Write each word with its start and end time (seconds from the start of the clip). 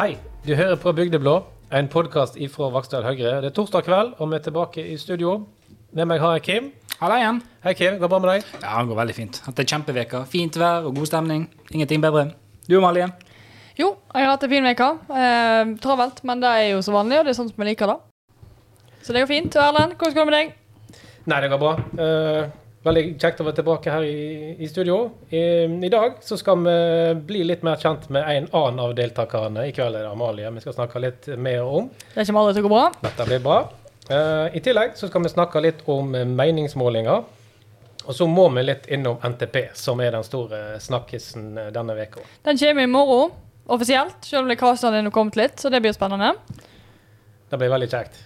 Hei, 0.00 0.14
du 0.46 0.54
hører 0.56 0.78
på 0.80 0.94
Bygdeblå, 0.96 1.32
en 1.76 1.88
podkast 1.92 2.38
ifra 2.40 2.70
Vaksdal 2.72 3.02
Høyre. 3.04 3.34
Det 3.44 3.50
er 3.50 3.52
torsdag 3.52 3.82
kveld, 3.84 4.14
og 4.16 4.30
vi 4.30 4.36
er 4.38 4.44
tilbake 4.46 4.84
i 4.88 4.94
studio. 4.96 5.34
Med 5.92 6.08
meg 6.08 6.22
har 6.22 6.38
jeg 6.38 6.44
Kim. 6.46 6.70
Halla 7.02 7.18
igjen. 7.20 7.42
Hei, 7.66 7.74
Kim. 7.76 7.98
Går 7.98 8.06
det 8.06 8.10
bra 8.14 8.20
med 8.24 8.30
deg? 8.30 8.46
Ja, 8.62 8.78
det 8.78 8.88
går 8.88 8.98
veldig 9.02 9.16
fint. 9.18 9.40
Hatt 9.44 9.60
er 9.60 9.66
kjempeveke. 9.74 10.22
Fint 10.32 10.56
vær 10.56 10.88
og 10.88 10.96
god 10.96 11.10
stemning. 11.10 11.44
Ingenting 11.68 12.00
bedre. 12.00 12.30
Du 12.64 12.78
Malien? 12.80 13.12
Jo, 13.76 13.90
jeg 14.14 14.24
har 14.24 14.32
hatt 14.32 14.48
en 14.48 14.54
fin 14.54 14.70
uke. 14.70 14.88
Eh, 15.20 15.74
travelt, 15.84 16.24
men 16.32 16.40
det 16.46 16.54
er 16.62 16.66
jo 16.70 16.80
så 16.88 16.96
vanlig, 16.96 17.20
og 17.20 17.28
det 17.28 17.34
er 17.34 17.40
sånn 17.42 17.52
som 17.52 17.60
vi 17.60 17.68
liker 17.68 17.92
det. 17.92 17.98
Så 19.04 19.12
det 19.12 19.26
går 19.26 19.32
fint. 19.34 19.52
Og 19.52 19.66
Erlend, 19.66 19.98
hvordan 20.00 20.16
går 20.16 20.24
det 20.24 20.30
med 20.30 20.38
deg? 20.38 20.56
Nei, 21.28 21.42
det 21.44 21.52
går 21.52 21.60
bra. 21.66 21.76
Eh, 22.06 22.59
veldig 22.86 23.02
kjekt 23.20 23.42
å 23.42 23.46
være 23.46 23.58
tilbake 23.60 23.92
her 23.92 24.06
i, 24.08 24.54
i 24.56 24.68
studio. 24.70 25.00
I, 25.28 25.42
I 25.84 25.90
dag 25.92 26.20
så 26.24 26.38
skal 26.40 26.62
vi 26.64 26.76
bli 27.28 27.42
litt 27.44 27.64
mer 27.66 27.80
kjent 27.80 28.08
med 28.12 28.24
en 28.24 28.48
annen 28.48 28.80
av 28.84 28.94
deltakerne. 28.96 29.66
I 29.68 29.74
kveld 29.76 29.98
er 29.98 30.06
det 30.06 30.12
Amalie 30.14 30.52
vi 30.54 30.64
skal 30.64 30.78
snakke 30.78 31.02
litt 31.02 31.28
mer 31.36 31.66
om. 31.66 31.90
Det 32.14 32.24
kommer 32.24 32.46
alle 32.46 32.56
til 32.56 32.64
å 32.64 32.68
gå 32.68 32.72
bra. 32.72 32.86
Dette 33.02 33.28
blir 33.28 33.44
bra. 33.44 33.58
Uh, 34.10 34.48
I 34.56 34.62
tillegg 34.64 34.96
så 34.98 35.10
skal 35.10 35.22
vi 35.26 35.30
snakke 35.30 35.62
litt 35.62 35.84
om 35.92 36.10
meningsmålinger. 36.10 37.28
Og 38.08 38.16
så 38.16 38.26
må 38.26 38.48
vi 38.54 38.64
litt 38.64 38.88
innom 38.90 39.20
NTP, 39.22 39.70
som 39.76 40.00
er 40.00 40.14
den 40.16 40.24
store 40.24 40.80
snakkisen 40.80 41.52
eh, 41.60 41.68
denne 41.74 41.94
uka. 41.94 42.24
Den 42.48 42.58
kommer 42.58 42.82
i 42.82 42.90
morgen, 42.90 43.34
offisielt, 43.70 44.16
selv 44.24 44.46
om 44.46 44.50
det 44.50 44.56
kaster 44.58 44.94
den 44.96 45.10
har 45.10 45.14
kommet 45.14 45.36
litt, 45.38 45.60
så 45.60 45.70
det 45.70 45.82
blir 45.84 45.92
spennende. 45.94 46.32
Det 47.50 47.60
blir 47.60 47.70
veldig 47.70 47.90
kjekt. 47.92 48.16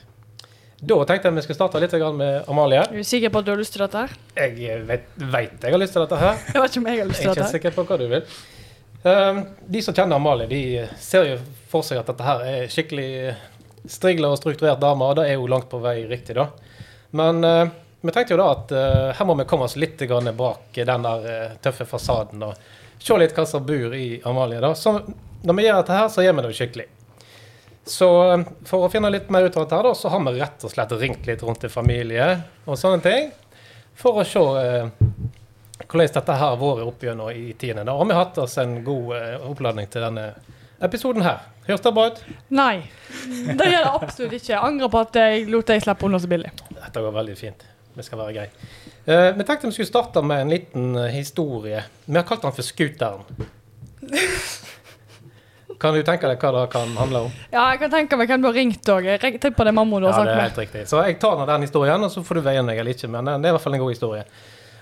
Da 0.84 0.96
tenkte 1.08 1.30
jeg 1.30 1.36
vi 1.38 1.42
skulle 1.46 1.56
starte 1.56 1.80
litt 1.80 1.94
med 2.18 2.48
Amalie. 2.50 2.82
Er 2.82 2.98
du 2.98 3.06
sikker 3.06 3.32
på 3.32 3.40
at 3.40 3.46
du 3.46 3.52
har 3.54 3.60
lyst 3.60 3.72
til 3.72 3.84
dette 3.84 4.02
her? 4.02 4.10
Jeg 4.36 4.82
vet, 4.88 5.06
vet 5.16 5.62
jeg 5.64 5.72
har 5.72 5.80
lyst 5.80 5.94
til 5.96 6.04
dette 6.04 6.18
her. 6.20 6.42
Jeg 6.54 6.60
vet 6.60 6.74
ikke 6.74 6.82
om 6.82 6.88
jeg 6.91 7.00
har 7.00 7.08
lyst 7.08 7.22
til 7.22 7.30
dette. 7.30 7.41
Jeg 7.41 7.44
er 7.44 7.48
ikke 7.48 7.54
sikker 7.54 7.76
på 7.76 7.84
hva 7.88 7.98
du 8.00 8.04
vil. 8.10 8.26
Um, 9.04 9.41
de 9.76 9.82
som 9.84 9.96
kjenner 9.96 10.20
Amalie, 10.20 10.48
de 10.50 10.60
ser 11.00 11.28
jo 11.28 11.38
for 11.72 11.86
seg 11.86 12.00
at 12.00 12.10
dette 12.10 12.26
her 12.26 12.44
er 12.48 12.72
skikkelig 12.72 13.08
strigla 13.88 14.30
og 14.32 14.41
strukturert 14.41 14.80
dame, 14.80 15.08
og 15.08 15.18
det 15.18 15.26
er 15.28 15.38
jo 15.38 15.48
langt 15.48 15.70
på 15.72 15.80
vei 15.84 15.98
riktig, 16.08 16.36
da. 16.36 16.48
Men 17.16 17.41
uh, 17.44 17.72
vi 18.00 18.12
tenkte 18.12 18.36
jo 18.36 18.41
da 18.41 18.50
at 18.52 18.72
uh, 18.76 19.10
her 19.16 19.28
må 19.28 19.36
vi 19.41 19.48
komme 19.48 19.69
oss 19.69 19.76
litt 19.80 20.00
grann 20.08 20.28
bak 20.36 20.76
den 20.76 21.08
der 21.08 21.28
uh, 21.28 21.54
tøffe 21.64 21.88
fasaden 21.88 22.44
og 22.44 23.00
se 23.00 23.20
litt 23.20 23.36
hva 23.36 23.46
som 23.48 23.64
bor 23.64 23.96
i 23.96 24.19
Amalie. 24.24 24.60
da. 24.64 24.74
Så 24.76 24.98
når 25.44 25.56
vi 25.56 25.66
gjør 25.66 25.80
dette 25.80 26.00
her, 26.00 26.08
så 26.12 26.24
gjør 26.24 26.36
vi 26.38 26.44
det 26.44 26.52
jo 26.52 26.58
skikkelig. 26.60 26.88
Så 27.86 28.08
um, 28.32 28.44
for 28.64 28.86
å 28.86 28.90
finne 28.92 29.10
litt 29.12 29.30
mer 29.32 29.44
ut 29.44 29.56
av 29.56 29.66
dette, 29.66 29.77
her 29.77 29.96
så 29.98 30.10
har 30.12 30.22
vi 30.24 30.38
rett 30.38 30.64
og 30.64 30.72
slett 30.72 30.92
ringt 31.00 31.27
litt 31.28 31.42
rundt 31.44 31.60
til 31.64 31.72
familie 31.72 32.28
og 32.64 32.78
sånne 32.80 33.02
ting. 33.04 33.32
For 34.00 34.20
å 34.22 34.24
se 34.26 34.41
eh, 34.41 34.86
hvordan 35.84 36.14
dette 36.16 36.38
her 36.38 36.54
har 36.54 36.60
vært 36.60 36.88
opp 36.88 37.04
gjennom 37.04 37.30
i 37.30 37.52
tidene. 37.58 37.84
Da 37.86 37.96
har 37.98 38.08
vi 38.08 38.16
hatt 38.16 38.41
oss 38.42 38.56
en 38.62 38.78
god 38.86 39.12
eh, 39.18 39.34
oppladning 39.50 39.91
til 39.92 40.06
denne 40.06 40.30
episoden 40.84 41.24
her. 41.26 41.44
Høres 41.68 41.84
det 41.84 41.92
bra 41.96 42.08
ut? 42.10 42.18
Nei, 42.52 42.74
det 43.60 43.68
gjør 43.70 43.86
det 43.86 43.92
absolutt 43.92 44.34
ikke. 44.38 44.50
Jeg 44.52 44.60
angrer 44.60 44.91
på 44.92 45.04
at 45.04 45.20
jeg 45.20 45.46
lot 45.52 45.70
deg 45.70 45.84
slippe 45.84 46.08
unna 46.08 46.20
så 46.20 46.30
billig. 46.32 46.50
Dette 46.72 47.04
går 47.04 47.14
veldig 47.20 47.36
fint. 47.38 47.69
Det 47.94 48.04
skal 48.04 48.20
være 48.24 48.34
greie. 48.34 48.70
Eh, 49.04 49.28
vi 49.36 49.46
tenkte 49.46 49.69
vi 49.69 49.76
skulle 49.76 49.92
starte 49.92 50.24
med 50.24 50.42
en 50.42 50.56
liten 50.56 50.96
historie. 51.14 51.84
Vi 52.08 52.16
har 52.19 52.26
kalt 52.26 52.48
den 52.48 52.56
for 52.56 52.66
Scooteren. 52.66 53.46
Kan 55.80 55.94
du 55.97 56.03
tenke 56.06 56.28
deg 56.30 56.41
hva 56.41 56.50
det 56.56 56.64
kan 56.72 56.97
handle 56.98 57.25
om? 57.27 57.30
Ja, 57.53 57.69
jeg 57.72 57.80
kan 57.84 57.92
tenke 57.92 58.19
meg 58.20 58.28
hvem 58.30 58.42
du 58.44 58.48
har 58.50 58.56
ringt 58.56 58.91
òg. 58.94 59.09
Tenk 59.21 59.56
på 59.56 59.65
det 59.66 59.75
mamma 59.75 60.00
du 60.00 60.06
har 60.09 60.19
Ja, 60.19 60.25
det 60.25 60.32
er 60.32 60.37
med. 60.37 60.50
helt 60.50 60.60
riktig. 60.65 60.84
Så 60.91 61.04
jeg 61.06 61.19
tar 61.22 61.38
nå 61.38 61.47
den 61.47 61.66
historien, 61.66 62.03
og 62.03 62.10
så 62.12 62.25
får 62.25 62.41
du 62.41 62.44
veie 62.48 62.62
meg 62.62 62.78
eller 62.78 62.94
ikke. 62.97 63.10
Men 63.10 63.25
det 63.31 63.48
er 63.48 63.53
i 63.53 63.56
hvert 63.56 63.65
fall 63.65 63.75
en 63.78 63.84
god 63.84 63.94
historie. 63.94 64.25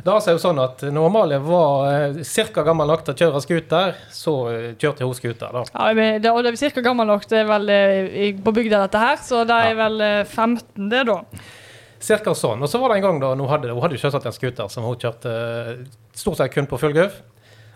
Det 0.03 0.11
er 0.11 0.25
det 0.27 0.33
jo 0.35 0.39
sånn 0.43 0.59
at 0.59 0.81
når 0.91 1.05
Amalie 1.07 1.39
var 1.39 1.85
eh, 1.87 2.17
ca. 2.51 2.63
gammel 2.67 2.89
nok 2.91 3.05
til 3.07 3.15
å 3.15 3.19
kjøre 3.21 3.43
scooter, 3.45 3.93
så 4.11 4.33
eh, 4.51 4.65
kjørte 4.75 5.07
hun 5.07 5.15
scooter. 5.15 5.53
da. 5.55 5.63
Ja, 5.71 5.93
men 5.95 6.17
det, 6.25 6.33
og 6.33 6.43
det 6.43 6.57
er 6.57 6.75
ca. 6.75 6.83
gammel 6.83 7.07
nok. 7.07 7.27
Det 7.31 7.39
er 7.39 7.47
vel 7.47 7.71
eh, 7.71 8.33
på 8.43 8.55
bygda, 8.57 8.81
dette 8.83 8.99
her, 8.99 9.21
så 9.23 9.45
det 9.47 9.59
er 9.69 9.77
vel 9.79 10.01
eh, 10.03 10.25
15, 10.27 10.89
det, 10.91 11.05
da. 11.07 11.21
Cirka 12.03 12.35
sånn. 12.35 12.65
Og 12.67 12.71
så 12.71 12.81
var 12.83 12.91
det 12.91 12.99
en 12.99 13.07
gang 13.07 13.21
da 13.23 13.31
hun 13.37 13.47
hadde, 13.47 13.71
hun 13.71 13.85
hadde 13.85 14.01
selvsagt 14.03 14.27
en 14.27 14.35
scooter 14.35 14.73
som 14.75 14.83
hun 14.89 14.99
kjørte 14.99 15.31
eh, 15.31 15.85
stort 16.19 16.41
sett 16.41 16.51
kun 16.57 16.67
på 16.67 16.81
full 16.83 16.91
fullguff. 16.91 17.21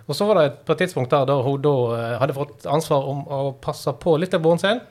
Og 0.07 0.15
så 0.15 0.27
var 0.29 0.39
det 0.39 0.45
et, 0.47 0.59
på 0.67 0.75
et 0.75 0.85
tidspunkt 0.85 1.11
der 1.11 1.27
da 1.27 1.41
hun 1.43 1.63
da 1.65 1.75
eh, 1.97 2.15
hadde 2.21 2.37
fått 2.37 2.67
ansvar 2.71 3.09
om 3.11 3.25
å 3.27 3.41
passe 3.63 3.93
på 4.03 4.15
lillebroren 4.23 4.63
sin 4.63 4.85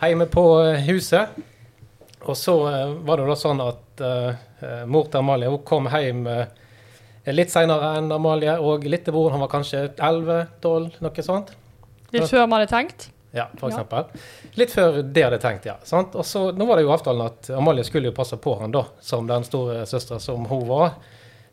hjemme 0.00 0.26
på 0.30 0.44
eh, 0.64 0.80
huset. 0.88 1.36
Og 2.26 2.36
så 2.36 2.54
eh, 2.70 2.94
var 3.06 3.20
det 3.20 3.28
da 3.30 3.36
sånn 3.38 3.62
at 3.64 4.04
eh, 4.04 4.86
mor 4.88 5.10
til 5.10 5.22
Amalie 5.22 5.50
hun 5.52 5.64
kom 5.66 5.88
hjem 5.92 6.24
litt 7.34 7.50
seinere 7.50 7.96
enn 7.98 8.12
Amalie, 8.14 8.54
og 8.62 8.84
lillebroren 8.86 9.34
han 9.34 9.42
var 9.42 9.50
kanskje 9.50 9.88
11-12, 9.98 11.00
noe 11.02 11.24
sånt. 11.26 11.52
Litt 12.14 12.28
før 12.30 12.44
vi 12.46 12.54
hadde 12.54 12.70
tenkt. 12.70 13.08
Ja, 13.34 13.48
for 13.58 13.74
Ja. 13.74 14.04
Litt 14.56 14.70
før 14.72 15.00
det 15.02 15.24
hadde 15.24 15.40
tenkt, 15.42 15.66
ja. 15.66 15.74
Sant? 15.84 16.14
Og 16.16 16.24
så, 16.24 16.52
Nå 16.56 16.64
var 16.68 16.78
det 16.78 16.86
jo 16.86 16.92
avtalen 16.94 17.26
at 17.26 17.50
Amalie 17.52 17.84
skulle 17.84 18.08
jo 18.08 18.16
passe 18.16 18.38
på 18.40 18.54
han 18.60 18.72
da, 18.72 18.86
som 19.02 19.26
den 19.28 19.44
store 19.44 19.82
søstera 19.90 20.22
som 20.22 20.46
hun 20.48 20.64
var. 20.70 20.94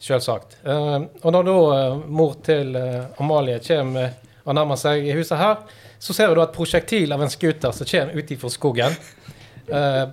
Selvsagt. 0.04 0.58
Eh, 0.64 1.00
og 1.22 1.32
når 1.32 1.46
da 1.48 1.58
eh, 1.78 2.02
mor 2.12 2.36
til 2.44 2.76
eh, 2.76 3.22
Amalie 3.24 3.62
kommer 3.64 4.18
og 4.44 4.58
nærmer 4.58 4.80
seg 4.80 5.06
huset 5.16 5.40
her, 5.40 5.62
så 6.04 6.16
ser 6.16 6.34
du 6.36 6.42
et 6.44 6.52
prosjektil 6.52 7.14
av 7.16 7.24
en 7.24 7.32
scooter 7.32 7.72
som 7.72 7.88
kommer 7.88 8.20
ut 8.20 8.34
ifra 8.36 8.50
skogen. 8.52 8.98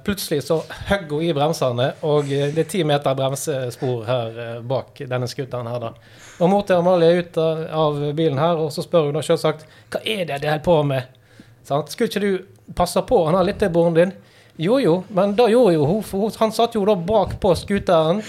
Plutselig 0.06 0.44
så 0.46 0.60
hogger 0.86 1.16
hun 1.16 1.24
i 1.26 1.32
bremsene, 1.34 1.88
og 2.06 2.28
det 2.30 2.62
er 2.62 2.68
ti 2.70 2.84
meter 2.86 3.16
bremsespor 3.18 4.04
her 4.06 4.60
bak 4.62 5.00
denne 5.10 5.26
scooteren 5.26 5.66
her, 5.66 5.82
da. 5.82 5.90
Og 6.38 6.52
mor 6.52 6.62
til 6.68 6.78
Amalie 6.78 7.08
er 7.10 7.24
ute 7.24 7.48
av, 7.74 7.98
bilen 8.14 8.38
her, 8.38 8.62
og 8.62 8.70
så 8.70 8.84
spør 8.86 9.08
hun 9.08 9.18
da 9.18 9.24
selvsagt 9.26 9.66
hva 9.90 10.04
er 10.04 10.22
det 10.30 10.38
de 10.44 10.52
holder 10.52 10.62
på 10.68 10.76
med? 10.92 11.10
Sant? 11.66 11.90
Skulle 11.90 12.12
ikke 12.12 12.22
du 12.22 12.70
passe 12.78 13.02
på 13.10 13.24
han 13.26 13.40
har 13.40 13.50
lillebroren 13.50 13.98
din? 13.98 14.14
Jo 14.62 14.78
jo, 14.78 14.94
men 15.10 15.34
da 15.34 15.50
gjorde 15.50 15.74
jo 15.80 15.90
hun, 15.90 16.06
for 16.06 16.38
han 16.38 16.54
satt 16.54 16.78
jo 16.78 16.86
da 16.86 16.94
bak 16.94 17.34
på 17.42 17.56
scooteren, 17.58 18.22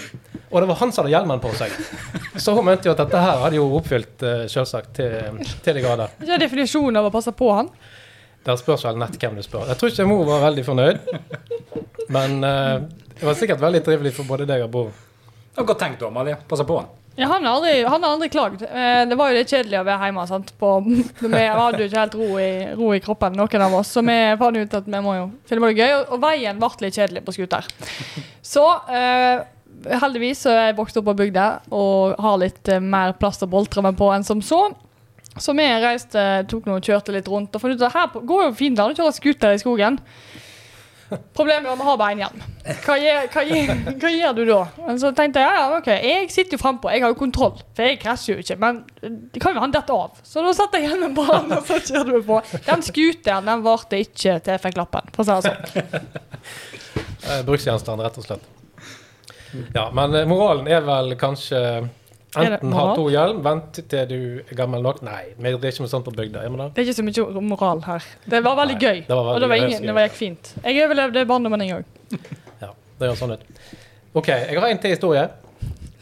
og 0.52 0.60
det 0.60 0.68
var 0.68 0.78
han 0.82 0.92
som 0.92 1.02
hadde 1.02 1.14
hjelmen 1.14 1.42
på 1.42 1.50
seg. 1.56 1.74
Så 2.36 2.54
hun 2.56 2.66
mente 2.68 2.88
jo 2.88 2.94
at 2.94 3.00
dette 3.00 3.24
her 3.24 3.42
hadde 3.42 3.58
jo 3.58 3.66
oppfylt 3.78 4.24
uh, 4.26 4.44
selvsagt 4.52 4.94
til, 5.00 5.42
til 5.64 5.78
de 5.78 5.84
grader. 5.84 6.14
Det 6.20 6.36
er 6.36 6.44
definisjonen 6.44 7.00
av 7.00 7.08
å 7.08 7.14
passe 7.14 7.32
på 7.36 7.50
han. 7.56 7.70
Der 8.46 8.58
spørs 8.58 8.84
vel 8.86 8.98
nett 9.00 9.16
hvem 9.22 9.38
du 9.38 9.44
spør. 9.46 9.68
Jeg 9.70 9.80
tror 9.80 9.92
ikke 9.92 10.08
mor 10.10 10.24
var 10.28 10.46
veldig 10.48 10.66
fornøyd, 10.66 11.12
men 12.14 12.40
uh, 12.44 12.84
det 13.18 13.28
var 13.28 13.38
sikkert 13.38 13.62
veldig 13.62 13.84
trivelig 13.86 14.16
for 14.16 14.28
både 14.28 14.48
deg 14.50 14.66
og 14.66 14.76
var 14.76 14.92
Godt 15.68 15.82
tenkt, 15.82 16.00
du, 16.00 16.06
Amalie. 16.08 16.38
Passe 16.48 16.64
på. 16.64 16.78
Ja, 17.14 17.26
han 17.26 17.44
har 17.44 17.58
aldri, 17.58 17.82
han 17.84 18.04
aldri 18.04 18.28
klagd. 18.32 18.62
Eh, 18.62 19.02
det 19.08 19.16
var 19.20 19.28
jo 19.28 19.36
litt 19.36 19.50
kjedelig 19.52 19.82
å 19.82 19.84
være 19.84 20.08
hjemme. 20.08 20.22
sant? 20.28 20.52
På, 20.58 20.70
vi 21.20 21.42
hadde 21.44 21.82
jo 21.82 21.88
ikke 21.90 22.00
helt 22.00 22.16
ro 22.16 22.28
i, 22.40 22.52
ro 22.78 22.92
i 22.96 23.02
kroppen, 23.04 23.36
noen 23.36 23.64
av 23.66 23.76
oss. 23.76 23.92
Så 23.92 24.04
vi 24.06 24.16
fant 24.40 24.56
ut 24.56 24.76
at 24.80 24.88
vi 24.88 25.02
må 25.04 25.16
jo 25.18 25.26
finne 25.48 25.64
på 25.64 25.72
det 25.72 25.84
gøy. 25.84 25.92
Og, 25.98 26.14
og 26.16 26.22
veien 26.24 26.62
ble 26.62 26.70
litt 26.86 26.96
kjedelig 26.96 27.24
på 27.26 27.36
scooter. 27.36 27.68
Så 28.54 28.64
eh, 28.96 29.44
heldigvis 29.88 30.44
så 30.46 30.54
er 30.54 30.64
jeg 30.70 30.78
vokst 30.78 30.98
opp 31.00 31.08
på 31.10 31.16
bygda 31.22 31.46
og 31.74 32.20
har 32.22 32.40
litt 32.42 32.70
eh, 32.70 32.82
mer 32.82 33.14
plass 33.18 33.42
å 33.42 33.50
boltre 33.50 33.84
meg 33.84 33.98
på 33.98 34.10
enn 34.14 34.26
som 34.26 34.42
så. 34.44 34.64
Så 35.40 35.54
vi 35.56 35.64
reiste, 35.64 36.22
tok 36.50 36.66
noe, 36.68 36.82
kjørte 36.84 37.14
litt 37.14 37.28
rundt 37.30 37.54
og 37.56 37.62
fant 37.62 37.74
ut 37.74 37.84
at 37.86 37.94
her 37.96 38.24
går 38.28 38.48
jo 38.48 38.56
fint 38.56 38.80
an 38.80 38.92
å 38.92 38.96
kjøre 38.96 39.14
scooter 39.16 39.56
i 39.56 39.60
skogen. 39.62 40.00
Problemet 41.36 41.66
er 41.66 41.72
at 41.72 41.80
vi 41.80 41.86
har 41.86 41.98
bare. 42.00 42.28
Hva 42.84 42.94
gjør, 43.00 43.26
hva, 43.34 43.42
hva 44.00 44.12
gjør 44.12 44.36
du 44.36 44.42
da? 44.48 44.60
Men 44.86 45.00
så 45.02 45.10
tenkte 45.16 45.42
jeg 45.42 45.58
ja, 45.58 45.64
ok, 45.76 45.90
jeg 45.92 46.30
sitter 46.32 46.56
jo 46.56 46.62
frampå, 46.62 46.90
jeg 46.92 47.04
har 47.04 47.12
jo 47.12 47.18
kontroll. 47.18 47.58
For 47.76 47.88
jeg 47.88 47.98
krasjer 48.02 48.38
jo 48.38 48.44
ikke. 48.44 48.56
Men 48.62 48.80
det 49.34 49.42
kan 49.42 49.56
jo 49.56 49.64
han 49.64 49.74
dette 49.74 49.96
av. 49.96 50.16
Så 50.24 50.44
da 50.44 50.54
satte 50.56 50.80
jeg 50.80 50.88
hjelmen 50.88 51.16
på 51.16 51.26
han, 51.28 51.52
og 51.52 51.68
så 51.68 51.80
kjørte 51.80 52.14
vi 52.14 52.22
på. 52.28 52.40
Den 52.68 52.86
scooteren 52.86 53.50
den 53.50 53.66
varte 53.66 54.00
ikke 54.04 54.38
til 54.38 54.54
jeg 54.54 54.64
fikk 54.64 54.80
lappen, 54.80 55.12
for 55.16 55.24
å 55.24 55.40
si 55.42 55.50
det 55.50 55.50
sånn. 55.50 56.08
Eh, 57.22 57.44
bruksgjenstand, 57.46 58.02
rett 58.02 58.16
og 58.18 58.24
slett. 58.26 58.46
Ja, 59.74 59.88
men 59.94 60.14
eh, 60.16 60.28
moralen 60.28 60.68
er 60.70 60.84
vel 60.86 61.14
kanskje 61.20 61.60
enten 62.40 62.72
ha 62.72 62.84
to 62.96 63.06
hjelm, 63.12 63.42
vent 63.44 63.80
til 63.90 64.08
du 64.08 64.18
er 64.42 64.56
gammel 64.56 64.84
nok. 64.84 65.02
Nei, 65.04 65.34
vi 65.36 65.52
driver 65.52 65.72
ikke 65.72 65.84
med 65.84 65.92
sånt 65.92 66.06
på 66.06 66.14
bygda. 66.16 66.44
Det? 66.46 66.68
Det 66.76 66.82
er 66.82 66.88
ikke 66.88 66.98
så 66.98 67.06
mye 67.06 67.44
moral 67.50 67.82
her. 67.86 68.06
Det 68.24 68.42
var 68.44 68.56
veldig 68.62 68.78
Nei, 68.78 68.84
gøy. 68.84 69.02
det 69.08 69.16
var 69.18 69.28
veldig 69.28 69.34
og 69.34 69.44
det 69.44 69.50
var, 69.52 69.64
ingen, 69.66 69.88
det 69.88 69.96
var 69.98 70.08
gikk 70.08 70.18
fint. 70.18 70.52
Jeg 70.64 70.86
overlevde 70.86 71.26
barndommen, 71.28 71.66
jeg 71.66 71.82
òg. 71.82 72.22
Ja, 72.62 72.70
det 73.00 73.10
gjør 73.10 73.18
sånn 73.18 73.34
ut. 73.36 73.44
OK, 74.20 74.30
jeg 74.30 74.60
har 74.60 74.68
en 74.68 74.80
til 74.80 74.94
historie. 74.94 75.26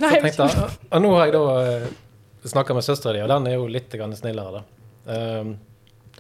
Nei, 0.01 0.15
jeg 0.17 0.31
tenkte 0.31 0.69
og 0.69 1.03
nå 1.03 1.11
har 1.17 1.29
jeg 1.29 1.35
da 1.37 1.43
uh, 1.57 1.91
snakka 2.49 2.77
med 2.77 2.87
søstera 2.87 3.17
di, 3.17 3.25
og 3.25 3.29
den 3.31 3.51
er 3.51 3.59
jo 3.59 3.67
litt 3.71 3.93
snillere, 3.93 4.61
da. 4.61 4.63
Um, 5.11 5.55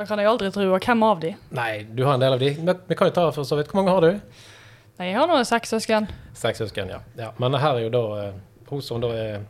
da 0.01 0.07
kan 0.09 0.21
jeg 0.21 0.31
aldri 0.31 0.49
tro. 0.55 0.65
Hvem 0.81 1.03
av 1.05 1.19
de? 1.21 1.35
nei, 1.53 1.83
du 1.85 2.07
har 2.07 2.17
en 2.17 2.23
del 2.23 2.33
av 2.33 2.41
de. 2.41 2.55
Men 2.65 2.79
vi 2.89 2.97
kan 2.97 3.11
jo 3.11 3.15
ta 3.19 3.27
for 3.37 3.45
så 3.45 3.59
vidt. 3.59 3.69
Hvor 3.69 3.83
mange 3.83 3.93
har 3.93 4.07
du? 4.07 4.39
Jeg 5.01 5.17
har 5.17 5.29
nå 5.31 5.39
seks 5.49 5.71
søsken. 5.73 6.07
Seks 6.37 6.61
søsken, 6.61 6.91
ja. 6.93 6.99
ja. 7.17 7.31
Men 7.41 7.55
her 7.57 7.79
er 7.79 7.87
jo 7.87 7.93
da 7.95 8.03
eh, 8.21 8.35
hun 8.69 8.83
som 8.85 9.01
da 9.01 9.09
er 9.17 9.47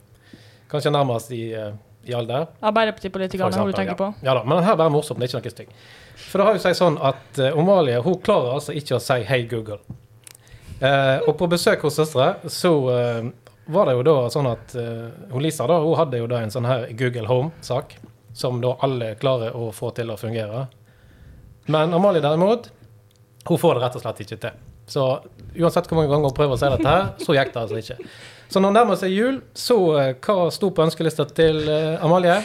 kanskje 0.70 0.92
nærmest 0.94 1.32
i, 1.34 1.48
eh, 1.58 1.72
i 2.06 2.14
alder. 2.14 2.46
Arbeiderpartipolitikerne, 2.62 3.50
eksempel, 3.50 3.72
du 3.72 3.78
tenker 3.80 3.96
ja. 3.96 3.98
på. 3.98 4.10
Ja 4.26 4.36
da, 4.38 4.44
men 4.46 4.62
her 4.62 4.76
er 4.76 4.78
bare 4.78 4.94
morsom, 4.94 5.18
det 5.18 5.26
er 5.26 5.32
ikke 5.32 5.50
noe 5.50 5.54
stygg. 5.56 5.74
For 6.20 6.38
det 6.38 6.46
har 6.46 6.54
jo 6.54 6.62
seg 6.62 6.78
sånn 6.78 7.00
at 7.02 7.42
uh, 7.42 8.04
hun 8.06 8.22
klarer 8.22 8.54
altså 8.54 8.76
ikke 8.78 9.00
å 9.00 9.02
si 9.02 9.18
'hei, 9.26 9.40
Google'. 9.50 9.80
Uh, 10.78 11.18
og 11.26 11.34
på 11.40 11.50
besøk 11.50 11.82
hos 11.84 11.98
søstre 11.98 12.30
så 12.48 12.72
uh, 12.86 13.26
var 13.66 13.90
det 13.90 13.98
jo 13.98 14.06
da 14.06 14.16
sånn 14.30 14.48
at 14.48 14.78
uh, 14.78 15.10
hun 15.34 15.42
Lisa 15.42 15.66
da, 15.66 15.82
hun 15.82 15.98
hadde 15.98 16.22
jo 16.22 16.30
da 16.30 16.44
en 16.44 16.54
sånn 16.54 16.68
her 16.70 16.86
Google 16.94 17.26
Home-sak, 17.26 17.98
som 18.32 18.62
da 18.62 18.76
alle 18.86 19.16
klarer 19.18 19.56
å 19.58 19.72
få 19.74 19.90
til 19.98 20.14
å 20.14 20.20
fungere. 20.20 20.68
Men 21.66 21.90
Amalie 21.96 22.22
derimot, 22.22 22.70
hun 23.48 23.58
får 23.58 23.76
det 23.76 23.88
rett 23.88 23.98
og 23.98 24.06
slett 24.06 24.28
ikke 24.28 24.44
til. 24.46 24.66
Så 24.90 25.06
uansett 25.54 25.86
hvor 25.86 26.00
mange 26.00 26.10
ganger 26.10 26.30
hun 26.30 26.36
prøver 26.36 26.56
å 26.56 26.60
si 26.60 26.70
dette 26.72 26.94
her, 26.94 27.12
så 27.22 27.36
gikk 27.36 27.52
det 27.54 27.62
altså 27.62 27.78
ikke. 27.78 28.10
Så 28.50 28.58
når 28.58 28.72
det 28.72 28.80
nærmer 28.80 28.98
seg 28.98 29.14
jul, 29.14 29.36
så 29.54 29.76
eh, 30.00 30.16
hva 30.26 30.48
sto 30.50 30.72
på 30.74 30.82
ønskelista 30.82 31.26
til 31.30 31.60
uh, 31.68 32.02
Amalie? 32.02 32.40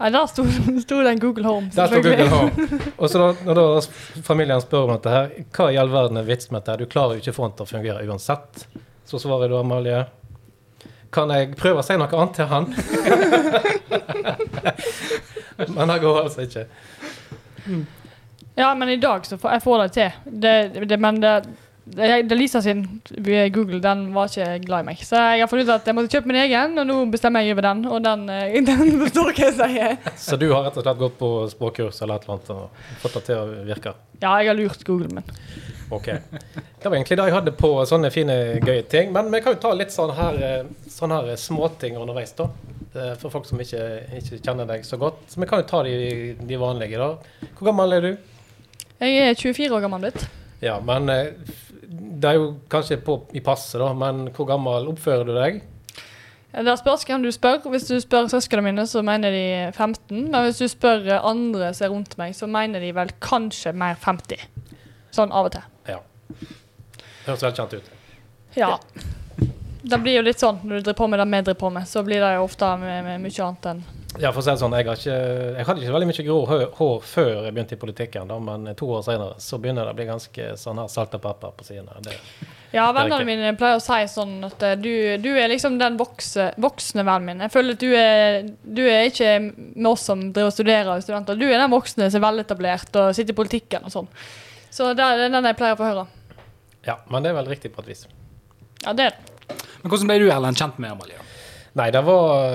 Nei, 0.00 0.10
der 0.10 0.26
sto, 0.26 0.42
sto 0.82 0.98
det 1.06 1.12
en 1.12 1.22
Google 1.22 1.46
Home. 1.46 1.70
Der 1.74 1.86
sto 1.86 2.00
Google. 2.02 2.26
Home. 2.32 2.50
Og 2.98 3.06
så 3.10 3.20
da, 3.22 3.28
når 3.46 3.60
da 3.60 3.66
familien 4.26 4.62
spør 4.64 4.88
om 4.88 4.96
dette 4.96 5.14
her, 5.14 5.30
hva 5.54 5.68
i 5.70 5.78
all 5.78 5.92
verden 5.94 6.18
er 6.18 6.26
vitsen 6.26 6.56
med 6.56 6.64
dette? 6.64 6.82
Du 6.82 6.90
klarer 6.90 7.14
jo 7.14 7.22
ikke 7.22 7.36
å 7.36 7.38
få 7.38 7.46
den 7.46 7.56
til 7.60 7.66
å 7.68 7.70
fungere 7.70 8.02
uansett. 8.10 8.66
Så 9.06 9.22
svarer 9.22 9.52
du, 9.52 9.56
Amalie, 9.60 10.02
kan 11.14 11.30
jeg 11.30 11.54
prøve 11.54 11.84
å 11.84 11.86
si 11.86 11.94
noe 12.00 12.10
annet 12.10 12.34
til 12.34 12.50
han? 12.50 12.64
Men 15.76 15.92
det 15.94 16.00
går 16.02 16.24
altså 16.24 16.48
ikke. 16.48 16.66
Ja, 18.58 18.74
men 18.74 18.88
i 18.90 18.96
dag 19.02 19.26
så 19.26 19.38
får 19.38 19.54
jeg 19.54 19.62
får 19.62 19.78
det 19.82 19.88
til. 19.94 20.10
Det, 20.24 20.54
det, 20.90 20.98
men 21.02 21.20
det 21.22 21.32
Lisa 21.86 22.62
sin 22.62 23.00
via 23.10 23.48
Google, 23.52 23.80
den 23.80 24.06
var 24.14 24.30
ikke 24.30 24.58
glad 24.64 24.84
i 24.84 24.86
meg. 24.88 25.02
Så 25.04 25.18
jeg 25.20 25.42
har 25.42 25.50
funnet 25.50 25.68
ut 25.68 25.74
at 25.74 25.86
jeg 25.90 25.94
måtte 25.98 26.16
kjøpe 26.16 26.30
min 26.30 26.38
egen, 26.40 26.78
og 26.80 26.86
nå 26.88 26.96
bestemmer 27.12 27.44
jeg 27.44 27.52
over 27.52 27.66
den. 27.68 27.82
Og 27.92 28.02
den, 28.04 28.22
eh, 28.32 28.56
den 28.70 28.94
forstår 29.02 29.30
hva 29.32 29.44
jeg 29.50 29.56
sier. 29.58 29.96
Så 30.26 30.38
du 30.40 30.46
har 30.54 30.64
rett 30.64 30.78
og 30.80 30.86
slett 30.86 31.00
gått 31.02 31.18
på 31.20 31.30
språkkurs 31.52 32.00
eller 32.02 32.16
et 32.16 32.24
eller 32.24 32.38
annet 32.38 32.52
og 32.54 33.00
fått 33.04 33.18
det 33.18 33.24
til 33.28 33.40
å 33.42 33.64
virke? 33.68 33.92
Ja, 34.22 34.32
jeg 34.40 34.48
har 34.52 34.56
lurt 34.56 34.84
Google 34.88 35.10
min. 35.12 35.26
Ok. 35.92 36.06
Det 36.08 36.88
var 36.88 36.96
egentlig 36.96 37.18
det 37.20 37.26
jeg 37.28 37.34
hadde 37.36 37.52
på 37.58 37.70
sånne 37.86 38.10
fine, 38.14 38.36
gøye 38.64 38.86
ting. 38.88 39.12
Men 39.12 39.28
vi 39.34 39.42
kan 39.44 39.56
jo 39.56 39.60
ta 39.66 39.74
litt 39.76 39.92
sånn 39.92 40.14
her, 40.16 40.38
eh, 40.40 40.88
sånn 40.90 41.12
her 41.12 41.34
småting 41.40 41.98
underveis, 42.00 42.32
da. 42.38 42.48
Eh, 42.94 43.12
For 43.20 43.28
folk 43.34 43.44
som 43.50 43.60
ikke, 43.60 43.82
ikke 44.22 44.40
kjenner 44.40 44.68
deg 44.70 44.86
så 44.88 44.96
godt. 45.00 45.20
Så 45.28 45.42
vi 45.42 45.50
kan 45.50 45.60
jo 45.60 45.68
ta 45.68 45.82
de, 45.84 46.32
de 46.40 46.56
vanlige, 46.60 46.96
da. 46.96 47.50
Hvor 47.58 47.68
gammel 47.68 47.98
er 47.98 48.08
du? 48.08 48.10
Jeg 49.04 49.20
er 49.28 49.36
24 49.36 49.76
år 49.76 49.84
gammel 49.84 50.06
blitt. 50.06 50.24
Ja, 50.64 50.78
men 50.80 51.10
eh, 51.12 51.34
det 51.94 52.30
er 52.30 52.38
jo 52.38 52.50
kanskje 52.70 52.98
på, 53.04 53.18
i 53.36 53.42
passe, 53.44 53.78
da. 53.80 53.92
Men 53.96 54.28
hvor 54.34 54.48
gammel 54.48 54.90
oppfører 54.92 55.28
du 55.28 55.34
deg? 55.36 55.62
Det 56.54 56.74
spørs 56.78 57.02
hvem 57.08 57.24
du 57.24 57.30
spør. 57.34 57.64
Hvis 57.70 57.88
du 57.90 57.96
spør 58.02 58.28
søsknene 58.30 58.68
mine, 58.68 58.84
så 58.86 59.02
mener 59.02 59.34
de 59.34 59.46
15. 59.72 60.28
Men 60.30 60.44
hvis 60.46 60.62
du 60.62 60.68
spør 60.70 61.08
andre 61.18 61.72
som 61.74 61.88
er 61.88 61.94
rundt 61.96 62.14
meg, 62.20 62.36
så 62.38 62.46
mener 62.46 62.82
de 62.82 62.92
vel 62.94 63.10
kanskje 63.24 63.74
mer 63.74 63.98
50. 64.00 64.44
Sånn 65.14 65.34
av 65.34 65.50
og 65.50 65.56
til. 65.56 65.66
Ja. 65.90 65.98
Høres 67.26 67.42
velkjent 67.42 67.74
ut. 67.74 67.90
Ja. 68.54 68.76
Det 69.84 69.98
blir 70.00 70.20
jo 70.20 70.24
litt 70.24 70.40
sånn 70.40 70.62
når 70.62 70.78
du 70.78 70.86
driver 70.86 71.00
på 71.02 71.10
med 71.10 71.20
det 71.20 71.26
vi 71.32 71.42
driver 71.42 71.60
på 71.60 71.74
med, 71.74 71.90
så 71.90 72.04
blir 72.06 72.22
det 72.22 72.30
jo 72.36 72.46
ofte 72.46 72.70
med, 72.80 73.02
med 73.04 73.26
mye 73.26 73.48
annet 73.48 73.70
enn 73.72 73.84
Ja, 74.22 74.30
for 74.30 74.38
å 74.38 74.44
si 74.44 74.52
det 74.52 74.60
sånn, 74.60 74.74
jeg, 74.78 74.86
har 74.86 74.98
ikke, 75.00 75.14
jeg 75.58 75.66
hadde 75.66 75.82
ikke 75.82 75.94
veldig 75.96 76.06
mye 76.06 76.24
grå 76.26 76.34
hår 76.78 76.98
før 77.02 77.30
jeg 77.48 77.54
begynte 77.56 77.74
i 77.74 77.80
politikken, 77.80 78.28
da, 78.30 78.36
men 78.38 78.68
to 78.78 78.86
år 78.94 79.00
senere 79.02 79.40
så 79.42 79.58
begynner 79.58 79.88
det 79.88 79.94
å 79.94 79.98
bli 79.98 80.06
ganske 80.06 80.50
sånn 80.60 80.78
her 80.78 80.92
salt 80.92 81.16
og 81.18 81.22
pepper 81.24 81.56
på 81.58 81.66
sidene. 81.66 81.96
Det, 82.04 82.14
Ja, 82.74 82.84
vennene 82.94 83.26
mine 83.26 83.50
pleier 83.58 83.80
å 83.80 83.82
si 83.82 83.98
sånn 84.10 84.36
at 84.46 84.62
eh, 84.66 84.76
du, 84.78 84.90
du 85.22 85.28
er 85.34 85.50
liksom 85.50 85.76
den 85.78 85.98
vokse, 85.98 86.48
voksne 86.62 87.02
vennen 87.06 87.26
min. 87.26 87.42
Jeg 87.46 87.52
føler 87.54 87.76
at 87.76 87.82
du 87.82 87.90
er, 87.98 88.38
du 88.62 88.82
er 88.86 89.08
ikke 89.10 89.32
med 89.48 89.90
oss 89.90 90.06
som 90.06 90.22
driver 90.30 90.50
og 90.50 90.56
studerer 90.56 90.90
og 90.94 91.02
studenter. 91.06 91.38
Du 91.38 91.46
er 91.48 91.58
den 91.58 91.74
voksne 91.74 92.08
som 92.10 92.18
er 92.20 92.26
veletablert 92.28 92.98
og 93.02 93.14
sitter 93.18 93.34
i 93.34 93.38
politikken 93.38 93.86
og 93.86 93.94
sånn. 93.94 94.10
Så 94.74 94.92
det 94.98 95.06
er 95.06 95.24
den 95.30 95.50
jeg 95.50 95.58
pleier 95.58 95.74
å 95.74 95.80
få 95.80 95.90
høre. 95.90 96.06
ja, 96.86 96.98
men 97.10 97.22
det 97.22 97.30
er 97.30 97.38
vel 97.38 97.50
riktig 97.50 97.70
på 97.74 97.82
et 97.82 97.90
vis. 97.94 98.06
Ja, 98.84 98.92
det 98.94 99.08
er 99.10 99.14
det. 99.14 99.58
Men 99.82 99.90
hvordan 99.90 100.10
ble 100.10 100.18
du 100.22 100.30
Erlend 100.30 100.58
kjent 100.58 100.78
med 100.82 100.94
Amalie? 100.94 101.18
Nei, 101.78 101.90
det 101.94 102.02
var, 102.06 102.46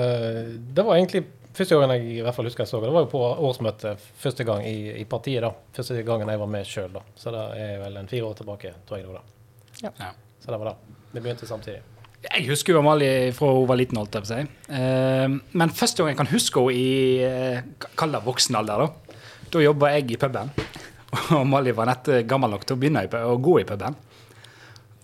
det 0.76 0.84
var 0.84 0.96
egentlig 0.96 1.24
første 1.56 1.76
gangen 1.76 1.92
jeg 1.96 2.18
i 2.18 2.24
hvert 2.24 2.36
fall 2.36 2.48
husker 2.48 2.64
jeg 2.64 2.70
så 2.70 2.80
det. 2.80 2.88
Det 2.90 2.96
var 2.96 3.06
jo 3.06 3.10
på 3.12 3.22
årsmøtet 3.48 4.08
første 4.22 4.46
gang 4.48 4.64
i, 4.66 4.76
i 5.00 5.04
partiet. 5.08 5.42
da. 5.44 5.52
Første 5.76 6.02
gangen 6.06 6.28
jeg 6.32 6.40
var 6.42 6.50
med 6.50 6.68
sjøl, 6.68 6.90
da. 6.94 7.04
Så 7.18 7.32
det 7.34 7.44
er 7.60 7.78
vel 7.82 8.00
en 8.00 8.10
fire 8.10 8.28
år 8.30 8.36
tilbake, 8.40 8.74
tror 8.88 9.00
jeg 9.00 9.06
det 9.06 9.14
var 9.14 9.22
da. 9.22 9.94
Ja. 10.00 10.12
Så 10.40 10.52
det 10.52 10.60
var 10.62 10.72
da. 10.72 10.76
Vi 11.10 11.20
begynte 11.24 11.48
samtidig. 11.48 11.80
Jeg 12.20 12.44
husker 12.50 12.74
jo 12.76 12.82
Amalie 12.82 13.30
fra 13.32 13.48
hun 13.56 13.64
var 13.68 13.78
liten, 13.80 13.96
holdt 13.96 14.18
jeg 14.18 14.26
på 14.26 14.28
seg. 14.28 14.50
Eh, 14.76 15.38
men 15.56 15.72
første 15.72 16.02
gang 16.02 16.12
jeg 16.12 16.18
kan 16.20 16.28
huske 16.34 16.60
henne 16.66 16.76
i 16.76 16.90
eh, 17.24 17.88
kall 17.96 18.12
det 18.12 18.20
voksen 18.26 18.58
alder, 18.60 18.84
da. 18.84 19.16
Da 19.50 19.62
jobba 19.64 19.94
jeg 19.96 20.12
i 20.12 20.20
puben. 20.20 20.52
Og 21.16 21.40
Amalie 21.40 21.74
var 21.74 21.88
nett 21.90 22.12
gammel 22.28 22.52
nok 22.54 22.68
til 22.68 22.76
å 22.76 22.80
begynne 22.82 23.06
å 23.24 23.34
gå 23.40 23.56
i 23.62 23.66
puben. 23.68 23.96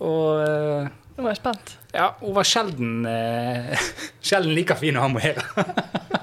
Og 0.05 0.43
eh, 0.45 0.91
Nå 1.17 1.25
var 1.25 1.33
spent. 1.39 1.73
ja, 1.97 2.11
hun 2.21 2.35
var 2.37 2.45
sjelden 2.45 3.05
eh, 3.09 3.87
Sjelden 4.27 4.53
like 4.53 4.77
fin 4.77 4.99
å 4.99 5.07
ha 5.07 5.09
med 5.09 5.23
å 5.23 5.31
gjøre. 5.31 5.65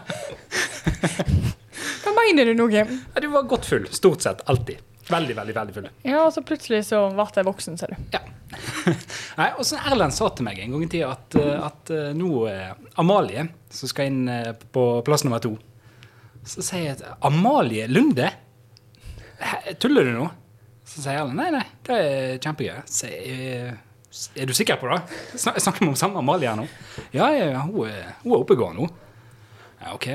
Hva 2.04 2.12
mener 2.16 2.50
du 2.50 2.54
nå, 2.58 2.68
Kim? 2.72 2.98
Ja, 3.14 3.20
Du 3.24 3.28
var 3.32 3.46
godt 3.48 3.66
full. 3.68 3.86
Stort 3.92 4.24
sett. 4.24 4.42
Alltid. 4.50 4.82
Veldig, 5.08 5.34
veldig 5.36 5.54
veldig 5.54 5.74
full. 5.76 5.88
Ja, 6.02 6.22
og 6.24 6.32
så 6.32 6.40
plutselig 6.46 6.84
så 6.88 7.02
ble 7.12 7.26
jeg 7.36 7.46
voksen, 7.46 7.76
ser 7.80 7.92
du. 7.92 7.96
Ja. 8.14 8.22
Nei, 9.40 9.48
og 9.58 9.64
så 9.68 9.80
Erlend 9.90 10.14
sa 10.16 10.30
til 10.32 10.46
meg 10.46 10.60
en 10.62 10.72
gang 10.74 10.84
i 10.86 10.88
tida 10.92 11.10
at, 11.12 11.36
eh, 11.40 11.56
at 11.66 11.92
eh, 11.92 12.12
nå 12.16 12.30
er 12.48 12.78
Amalie, 13.02 13.46
som 13.72 13.90
skal 13.90 14.08
inn 14.10 14.22
eh, 14.30 14.52
på 14.54 14.84
plass 15.04 15.24
nummer 15.26 15.42
to 15.42 15.56
Så 16.46 16.62
sier 16.64 16.86
jeg 16.86 16.96
at 17.00 17.04
Amalie 17.26 17.88
Lunde? 17.90 18.30
Tuller 19.82 20.08
du 20.08 20.14
nå? 20.14 20.28
Så 20.88 21.02
sier 21.02 21.20
Erlend 21.20 21.40
nei, 21.40 21.50
nei, 21.52 21.64
det 21.84 21.98
er 21.98 22.38
kjempegøy. 22.44 22.80
Så 22.88 23.10
er 23.10 24.48
du 24.48 24.54
sikker 24.56 24.78
på 24.80 24.88
det? 24.92 25.00
Snakker 25.40 25.82
vi 25.82 25.90
om 25.90 25.98
samme 25.98 26.22
Amalie 26.22 26.48
her 26.52 26.60
nå? 26.60 26.68
Ja, 27.16 27.28
ja, 27.34 27.50
ja, 27.56 27.64
hun 27.66 27.90
hun 28.22 28.32
er 28.32 28.38
oppegående, 28.38 28.86
hun. 28.86 28.94
Ja, 29.82 29.92
OK. 29.96 30.08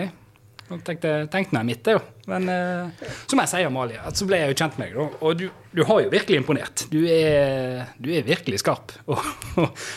Tenkte 0.70 1.12
tenkte 1.34 1.58
jeg 1.58 1.66
mitt, 1.66 1.82
det, 1.86 1.96
jo. 1.98 2.02
Men 2.30 2.46
eh, 2.54 3.08
som 3.26 3.42
jeg 3.42 3.50
sier, 3.50 3.68
Amalie, 3.70 4.02
så 4.14 4.28
ble 4.30 4.38
jeg 4.38 4.52
jo 4.52 4.58
kjent 4.62 4.78
med 4.78 4.92
deg. 4.94 5.16
Og 5.26 5.40
du, 5.40 5.48
du 5.74 5.82
har 5.90 6.04
jo 6.04 6.12
virkelig 6.14 6.42
imponert. 6.44 6.86
Du 6.94 7.00
er, 7.10 7.88
du 7.98 8.12
er 8.14 8.28
virkelig 8.28 8.62
skarp. 8.62 8.94
Og, 9.10 9.24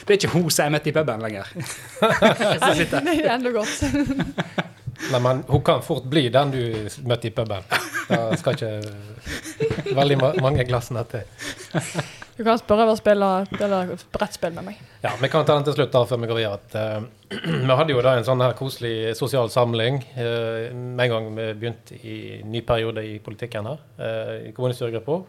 det 0.08 0.16
er 0.16 0.20
ikke 0.20 0.32
hun 0.32 0.48
som 0.48 0.68
er 0.68 0.76
midt 0.78 0.88
i 0.88 0.94
puben 0.96 1.24
lenger. 1.24 1.52
Nei. 2.64 2.76
Det 2.88 3.18
er 3.20 3.34
enda 3.36 3.52
godt. 3.52 4.72
Nei, 5.10 5.20
men 5.20 5.42
hun 5.48 5.62
kan 5.66 5.82
fort 5.82 6.04
bli 6.08 6.28
den 6.32 6.52
du 6.54 6.62
møtte 7.08 7.28
i 7.28 7.34
puben. 7.34 7.64
Det 8.08 8.38
skal 8.40 8.56
ikke 8.56 9.94
veldig 9.96 10.18
ma 10.20 10.32
mange 10.42 10.66
glassene 10.68 11.04
til. 11.10 11.24
Du 12.32 12.46
kan 12.46 12.56
spørre 12.56 12.86
over 12.86 12.96
spille, 12.96 13.26
brettspill 14.14 14.54
med 14.56 14.70
meg. 14.70 14.78
Ja, 15.02 15.12
Vi 15.20 15.28
kan 15.28 15.44
ta 15.44 15.54
den 15.58 15.66
til 15.66 15.76
slutt 15.76 15.92
da, 15.92 16.04
før 16.08 16.22
vi 16.22 16.30
går 16.30 16.38
videre. 16.40 16.56
At, 16.58 16.74
eh, 16.80 17.28
vi 17.68 17.76
hadde 17.76 17.92
jo 17.92 18.00
da 18.04 18.16
en 18.16 18.26
sånn 18.26 18.42
her 18.42 18.56
koselig 18.56 19.12
sosial 19.18 19.52
samling 19.52 20.00
eh, 20.16 20.72
med 20.72 21.04
en 21.04 21.12
gang 21.12 21.28
vi 21.36 21.46
begynte 21.60 21.98
i 22.00 22.16
ny 22.48 22.64
periode 22.66 23.04
i 23.04 23.18
politikken 23.22 23.68
her. 23.68 23.84
Uh, 24.00 24.34
I 24.48 24.54
kommunestyregruppa. 24.56 25.20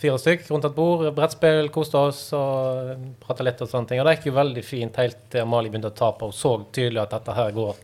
Fire 0.00 0.20
stykk 0.20 0.46
rundt 0.48 0.64
et 0.64 0.76
bord, 0.76 1.02
brettspill, 1.16 1.66
koste 1.72 2.00
oss 2.00 2.20
og 2.36 3.02
prata 3.20 3.44
litt 3.44 3.60
og 3.60 3.68
sånne 3.68 3.90
ting. 3.90 4.00
Og 4.00 4.06
det 4.08 4.14
gikk 4.16 4.30
jo 4.30 4.36
veldig 4.38 4.62
fint 4.64 5.00
helt 5.00 5.26
til 5.32 5.44
Amalie 5.44 5.72
begynte 5.72 5.90
å 5.92 5.96
ta 5.96 6.12
på 6.16 6.30
og 6.30 6.36
så 6.36 6.54
tydelig 6.72 7.02
at 7.02 7.18
dette 7.18 7.36
her 7.36 7.52
går 7.56 7.82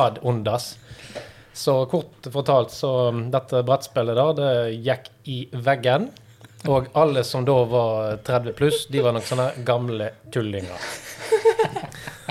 ad 0.00 0.18
undas. 0.22 0.74
Så 1.54 1.86
kort 1.86 2.26
fortalt, 2.32 2.70
så 2.74 3.08
um, 3.08 3.28
dette 3.30 3.62
brettspillet 3.62 4.18
da, 4.18 4.26
det 4.34 4.52
gikk 4.82 5.10
i 5.30 5.38
veggen. 5.52 6.08
Og 6.66 6.88
alle 6.96 7.22
som 7.28 7.44
da 7.44 7.56
var 7.68 8.16
30 8.24 8.56
pluss, 8.58 8.86
de 8.90 9.02
var 9.04 9.14
nok 9.14 9.26
sånne 9.28 9.50
gamle 9.66 10.10
tullinger. 10.34 10.78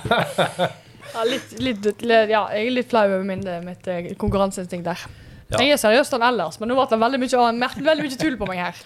Ja, 1.13 1.21
litt, 1.29 1.51
litt, 1.61 1.85
ja, 2.01 2.39
jeg 2.55 2.67
er 2.67 2.71
litt 2.73 2.89
flau 2.89 3.03
over 3.05 3.25
min, 3.27 3.43
mitt 3.61 3.85
eh, 3.91 4.07
konkurranseinstinkt 4.17 4.87
der. 4.87 5.03
Ja. 5.51 5.59
Jeg 5.61 5.75
er 5.75 5.81
seriøs 5.81 6.09
enn 6.17 6.25
ellers, 6.25 6.57
men 6.57 6.71
nå 6.71 6.77
ble 6.79 6.87
det 6.89 6.97
veldig 7.03 7.19
mye, 7.21 7.73
veldig 7.85 8.07
mye 8.07 8.17
tull 8.17 8.37
på 8.39 8.47
meg 8.49 8.61
her. 8.63 8.79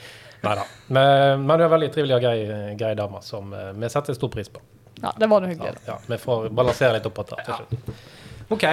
Neida. 0.43 0.65
Men, 0.91 1.45
men 1.47 1.53
du 1.55 1.65
er 1.65 1.71
veldig 1.71 1.89
trivelig 1.95 2.17
og 2.17 2.25
grei, 2.25 2.35
grei 2.79 2.91
dame 2.99 3.21
som 3.23 3.53
eh, 3.55 3.71
vi 3.79 3.91
setter 3.93 4.17
stor 4.17 4.33
pris 4.33 4.51
på. 4.51 4.59
Ja, 4.99 5.13
det 5.15 5.29
var 5.31 5.43
noe 5.43 5.53
hyggelig. 5.53 5.79
ja, 5.87 5.95
vi 6.09 6.17
får 6.19 6.49
balansere 6.57 6.97
litt 6.97 7.07
opp 7.07 7.23
til 7.29 7.47
slutt. 7.47 8.03
OK. 8.49 8.63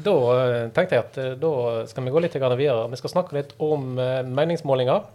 Da 0.00 0.14
eh, 0.32 0.66
tenkte 0.72 0.96
jeg 0.96 1.04
at 1.04 1.18
eh, 1.20 1.36
da 1.40 1.52
skal 1.90 2.06
vi 2.06 2.12
gå 2.14 2.22
litt 2.22 2.36
videre. 2.36 2.88
Vi 2.88 3.00
skal 3.00 3.12
snakke 3.12 3.36
litt 3.36 3.54
om 3.60 3.98
eh, 3.98 4.22
meningsmålinger. 4.24 5.08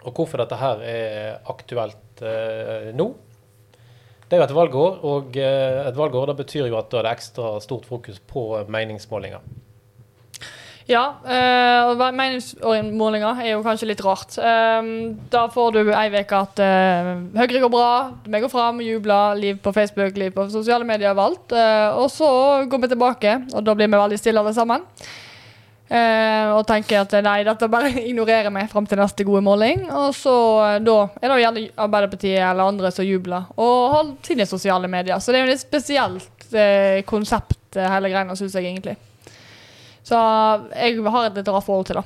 Og 0.00 0.16
hvorfor 0.16 0.40
dette 0.40 0.56
her 0.56 0.80
er 0.80 1.50
aktuelt 1.52 2.22
nå. 2.96 3.06
Det 4.30 4.36
er 4.36 4.40
jo 4.40 4.46
et 4.46 4.54
valgår, 4.56 4.94
og 5.04 5.36
et 5.36 5.96
valgår 5.96 6.30
det 6.30 6.36
betyr 6.38 6.70
jo 6.70 6.78
at 6.78 6.88
da 6.92 7.00
er 7.00 7.06
det 7.06 7.12
ekstra 7.18 7.50
stort 7.60 7.84
fokus 7.88 8.16
på 8.30 8.44
meningsmålinger. 8.72 9.44
Ja, 10.88 11.02
eh, 11.28 11.90
og 11.90 12.00
meningsmålinger 12.16 13.40
er 13.42 13.52
jo 13.52 13.62
kanskje 13.64 13.90
litt 13.90 14.02
rart. 14.04 14.36
Eh, 14.40 14.90
da 15.32 15.44
får 15.52 15.76
du 15.76 15.80
ei 15.92 16.08
uke 16.14 16.38
at 16.38 16.62
eh, 16.64 17.10
Høyre 17.36 17.62
går 17.64 17.72
bra, 17.72 17.90
vi 18.24 18.40
går 18.42 18.52
fram, 18.52 18.80
jubler, 18.84 19.36
liv 19.38 19.60
på 19.62 19.74
Facebook, 19.76 20.16
liv 20.18 20.32
på 20.34 20.48
sosiale 20.52 20.86
medier 20.88 21.12
overalt. 21.12 21.52
Eh, 21.52 21.98
og 22.00 22.08
så 22.12 22.30
går 22.70 22.84
vi 22.84 22.92
tilbake, 22.94 23.34
og 23.52 23.66
da 23.66 23.74
blir 23.76 23.90
vi 23.90 24.00
veldig 24.00 24.20
stille 24.20 24.42
alle 24.42 24.54
sammen. 24.56 24.86
Og 25.90 26.60
tenker 26.68 27.00
at 27.00 27.16
nei, 27.26 27.40
dette 27.42 27.66
bare 27.66 27.88
ignorerer 28.12 28.52
vi 28.54 28.62
fram 28.70 28.86
til 28.86 29.00
neste 29.00 29.26
gode 29.26 29.42
måling. 29.42 29.82
Og 29.90 30.14
så 30.14 30.34
da 30.86 30.96
er 31.18 31.24
det 31.24 31.32
jo 31.32 31.40
gjerne 31.42 31.64
Arbeiderpartiet 31.82 32.38
eller 32.38 32.70
andre 32.70 32.92
som 32.94 33.08
jubler 33.08 33.50
og 33.58 33.96
holder 33.96 34.30
sine 34.30 34.46
sosiale 34.46 34.90
medier. 34.92 35.18
Så 35.18 35.34
det 35.34 35.40
er 35.40 35.50
jo 35.50 35.58
et 35.58 35.66
spesielt 35.66 36.46
konsept, 37.10 37.58
hele 37.74 38.14
greia, 38.14 38.38
syns 38.38 38.54
jeg 38.54 38.70
egentlig. 38.70 38.94
Så 40.06 40.18
jeg 40.74 41.00
har 41.04 41.28
et 41.28 41.38
litt 41.38 41.48
rart 41.52 41.66
forhold 41.66 41.90
til 41.90 42.00
det. 42.00 42.04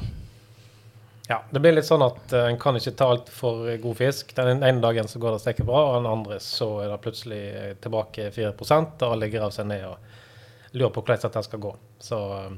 Ja, 1.28 1.38
det 1.50 1.60
blir 1.64 1.72
litt 1.72 1.88
sånn 1.88 2.04
at 2.04 2.32
eh, 2.36 2.50
en 2.50 2.58
kan 2.60 2.76
ikke 2.76 2.92
ta 2.98 3.08
alt 3.14 3.30
for 3.32 3.64
god 3.80 3.96
fisk. 3.96 4.34
Den 4.36 4.60
ene 4.60 4.82
dagen 4.82 5.08
så 5.08 5.20
går 5.22 5.36
det 5.36 5.44
steike 5.44 5.64
bra, 5.64 5.86
og 5.88 6.02
den 6.02 6.10
andre 6.10 6.36
så 6.42 6.68
er 6.84 6.92
det 6.92 7.00
plutselig 7.00 7.44
tilbake 7.84 8.28
4 8.34 8.52
og 8.52 9.06
alle 9.08 9.30
graver 9.32 9.54
seg 9.56 9.70
ned 9.70 9.86
og 9.88 10.76
lurer 10.76 10.92
på 10.92 11.00
hvordan 11.00 11.24
dette 11.24 11.44
skal 11.46 11.62
gå. 11.64 11.72
Så 12.04 12.20
eh, 12.36 12.52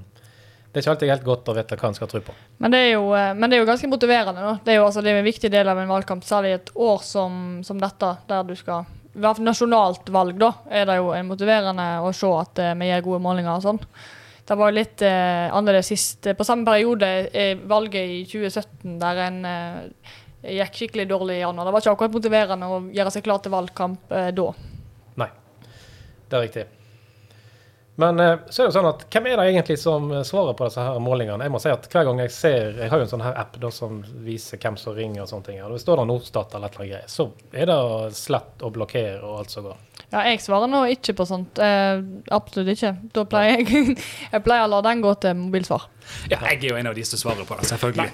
det 0.66 0.81
er 0.81 0.83
ikke 0.83 0.97
alltid 0.97 1.14
helt 1.14 1.28
godt 1.31 1.52
å 1.52 1.57
vite 1.57 1.78
hva 1.78 1.93
en 1.93 1.97
skal 2.00 2.11
tro 2.11 2.25
på. 2.26 2.35
Men 2.59 2.75
det 2.75 2.83
jo, 2.88 3.07
eh, 3.14 3.31
men 3.38 3.47
det 3.47 3.61
er 3.61 3.62
jo 3.62 3.71
ganske 3.71 3.93
motiverende. 3.93 4.43
Da. 4.49 4.59
Det 4.66 4.75
er 4.75 4.81
jo 4.81 4.90
altså, 4.90 5.07
det 5.07 5.14
er 5.14 5.23
en 5.23 5.31
viktig 5.31 5.52
del 5.55 5.71
av 5.71 5.78
en 5.81 5.95
valgkamp, 5.95 6.26
særlig 6.26 6.57
et 6.57 6.75
år 6.75 7.07
som, 7.07 7.40
som 7.64 7.78
dette, 7.81 8.12
der 8.26 8.50
du 8.50 8.55
skal 8.59 8.85
i 9.16 9.23
hvert 9.23 9.38
fall 9.38 9.47
Nasjonalt 9.47 10.11
valg, 10.12 10.37
da, 10.37 10.50
er 10.69 10.90
det 10.90 10.99
jo 10.99 11.14
en 11.16 11.31
motiverende 11.31 11.85
å 12.05 12.11
se 12.12 12.28
at 12.37 12.59
vi 12.76 12.90
gir 12.90 13.05
gode 13.07 13.23
målinger 13.25 13.55
og 13.55 13.62
sånn. 13.64 13.78
Det 14.47 14.55
var 14.55 14.75
litt 14.75 15.03
eh, 15.03 15.49
annerledes 15.50 15.91
sist. 15.91 16.29
På 16.38 16.45
samme 16.47 16.67
periode, 16.69 17.09
eh, 17.35 17.59
valget 17.67 18.12
i 18.15 18.21
2017, 18.31 18.95
der 19.00 19.23
en 19.25 19.41
eh, 19.50 20.15
gikk 20.61 20.79
skikkelig 20.79 21.09
dårlig 21.11 21.41
i 21.41 21.43
januar. 21.43 21.67
Det 21.67 21.75
var 21.75 21.85
ikke 21.85 21.97
akkurat 21.97 22.15
motiverende 22.15 22.71
å 22.71 22.81
gjøre 22.95 23.12
seg 23.15 23.26
klar 23.26 23.43
til 23.43 23.55
valgkamp 23.57 24.15
eh, 24.15 24.31
da. 24.37 24.49
Nei, 25.23 25.31
det 26.31 26.38
er 26.38 26.47
riktig. 26.47 26.67
Men 27.99 28.21
eh, 28.21 28.38
så 28.50 28.62
er 28.62 28.69
det 28.69 28.76
sånn 28.76 28.88
at 28.91 29.07
hvem 29.12 29.26
er 29.31 29.41
det 29.41 29.49
egentlig 29.50 29.79
som 29.81 30.11
eh, 30.12 30.25
svarer 30.29 30.57
på 30.57 30.69
disse 30.69 30.85
her 30.85 31.00
målingene? 31.00 31.47
Jeg 31.49 31.55
må 31.55 31.61
si 31.62 31.73
at 31.73 31.88
Hver 31.91 32.05
gang 32.05 32.21
jeg 32.21 32.35
ser 32.35 32.81
Jeg 32.83 32.91
har 32.93 33.00
jo 33.00 33.07
en 33.07 33.12
sånn 33.15 33.25
her 33.25 33.38
app 33.41 33.57
da, 33.62 33.71
som 33.73 34.03
viser 34.26 34.61
hvem 34.61 34.76
som 34.81 34.95
ringer 34.97 35.25
og 35.25 35.31
sånne 35.33 35.49
ting. 35.49 35.62
Og 35.65 35.73
det 35.73 35.81
står 35.83 36.03
det 36.03 36.09
Nordstat 36.12 36.59
eller 36.59 36.69
et 36.69 36.76
eller 36.76 36.85
annet 36.85 36.93
greier, 36.93 37.11
så 37.11 37.31
er 37.57 37.71
det 37.73 38.19
slett 38.19 38.62
å 38.62 38.73
blokkere 38.75 39.23
og 39.25 39.41
alt 39.41 39.57
som 39.57 39.71
går. 39.71 39.96
Ja, 40.13 40.23
jeg 40.31 40.41
svarer 40.45 40.71
nå 40.71 40.85
ikke 40.93 41.17
på 41.19 41.27
sånt. 41.27 41.59
Eh, 41.59 41.99
absolutt 42.35 42.77
ikke. 42.77 42.93
Da 43.15 43.25
pleier 43.29 43.63
jeg, 43.65 43.97
jeg 44.33 44.45
pleier 44.47 44.69
å 44.69 44.71
la 44.71 44.83
den 44.87 45.03
gå 45.05 45.15
til 45.23 45.35
mobilsvar. 45.41 45.89
Ja, 46.31 46.39
jeg 46.51 46.59
er 46.61 46.69
jo 46.71 46.77
en 46.81 46.89
av 46.91 46.97
de 46.97 47.05
som 47.07 47.21
svarer 47.21 47.47
på 47.49 47.57
det, 47.59 47.69
selvfølgelig. 47.71 48.11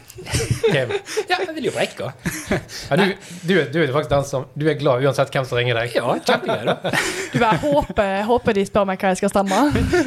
Hvem? 0.73 0.93
Ja, 1.31 1.39
jeg 1.41 1.55
vil 1.57 1.67
jo 1.69 1.73
brekke. 1.75 2.09
Ja, 2.53 2.97
du, 2.99 3.05
du, 3.47 3.53
du 3.73 3.79
er 3.81 3.93
faktisk 3.95 4.11
den 4.13 4.25
som 4.29 4.45
Du 4.59 4.67
er 4.69 4.77
glad 4.81 5.05
uansett 5.05 5.33
hvem 5.33 5.47
som 5.49 5.59
ringer 5.59 5.79
deg. 5.79 5.95
Ja, 5.97 6.17
kjempegøy, 6.19 6.67
da. 6.69 6.93
Du 7.33 7.39
bare 7.41 7.61
håper, 7.63 8.13
håper 8.29 8.57
de 8.57 8.65
spør 8.69 8.87
meg 8.89 9.01
hva 9.01 9.13
jeg 9.13 9.23
skal 9.23 9.33
stemme. 9.33 9.61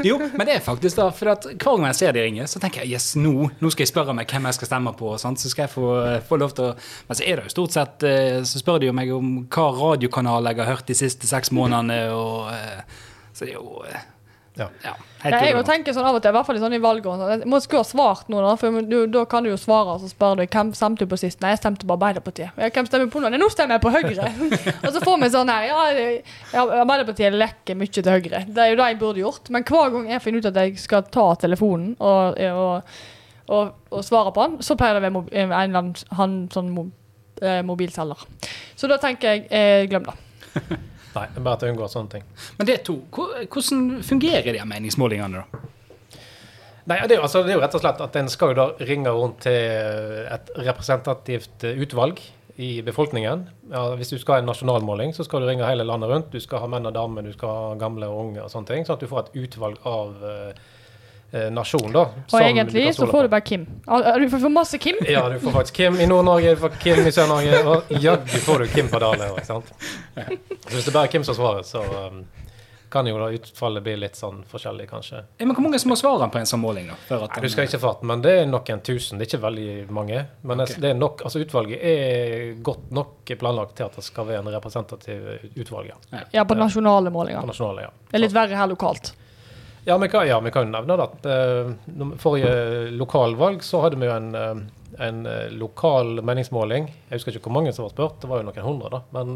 Jo, 0.05 0.19
men 0.21 0.47
det 0.47 0.57
er 0.57 0.63
faktisk 0.65 0.99
det. 0.99 1.07
for 1.17 1.33
at 1.33 1.47
hver 1.51 1.79
gang 1.79 1.87
jeg 1.89 1.99
ser 2.01 2.15
de 2.17 2.25
ringer, 2.25 2.49
så 2.51 2.61
tenker 2.61 2.83
jeg 2.83 2.95
yes, 2.97 3.11
nå, 3.19 3.49
nå 3.61 3.73
skal 3.73 3.85
jeg 3.85 3.91
spørre 3.93 4.15
meg 4.17 4.29
hvem 4.29 4.49
jeg 4.49 4.59
skal 4.59 4.71
stemme 4.71 4.95
på, 4.97 5.13
sant? 5.21 5.41
så 5.41 5.51
skal 5.51 5.65
jeg 5.67 5.73
få, 5.73 5.89
få 6.29 6.39
lov 6.41 6.55
til 6.57 6.69
å 6.69 6.73
Men 7.07 7.19
så 7.19 7.25
er 7.25 7.39
det 7.39 7.47
jo 7.47 7.53
stort 7.55 7.75
sett 7.75 8.05
eh, 8.07 8.39
Så 8.47 8.61
spør 8.61 8.81
de 8.81 8.89
jo 8.89 8.95
meg 8.95 9.11
om 9.13 9.31
hva 9.51 9.67
radiokanal 9.75 10.45
jeg 10.51 10.61
har 10.61 10.71
hørt 10.73 10.89
de 10.89 10.97
siste 10.97 11.29
seks 11.29 11.51
månedene, 11.55 12.01
og 12.15 12.51
eh, 12.53 12.83
Så 13.33 13.45
det 13.47 13.55
er 13.55 13.59
jo 13.59 13.81
eh, 13.87 14.03
Ja. 14.55 14.69
Ja, 14.85 14.93
Ja, 15.25 15.39
jeg 15.41 15.65
tenker 15.65 15.93
sånn 15.95 16.05
av 16.05 16.15
og 16.19 16.21
til, 16.21 16.29
i 16.29 16.35
hvert 16.35 16.45
fall 16.47 16.57
i 16.59 16.61
sånne 16.61 16.77
valg 16.83 17.05
og 17.09 17.17
sånn. 17.17 17.31
Jeg 17.41 17.49
må 17.49 17.57
skulle 17.63 17.81
ha 17.81 17.87
svart 17.87 18.27
nå, 18.29 18.41
for 18.61 18.77
du, 18.85 18.97
da 19.09 19.23
kan 19.29 19.43
du 19.43 19.49
jo 19.49 19.57
svare, 19.59 19.95
og 19.95 20.03
så 20.03 20.09
spør 20.11 20.37
du 20.39 20.43
hvem 20.45 20.69
stemte 20.77 21.03
du 21.03 21.11
på 21.11 21.17
sist. 21.19 21.41
Nei, 21.41 21.55
jeg 21.55 21.61
stemte 21.63 21.87
på 21.89 21.95
Arbeiderpartiet. 21.97 22.53
Ja, 22.61 22.69
hvem 22.75 22.87
stemmer 22.89 23.09
på 23.11 23.23
nå? 23.23 23.31
Nei, 23.33 23.39
nå 23.41 23.49
stemmer 23.51 23.79
jeg 23.79 23.83
på 23.87 23.93
Høyre. 23.95 24.29
og 24.85 24.87
så 24.93 25.01
får 25.01 25.19
vi 25.23 25.31
sånn 25.33 25.51
her, 25.51 25.67
ja, 25.71 25.81
ja, 26.53 26.67
Arbeiderpartiet 26.83 27.35
lekker 27.35 27.79
mye 27.81 27.91
til 27.97 28.11
Høyre. 28.13 28.45
Det 28.45 28.63
er 28.63 28.71
jo 28.71 28.79
det 28.79 28.89
jeg 28.93 29.01
burde 29.01 29.23
gjort. 29.25 29.51
Men 29.55 29.67
hver 29.67 29.93
gang 29.97 30.09
jeg 30.13 30.23
finner 30.23 30.45
ut 30.45 30.49
at 30.51 30.61
jeg 30.61 30.79
skal 30.85 31.09
ta 31.17 31.27
telefonen 31.41 31.95
og, 31.97 32.39
og, 32.53 32.97
og, 33.49 33.75
og 33.91 34.05
svare 34.05 34.33
på 34.35 34.45
den, 34.45 34.59
så 34.65 34.77
pleier 34.79 35.01
det 35.01 35.09
å 35.09 35.25
være 35.25 35.41
en 35.41 35.55
eller 35.57 35.81
annen 35.81 36.17
han, 36.21 36.41
sånn 36.53 36.73
eh, 37.41 37.63
mobilselger. 37.65 38.27
Så 38.77 38.91
da 38.91 39.01
tenker 39.01 39.33
jeg, 39.33 39.47
eh, 39.49 39.87
glem 39.89 40.05
det. 40.11 40.19
Nei, 41.15 41.29
det 41.31 41.39
er 41.39 41.45
bare 41.47 41.61
til 41.61 41.69
å 41.69 41.75
unngå 41.75 41.87
sånne 41.91 42.11
ting. 42.17 42.27
Men 42.57 42.67
det 42.67 42.75
er 42.75 42.85
to. 42.87 42.97
Hvordan 43.11 44.03
fungerer 44.03 44.51
de 44.51 44.63
meningsmålingene, 44.67 45.43
da? 45.43 45.63
Nei, 46.85 46.99
det 47.07 47.15
er, 47.15 47.17
jo, 47.17 47.25
altså, 47.25 47.41
det 47.41 47.55
er 47.55 47.57
jo 47.57 47.63
rett 47.63 47.75
og 47.77 47.81
slett 47.81 48.01
at 48.05 48.17
en 48.19 48.27
skal 48.29 48.51
jo 48.51 48.57
da 48.59 48.65
ringe 48.85 49.09
rundt 49.09 49.39
til 49.47 50.25
et 50.29 50.51
representativt 50.67 51.65
eh, 51.65 51.79
utvalg 51.81 52.19
i 52.61 52.69
befolkningen. 52.85 53.47
Ja, 53.71 53.87
hvis 53.97 54.13
du 54.13 54.19
skal 54.21 54.37
ha 54.37 54.43
en 54.43 54.51
nasjonalmåling, 54.51 55.15
så 55.15 55.25
skal 55.25 55.41
du 55.41 55.49
ringe 55.49 55.65
hele 55.65 55.87
landet 55.87 56.11
rundt. 56.11 56.29
Du 56.31 56.39
skal 56.43 56.61
ha 56.61 56.69
menn 56.69 56.85
og 56.85 56.93
damer, 56.95 57.25
du 57.25 57.33
skal 57.33 57.51
ha 57.57 57.73
gamle 57.81 58.07
og 58.11 58.21
unge 58.27 58.43
og 58.43 58.53
sånne 58.53 58.69
ting. 58.69 58.85
Sånn 58.85 58.99
at 58.99 59.03
du 59.03 59.09
får 59.09 59.25
et 59.25 59.39
utvalg 59.47 59.81
av 59.89 60.21
eh, 60.29 60.61
nasjon, 61.51 61.89
da. 61.91 62.05
Og 62.31 62.37
egentlig 62.39 62.87
så 62.95 63.07
får 63.09 63.27
du 63.27 63.33
bare 63.33 63.43
Kim. 63.43 63.65
Du 63.85 64.29
får 64.31 64.49
masse 64.53 64.77
Kim. 64.77 65.01
Ja, 65.09 65.25
du 65.29 65.39
får 65.39 65.51
faktisk 65.51 65.75
Kim 65.81 65.99
i 65.99 66.07
Nord-Norge, 66.07 66.55
du 66.55 66.61
får 66.61 66.77
Kim 66.79 67.01
i 67.03 67.11
Sør-Norge, 67.11 67.59
og 67.67 67.91
jaggu 67.91 68.39
får 68.45 68.63
du 68.63 68.71
Kim 68.71 68.91
på 68.91 69.01
Dale 69.03 69.31
òg, 69.33 69.41
ikke 69.41 69.49
sant. 69.49 69.73
Så 70.15 70.77
hvis 70.77 70.87
det 70.87 70.95
bare 70.95 71.09
er 71.09 71.11
Kim 71.11 71.25
som 71.27 71.35
svarer, 71.37 71.65
så 71.67 71.83
um, 71.83 72.23
kan 72.95 73.07
jo 73.07 73.17
da 73.19 73.27
utfallet 73.35 73.83
bli 73.83 73.95
litt 73.99 74.15
sånn 74.15 74.37
forskjellig, 74.47 74.85
kanskje. 74.87 75.25
Men 75.41 75.51
Hvor 75.57 75.65
mange 75.65 75.79
som 75.81 75.91
har 75.91 75.99
svare 75.99 76.29
på 76.31 76.39
en 76.39 76.47
sånn 76.47 76.61
måling? 76.63 76.87
da? 76.87 76.95
Før 77.09 77.25
at 77.25 77.35
Nei, 77.35 77.41
Du 77.43 77.51
skal 77.51 77.67
ikke 77.67 77.81
fatte, 77.83 78.07
men 78.07 78.23
det 78.23 78.31
er 78.39 78.47
nok 78.47 78.71
en 78.71 78.83
tusen. 78.87 79.19
Det 79.19 79.25
er 79.25 79.31
ikke 79.33 79.41
veldig 79.43 79.73
mange. 79.97 80.21
Men 80.47 80.63
okay. 80.63 80.79
det 80.79 80.93
er 80.93 80.95
nok, 80.95 81.25
altså 81.27 81.41
utvalget 81.43 81.83
er 81.83 82.53
godt 82.63 82.93
nok 82.95 83.35
planlagt 83.41 83.75
til 83.75 83.89
at 83.89 83.99
det 83.99 84.05
skal 84.05 84.29
være 84.29 84.45
en 84.45 84.53
representativ 84.55 85.27
utvalg. 85.59 85.91
Ja. 85.91 86.23
Ja, 86.39 86.47
på 86.47 86.55
nasjonale 86.55 87.11
På 87.11 87.19
målinger. 87.19 87.43
nasjonale, 87.51 87.89
ja. 87.89 87.93
Det 88.07 88.15
er 88.15 88.23
litt 88.23 88.37
verre 88.37 88.63
her 88.63 88.71
lokalt. 88.71 89.11
Ja, 89.87 89.97
vi 89.97 90.09
kan, 90.09 90.27
ja, 90.27 90.39
vi 90.39 90.51
kan 90.51 90.71
nevne 90.71 90.95
det 90.97 91.29
eh, 91.29 91.67
forrige 92.17 92.89
lokalvalg 92.97 93.61
så 93.63 93.83
hadde 93.83 93.99
vi 94.01 94.07
jo 94.07 94.15
en, 94.15 94.31
eh, 94.35 94.61
en 95.05 95.19
eh, 95.29 95.51
lokal 95.53 96.23
meningsmåling. 96.25 96.87
Jeg 97.09 97.19
husker 97.19 97.35
ikke 97.35 97.51
hvor 97.51 97.53
mange 97.59 97.73
som 97.73 97.85
var 97.85 97.93
spurt, 97.93 98.15
det 98.23 98.31
var 98.31 98.41
jo 98.41 98.47
noen 98.47 98.65
hundre, 98.65 98.89
da. 98.95 99.03
Men 99.13 99.35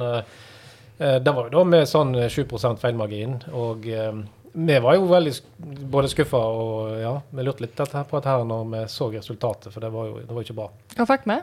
det 1.00 1.32
var 1.32 1.46
jo 1.46 1.53
da 1.53 1.62
med 1.70 1.86
sånn 1.88 2.15
eh, 2.18 2.34
7 2.34 2.50
feilmargin. 2.82 3.38
Og 3.53 3.86
vi 3.86 4.79
var 4.82 4.98
jo 4.98 5.06
veldig 5.12 5.36
både 5.94 6.10
skuffa 6.10 6.41
og 6.41 6.98
ja, 6.98 7.13
vi 7.29 7.46
lurte 7.46 7.68
litt 7.68 7.77
på 7.77 8.18
dette 8.18 8.34
her 8.34 8.50
når 8.50 8.65
vi 8.74 8.84
så 8.89 9.12
resultatet, 9.13 9.70
for 9.72 9.86
det 9.86 9.94
var 9.94 10.10
jo 10.10 10.18
det 10.24 10.34
var 10.34 10.48
ikke 10.48 10.58
bra. 10.58 10.72
Hva 10.98 11.10
fikk 11.13 11.29
vi? 11.29 11.38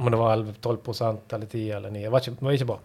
Om 0.00 0.08
det 0.10 0.16
var 0.16 0.30
11-12 0.36 1.34
eller 1.36 1.46
10 1.52 1.62
eller 1.76 1.90
9, 1.92 2.02
det 2.06 2.10
var 2.14 2.24
ikke, 2.24 2.32
det 2.40 2.46
var 2.48 2.56
ikke 2.56 2.66
bra. 2.70 2.78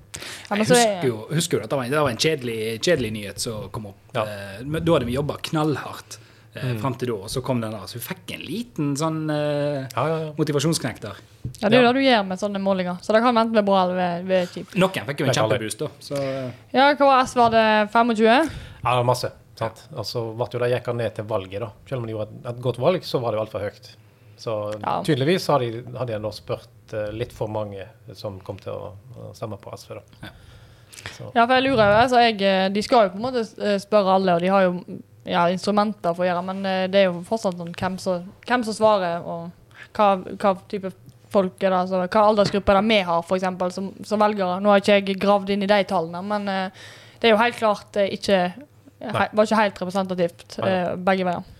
Jeg 0.49 0.59
husker 0.65 0.81
er, 0.81 1.05
jo, 1.07 1.15
husker 1.31 1.57
jo 1.57 1.63
at 1.63 1.71
det 1.71 1.77
var 1.79 1.87
en, 1.87 1.93
det 1.95 2.01
var 2.03 2.11
en 2.11 2.19
kjedelig, 2.25 2.57
kjedelig 2.83 3.11
nyhet 3.15 3.39
som 3.39 3.69
kom 3.71 3.85
opp. 3.93 4.01
Ja. 4.17 4.25
Eh, 4.27 4.63
men 4.67 4.83
da 4.83 4.97
hadde 4.97 5.07
vi 5.07 5.15
jobba 5.15 5.37
knallhardt 5.49 6.17
eh, 6.19 6.21
Mm. 6.55 6.77
fram 6.79 6.93
til 6.95 7.09
da, 7.11 7.15
og 7.25 7.31
så 7.31 7.41
kom 7.43 7.59
den 7.63 7.73
der. 7.75 7.87
Så 7.91 7.97
vi 7.97 8.03
fikk 8.05 8.31
en 8.35 8.43
liten 8.47 8.93
sånn 8.99 9.17
eh, 9.29 9.87
Ja, 9.95 10.03
ja, 10.07 10.19
ja. 10.25 10.29
motivasjonsknekk 10.37 11.01
der. 11.03 11.17
ja, 11.59 11.67
det 11.69 11.75
er 11.75 11.81
jo 11.81 11.87
det 11.89 11.95
du 11.97 12.05
gjør 12.05 12.21
med 12.29 12.39
sånne 12.39 12.61
målinger. 12.63 12.99
Så 13.03 13.11
det 13.15 13.19
kan 13.25 13.35
enten 13.41 13.57
være 13.59 13.67
bra 13.67 13.81
eller 13.87 14.23
være 14.29 14.47
kjipt. 14.53 14.77
Noen 14.79 15.09
fikk 15.09 15.19
jo 15.23 15.27
en 15.27 15.35
kjempeboost, 15.39 15.83
da. 15.83 15.89
Så 15.99 16.15
eh, 16.21 16.53
Ja, 16.77 16.85
KS 16.99 17.35
var 17.39 17.51
det 17.55 17.65
25? 17.91 18.23
Ja, 18.23 18.45
det 18.87 18.95
var 19.01 19.03
masse. 19.11 19.31
Sant? 19.59 19.83
Og 19.95 20.03
så 20.07 20.23
ble 20.35 20.47
jo 20.51 20.59
det 20.63 20.71
gikk 20.73 20.87
han 20.91 20.97
ned 20.99 21.15
til 21.15 21.27
valget, 21.27 21.59
da. 21.63 21.69
Selv 21.87 22.01
om 22.03 22.07
de 22.07 22.15
gjorde 22.15 22.31
et, 22.31 22.39
et 22.53 22.61
godt 22.69 22.79
valg, 22.83 23.03
så 23.07 23.19
var 23.23 23.31
det 23.31 23.39
jo 23.39 23.43
altfor 23.47 23.63
høyt. 23.67 23.91
Så 24.37 24.73
Ja. 24.81 25.03
tydeligvis 25.03 25.47
har 25.47 25.59
de, 25.59 25.83
hadde 25.97 26.13
de 26.13 26.19
nå 26.19 26.31
spurt 26.31 26.93
eh, 26.93 27.11
litt 27.11 27.33
for 27.33 27.47
mange 27.47 27.87
som 28.13 28.39
kom 28.39 28.57
til 28.57 28.73
å, 28.73 28.93
stemme 29.33 29.57
på 29.57 29.71
SV, 29.77 29.95
da. 29.95 30.01
Ja. 30.21 30.29
Så, 31.11 31.31
Ja, 31.35 31.45
for 31.45 31.53
jeg 31.55 31.63
lurer 31.63 31.91
jo, 31.91 31.97
altså 32.01 32.21
jeg, 32.21 32.41
eh, 32.41 32.69
De 32.69 32.81
skal 32.81 33.05
jo 33.05 33.13
på 33.15 33.19
en 33.19 33.25
måte 33.27 33.45
eh, 33.61 33.77
spørre 33.79 34.15
alle, 34.15 34.35
og 34.35 34.41
de 34.41 34.51
har 34.51 34.65
jo 34.67 34.83
ja, 35.25 35.47
instrumenter 35.49 36.13
for 36.13 36.23
å 36.23 36.27
gjøre 36.27 36.43
men 36.45 36.61
det 36.91 36.99
er 36.99 37.07
jo 37.07 37.23
fortsatt 37.25 37.57
sånn 37.57 37.73
hvem 37.73 37.97
som, 37.97 38.27
hvem 38.45 38.63
som 38.63 38.75
svarer, 38.77 39.23
og 39.25 39.49
hva, 39.97 40.09
hva 40.37 40.51
type 40.69 40.91
folk 41.33 41.63
er 41.63 41.71
det, 41.73 41.79
altså, 41.79 42.03
hva 42.05 42.27
aldersgruppe 42.29 42.71
er 42.71 42.77
det 42.79 42.89
vi 42.91 42.99
har, 43.07 43.23
for 43.25 43.39
eksempel, 43.39 43.71
som, 43.73 43.89
som 44.05 44.21
velgere. 44.21 44.59
Nå 44.61 44.69
har 44.69 44.83
ikke 44.83 44.99
jeg 44.99 45.17
gravd 45.19 45.49
inn 45.49 45.65
i 45.65 45.71
de 45.71 45.79
tallene, 45.89 46.21
men 46.21 46.69
det 47.19 47.31
er 47.31 47.33
jo 47.33 47.41
helt 47.41 47.57
klart 47.57 47.97
eh, 47.97 48.11
ikke 48.13 48.39
he, 48.53 49.11
var 49.11 49.47
ikke 49.47 49.59
helt 49.59 49.79
representativt 49.81 50.57
Nei. 50.61 50.71
eh, 50.71 50.89
begge 51.07 51.27
veier. 51.27 51.51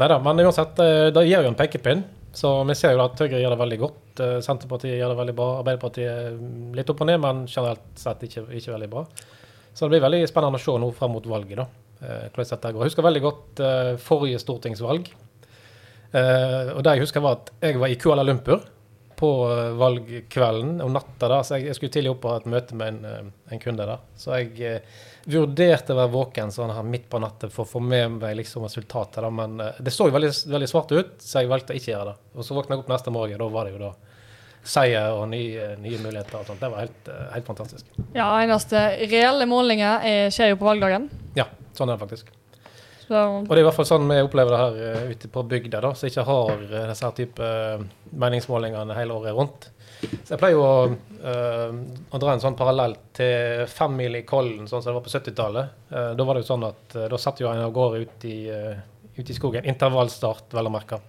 Nei 0.00 0.08
da, 0.08 0.16
men 0.24 0.40
uansett, 0.46 0.78
eh, 0.80 1.10
det 1.12 1.26
gir 1.28 1.44
jo 1.44 1.50
en 1.52 1.58
pekepinn. 1.58 2.02
Så 2.32 2.48
vi 2.64 2.74
ser 2.78 2.94
jo 2.96 3.02
at 3.04 3.18
Høyre 3.20 3.42
gjør 3.42 3.52
det 3.52 3.60
veldig 3.60 3.78
godt. 3.82 4.20
eh, 4.24 4.38
Senterpartiet 4.40 4.96
gjør 4.96 5.12
det 5.12 5.18
veldig 5.18 5.34
bra. 5.36 5.48
Arbeiderpartiet 5.60 6.38
mm, 6.38 6.70
litt 6.78 6.88
opp 6.92 7.02
og 7.04 7.10
ned, 7.10 7.20
men 7.20 7.42
generelt 7.46 7.84
sett 8.00 8.22
ikke, 8.24 8.46
ikke 8.56 8.72
veldig 8.72 8.88
bra. 8.94 9.02
Så 9.74 9.84
det 9.84 9.90
blir 9.94 10.04
veldig 10.06 10.22
spennende 10.30 10.56
å 10.60 10.62
se 10.64 10.72
nå 10.80 10.88
frem 10.96 11.12
mot 11.12 11.26
valget, 11.28 11.60
da. 11.60 11.66
eh, 12.00 12.24
Hvordan 12.32 12.50
dette 12.54 12.72
går. 12.72 12.80
Jeg 12.86 12.90
husker 12.92 13.06
veldig 13.08 13.22
godt 13.26 13.60
eh, 13.68 13.90
forrige 14.00 14.40
stortingsvalg. 14.40 15.12
Eh, 16.12 16.72
og 16.72 16.80
det 16.84 16.96
jeg 16.96 17.04
husker 17.06 17.24
var 17.24 17.38
at 17.38 17.52
jeg 17.64 17.78
var 17.80 17.92
i 17.92 17.96
Kuala 18.00 18.24
Lumpur 18.24 18.64
på 19.22 19.30
eh, 19.46 19.70
valgkvelden 19.78 20.82
og 20.82 20.92
natta 20.96 21.30
da, 21.30 21.40
så 21.46 21.56
jeg, 21.56 21.70
jeg 21.70 21.78
skulle 21.78 21.94
tidlig 21.94 22.12
opp 22.16 22.26
og 22.26 22.34
ha 22.34 22.42
et 22.42 22.48
møte 22.50 22.78
med 22.78 22.90
en, 22.90 23.04
eh, 23.06 23.54
en 23.54 23.62
kunde 23.62 23.86
da. 23.86 23.98
Så 24.18 24.34
jeg 24.34 24.52
eh, 24.66 25.02
vurderte 25.30 25.94
å 25.94 26.00
være 26.00 26.12
våken 26.16 26.50
sånn 26.54 26.72
her 26.74 26.86
midt 26.86 27.06
på 27.12 27.20
natta 27.22 27.50
for 27.52 27.64
å 27.64 27.72
få 27.76 27.82
med 27.84 28.18
meg 28.18 28.34
liksom 28.40 28.66
resultatet, 28.66 29.20
da, 29.22 29.30
men 29.30 29.60
eh, 29.62 29.78
det 29.78 29.94
så 29.94 30.08
jo 30.10 30.16
veldig, 30.16 30.32
veldig 30.56 30.70
svart 30.70 30.94
ut, 30.96 31.14
så 31.22 31.42
jeg 31.42 31.52
valgte 31.52 31.76
å 31.76 31.78
ikke 31.78 31.92
gjøre 31.94 32.10
det. 32.10 32.16
Og 32.34 32.48
så 32.48 32.58
våkna 32.58 32.76
jeg 32.76 32.84
opp 32.84 32.92
neste 32.96 33.14
morgen, 33.14 33.38
da 33.38 33.50
var 33.54 33.68
det 33.68 33.76
jo 33.76 33.84
da 33.86 33.94
seier 34.62 35.16
og 35.16 35.26
nye, 35.30 35.72
nye 35.82 35.98
muligheter 36.02 36.38
og 36.38 36.46
sånt. 36.46 36.62
Det 36.62 36.70
var 36.70 36.84
helt, 36.84 37.08
eh, 37.10 37.24
helt 37.36 37.50
fantastisk. 37.50 37.96
Ja, 38.14 38.28
eneste 38.42 38.84
reelle 39.10 39.46
målinger 39.50 40.06
er, 40.06 40.30
skjer 40.34 40.54
jo 40.54 40.62
på 40.62 40.70
valgdagen. 40.70 41.10
Ja, 41.38 41.48
sånn 41.76 41.90
er 41.90 41.98
det 41.98 42.04
faktisk. 42.06 42.30
Så 43.02 43.18
Og 43.18 43.48
det 43.50 43.58
er 43.58 43.64
i 43.64 43.66
hvert 43.66 43.76
fall 43.76 43.88
sånn 43.88 44.08
vi 44.08 44.20
opplever 44.22 44.54
det 44.54 44.60
her 44.62 44.80
eh, 44.88 45.12
ute 45.12 45.30
på 45.32 45.44
bygda, 45.50 45.80
da, 45.84 45.92
som 45.98 46.08
ikke 46.08 46.26
har 46.28 46.52
eh, 46.54 46.88
disse 46.90 47.06
her 47.06 47.14
type 47.16 47.46
eh, 47.46 47.86
meningsmålingene 48.24 48.96
hele 48.98 49.16
året 49.18 49.36
rundt. 49.36 49.70
Så 50.02 50.34
jeg 50.34 50.40
pleier 50.40 50.56
jo 50.56 50.64
å, 50.66 50.76
eh, 51.30 51.74
å 52.10 52.20
dra 52.22 52.34
en 52.34 52.42
sånn 52.42 52.58
parallell 52.58 52.96
til 53.14 53.64
femmil 53.70 54.18
i 54.18 54.24
Kollen, 54.26 54.66
sånn 54.66 54.82
som 54.82 54.90
det 54.90 54.96
var 54.98 55.06
på 55.06 55.12
70-tallet. 55.12 55.78
Uh, 55.92 56.10
da 56.18 56.26
var 56.26 56.34
det 56.34 56.42
jo 56.42 56.48
sånn 56.48 56.66
at 56.66 56.96
uh, 56.98 57.06
da 57.12 57.20
satt 57.20 57.42
jo 57.42 57.50
en 57.50 57.62
av 57.62 57.74
gårde 57.74 58.02
ut 58.02 58.26
i, 58.26 58.36
uh, 58.50 58.80
ut 59.18 59.30
i 59.30 59.36
skogen. 59.36 59.68
Intervallstart, 59.70 60.48
vel 60.56 60.70
å 60.70 60.74
merke. 60.74 61.02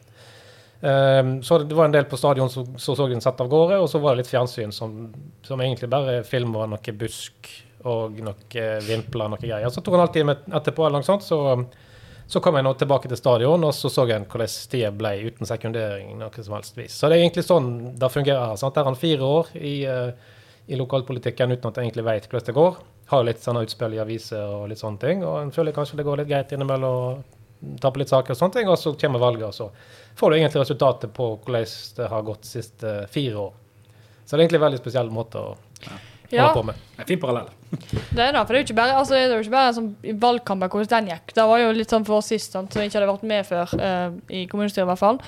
Så 0.83 1.57
det 1.63 1.77
var 1.77 1.87
en 1.87 1.93
del 1.93 2.03
på 2.11 2.17
stadion 2.19 2.49
som 2.51 2.73
så, 2.75 2.91
så 2.91 3.05
den 3.07 3.21
satt 3.23 3.39
av 3.39 3.47
gårde, 3.47 3.77
og 3.79 3.85
så 3.87 4.01
var 4.03 4.17
det 4.17 4.25
litt 4.25 4.31
fjernsyn 4.33 4.73
som, 4.75 4.97
som 5.39 5.61
egentlig 5.63 5.87
bare 5.87 6.17
filma 6.27 6.65
noe 6.67 6.95
busk 6.99 7.47
og 7.89 8.19
noe 8.23 8.67
vimpler 8.87 9.31
noe 9.31 9.41
greier. 9.41 9.69
Så 9.69 9.81
tok 9.81 9.97
han 9.97 10.05
alltid 10.05 10.23
time 10.23 10.37
etterpå, 10.59 10.85
eller 10.85 11.01
noe 11.01 11.07
sånt, 11.07 11.25
så, 11.25 11.39
så 12.27 12.41
kom 12.43 12.57
jeg 12.57 12.65
nå 12.67 12.73
tilbake 12.79 13.11
til 13.11 13.19
stadion, 13.19 13.65
og 13.67 13.75
så 13.75 13.91
så 13.91 14.05
jeg 14.09 14.23
hvordan 14.29 14.55
tida 14.71 14.91
ble 14.95 15.13
uten 15.27 15.49
sekundering. 15.49 16.15
noe 16.19 16.45
som 16.45 16.55
helst 16.57 16.77
vis. 16.77 16.95
Så 16.95 17.09
det 17.09 17.17
er 17.17 17.25
egentlig 17.25 17.45
sånn 17.47 17.69
det 17.99 18.11
fungerer 18.13 18.55
sant? 18.59 18.75
Der 18.75 18.85
er 18.85 18.91
han 18.91 18.99
fire 18.99 19.29
år 19.39 19.53
i, 19.59 19.75
uh, 19.87 20.11
i 20.67 20.79
lokalpolitikken 20.79 21.51
uten 21.51 21.69
at 21.69 21.77
jeg 21.77 21.89
egentlig 21.89 22.07
vet 22.07 22.29
hvordan 22.29 22.49
det 22.49 22.57
går. 22.59 22.81
Har 23.11 23.25
litt 23.27 23.43
sånne 23.43 23.65
utspill 23.67 23.97
i 23.97 24.03
aviser 24.03 24.43
og 24.47 24.69
litt 24.71 24.81
sånne 24.81 25.01
ting, 25.01 25.25
og 25.27 25.41
en 25.41 25.51
føler 25.55 25.75
kanskje 25.75 25.99
det 25.99 26.07
går 26.07 26.23
litt 26.23 26.31
greit 26.31 26.55
innimellom. 26.55 27.23
Ta 27.79 27.91
på 27.91 27.99
litt 28.01 28.11
saker 28.11 28.35
og 28.35 28.39
sånne 28.39 28.59
ting, 28.59 28.71
og 28.71 28.79
så 28.79 28.91
kommer 28.99 29.21
valget, 29.23 29.47
og 29.47 29.55
så 29.55 29.69
får 30.19 30.31
du 30.31 30.37
egentlig 30.37 30.63
resultatet 30.63 31.13
på 31.15 31.29
hvordan 31.35 31.75
det 31.99 32.07
har 32.11 32.25
gått 32.27 32.43
de 32.43 32.55
siste 32.55 32.95
fire 33.11 33.45
år. 33.47 33.53
Så 34.23 34.33
det 34.33 34.39
er 34.39 34.45
egentlig 34.45 34.59
en 34.61 34.67
veldig 34.69 34.81
spesiell 34.81 35.11
måte 35.11 35.39
å 35.39 35.53
holde 35.53 36.12
Ja, 36.33 36.49
på 36.55 36.63
med. 36.67 36.75
En 36.97 37.07
fin 37.09 37.19
parallell. 37.21 37.49
det 37.71 38.25
er 38.25 38.35
det. 38.35 38.41
For 38.41 38.53
det 38.53 38.57
er 38.57 38.61
jo 38.61 38.67
ikke 38.67 38.77
bare, 38.77 38.97
altså, 38.99 39.15
det 39.15 39.23
er 39.25 39.35
jo 39.35 39.45
ikke 39.45 39.55
bare 39.55 39.73
sånn, 39.77 39.89
i 40.03 40.15
valgkampen 40.25 40.71
hvordan 40.73 40.93
den 40.93 41.11
gikk. 41.13 41.33
Det 41.37 41.47
var 41.49 41.61
jo 41.61 41.73
litt 41.77 41.93
sånn 41.93 42.07
for 42.07 42.19
oss 42.21 42.31
sist, 42.33 42.53
sant, 42.55 42.73
som 42.73 42.83
ikke 42.83 42.99
hadde 42.99 43.11
vært 43.11 43.27
med 43.33 43.47
før, 43.49 43.73
eh, 43.79 44.05
i 44.41 44.45
kommunestyret 44.51 44.85
i 44.85 44.91
hvert 44.91 45.01
fall. 45.01 45.21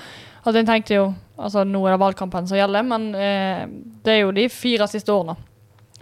At 0.46 0.54
en 0.54 0.68
tenkte 0.68 0.94
jo 0.94 1.06
altså 1.36 1.66
Nå 1.68 1.82
er 1.84 1.92
det 1.92 2.00
valgkampen 2.00 2.46
som 2.48 2.56
gjelder, 2.56 2.84
men 2.86 3.10
eh, 3.18 3.66
det 4.06 4.14
er 4.14 4.22
jo 4.22 4.32
de 4.32 4.46
fire 4.48 4.86
siste 4.88 5.12
årene. 5.12 5.34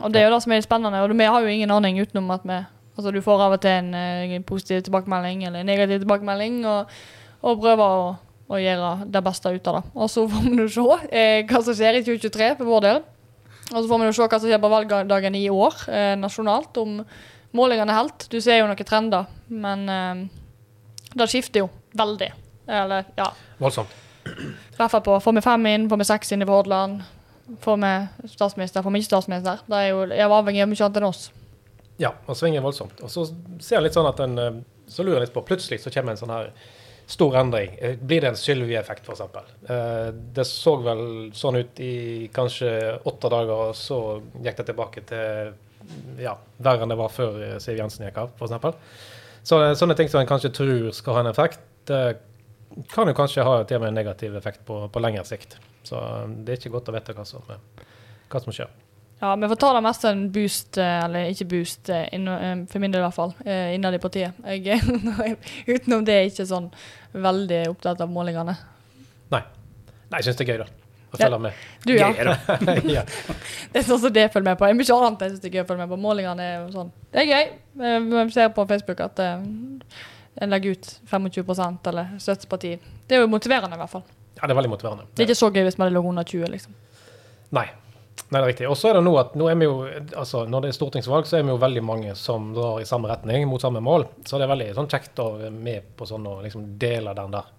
Og 0.01 0.13
det 0.13 0.21
er 0.21 0.29
jo 0.29 0.35
det 0.35 0.43
som 0.45 0.53
er 0.53 0.61
litt 0.61 0.69
spennende. 0.69 1.01
Og 1.03 1.15
vi 1.15 1.27
har 1.27 1.43
jo 1.43 1.51
ingen 1.51 1.73
aning 1.75 2.01
utenom 2.03 2.31
at 2.35 2.47
vi 2.47 2.61
Altså 2.95 3.11
du 3.11 3.19
får 3.25 3.41
av 3.43 3.57
og 3.57 3.63
til 3.63 3.73
en, 3.75 3.89
en 3.95 4.45
positiv 4.47 4.85
tilbakemelding 4.87 5.41
eller 5.49 5.65
en 5.65 5.67
negativ 5.67 6.05
tilbakemelding, 6.05 6.61
og, 6.71 6.93
og 7.43 7.65
prøver 7.65 7.83
å, 7.83 8.05
å 8.55 8.61
gjøre 8.63 8.91
det 9.11 9.23
beste 9.27 9.51
ut 9.51 9.71
av 9.71 9.81
det. 9.81 9.83
Og 9.97 10.13
så 10.13 10.23
får 10.31 10.45
vi 10.45 10.53
nå 10.55 10.69
se 10.71 10.85
eh, 11.09 11.41
hva 11.49 11.63
som 11.67 11.75
skjer 11.75 11.99
i 11.99 12.05
2023 12.07 12.53
for 12.61 12.71
vår 12.71 12.85
del. 12.87 13.03
Og 13.75 13.83
så 13.83 13.91
får 13.91 14.01
vi 14.01 14.07
jo 14.07 14.15
se 14.15 14.27
hva 14.29 14.39
som 14.39 14.47
skjer 14.47 14.63
på 14.63 14.71
valgdagen 14.71 15.35
i 15.35 15.49
år 15.51 15.81
eh, 15.91 16.13
nasjonalt, 16.19 16.79
om 16.79 17.01
målingene 17.59 17.97
helt. 17.97 18.29
Du 18.31 18.39
ser 18.43 18.61
jo 18.61 18.69
noen 18.71 18.87
trender, 18.87 19.27
men 19.51 19.85
eh, 19.91 20.23
det 21.15 21.27
skifter 21.31 21.65
jo 21.65 21.71
veldig. 21.99 22.31
Eller 22.71 23.11
ja, 23.19 23.27
Voldsomt. 23.59 23.91
i 24.25 24.79
hvert 24.79 24.93
fall 24.93 25.03
på 25.05 25.19
får 25.21 25.37
vi 25.37 25.45
fem 25.45 25.67
inn, 25.73 25.89
får 25.91 26.01
vi 26.01 26.09
seks 26.09 26.33
inn 26.33 26.47
i 26.47 26.49
Hordaland. 26.49 27.03
Får 27.61 27.81
vi 27.83 28.29
statsminister, 28.33 28.83
får 28.83 28.95
vi 28.95 29.03
ikke 29.03 29.11
statsminister. 29.11 29.67
Det 29.67 29.81
er 29.81 29.91
jo 29.91 30.07
jeg 30.07 30.23
er 30.23 30.37
avhengig 30.39 30.63
av 30.65 30.71
mye 30.71 30.87
annet 30.87 31.01
enn 31.03 31.09
oss. 31.11 31.27
Ja, 32.01 32.15
og 32.27 32.39
svinger 32.39 32.65
voldsomt. 32.65 33.03
Og 33.05 33.11
så 33.13 33.27
ser 33.61 33.79
jeg 33.79 33.89
litt 33.89 33.99
sånn 33.99 34.09
at 34.09 34.23
den, 34.23 34.39
eh, 34.39 34.63
så 34.87 35.03
lurer 35.03 35.21
jeg 35.21 35.29
litt 35.29 35.37
på, 35.37 35.45
plutselig 35.51 35.83
så 35.83 35.93
kommer 35.95 36.15
en 36.15 36.23
sånn 36.23 36.33
her 36.35 36.55
stor 37.07 37.37
endring. 37.37 37.77
Eh, 37.81 37.97
Blir 37.97 38.21
det 38.21 38.29
en 38.29 38.37
Sylvi-effekt, 38.37 39.09
f.eks.? 39.09 39.21
Eh, 39.71 40.09
det 40.35 40.45
så 40.49 40.77
vel 40.83 41.05
sånn 41.37 41.61
ut 41.61 41.81
i 41.81 42.29
kanskje 42.35 42.71
åtte 43.05 43.31
dager, 43.33 43.71
og 43.71 43.77
så 43.79 44.01
gikk 44.45 44.61
det 44.61 44.69
tilbake 44.71 45.05
til 45.09 45.55
ja, 46.25 46.33
verre 46.65 46.87
enn 46.87 46.95
det 46.95 46.99
var 47.01 47.13
før 47.13 47.41
eh, 47.45 47.59
Siv 47.63 47.79
Jensen 47.81 48.07
gikk 48.09 48.23
av, 48.25 48.33
f.eks. 48.39 49.03
Så 49.45 49.61
sånne 49.77 49.97
ting 49.99 50.09
som 50.09 50.23
en 50.23 50.31
kanskje 50.31 50.55
tror 50.57 50.89
skal 50.97 51.19
ha 51.19 51.25
en 51.25 51.33
effekt, 51.35 51.61
kan 51.85 53.11
jo 53.11 53.15
kanskje 53.15 53.45
ha 53.45 53.59
til 53.69 53.77
og 53.77 53.83
med 53.85 53.91
en 53.93 53.99
negativ 54.01 54.39
effekt 54.39 54.63
på, 54.65 54.79
på 54.89 55.03
lengre 55.05 55.27
sikt. 55.29 55.59
Så 55.85 56.01
det 56.47 56.55
er 56.55 56.63
ikke 56.63 56.73
godt 56.79 56.89
å 56.89 56.95
vite 56.97 57.13
hva 57.13 57.27
som, 57.29 57.45
hva 57.45 58.41
som 58.41 58.57
skjer. 58.57 58.73
Ja, 59.25 59.31
vi 59.41 59.49
får 59.49 59.57
ta 59.63 59.71
det 59.73 59.81
mest 59.87 60.05
en 60.05 60.27
boost, 60.35 60.77
eh, 60.79 60.99
eller 61.07 61.31
ikke 61.33 61.47
boost, 61.49 61.89
eh, 61.89 62.09
inno- 62.13 62.37
eh, 62.45 62.59
for 62.69 62.83
min 62.83 62.93
del 62.93 63.01
i 63.01 63.05
hvert 63.07 63.17
fall, 63.17 63.31
innad 63.47 63.95
i 63.97 64.01
partiet. 64.03 64.35
Jeg, 64.45 64.83
utenom 65.79 66.05
det 66.05 66.13
er 66.13 66.19
jeg 66.27 66.33
ikke 66.35 66.45
sånn 66.51 66.67
veldig 67.15 67.61
opptatt 67.71 68.03
av 68.05 68.11
målingene. 68.13 68.57
Nei, 69.33 70.19
jeg 70.21 70.27
syns 70.27 70.37
det 70.37 70.45
er 70.45 70.51
gøy, 70.53 70.59
da. 70.61 70.67
Å 71.15 71.17
Ja. 71.19 71.25
følge 71.25 71.39
med. 71.41 71.53
Du, 71.87 71.93
ja. 71.97 72.11
Gøy, 72.13 72.25
da. 72.29 72.35
ja. 72.99 73.03
Det 73.73 73.81
er 73.81 73.87
sånn 73.89 73.99
som 74.03 74.13
det 74.13 74.27
følger 74.35 74.51
med 74.51 74.59
på. 74.61 74.67
Det 74.69 74.75
er 74.75 74.79
mye 74.79 74.99
annet 75.07 75.23
jeg 75.25 75.31
synes 75.33 75.41
det 75.43 75.49
er 75.49 75.55
gøy 75.57 75.63
å 75.65 75.69
følge 75.71 75.81
med 75.87 75.93
på. 75.95 75.99
Målingene 76.05 76.45
er 76.51 76.67
sånn. 76.75 76.91
Det 77.15 77.23
er 77.25 77.31
gøy. 77.33 77.49
Vi 78.13 78.35
ser 78.37 78.53
på 78.55 78.67
Facebook 78.71 79.01
at 79.07 79.23
en 79.25 80.53
legger 80.53 80.77
ut 80.77 80.91
25% 81.11 81.89
eller 81.91 82.13
støtteparti. 82.23 82.75
Det 83.09 83.17
er 83.17 83.25
jo 83.25 83.31
motiverende 83.33 83.75
i 83.75 83.81
hvert 83.81 83.91
fall. 83.97 84.05
ja, 84.37 84.43
det 84.47 84.53
er 84.55 84.61
veldig 84.61 84.73
motiverende. 84.77 85.09
Det 85.15 85.25
er 85.25 85.31
ikke 85.33 85.41
så 85.41 85.51
gøy 85.55 85.65
hvis 85.71 85.79
man 85.81 85.93
lå 85.97 86.05
under 86.13 86.23
20, 86.31 86.47
liksom. 86.53 86.75
Nei. 87.59 87.67
Nei, 88.31 88.41
det 88.41 88.45
er 88.45 88.49
riktig. 88.51 88.69
Og 88.71 88.79
så 88.81 88.91
er 88.91 88.99
det 88.99 89.05
nå 89.05 89.13
at 89.21 89.35
nå 89.39 89.49
er 89.51 89.59
vi 89.61 89.67
jo, 89.69 89.75
altså 90.17 90.45
når 90.49 90.65
det 90.65 90.71
er 90.71 90.79
stortingsvalg, 90.79 91.27
så 91.29 91.39
er 91.39 91.45
vi 91.45 91.53
jo 91.53 91.61
veldig 91.61 91.83
mange 91.85 92.15
som 92.19 92.53
drar 92.57 92.81
i 92.81 92.89
samme 92.89 93.11
retning, 93.11 93.45
mot 93.51 93.63
samme 93.63 93.83
mål. 93.85 94.07
Så 94.25 94.41
det 94.41 94.47
er 94.49 94.55
veldig 94.55 94.71
sånn 94.79 94.91
kjekt 94.91 95.21
å 95.23 95.29
være 95.37 95.53
med 95.55 95.93
på 95.99 96.09
sånn 96.09 96.27
og 96.31 96.41
liksom 96.47 96.73
dele 96.81 97.15
den 97.17 97.37
der 97.37 97.53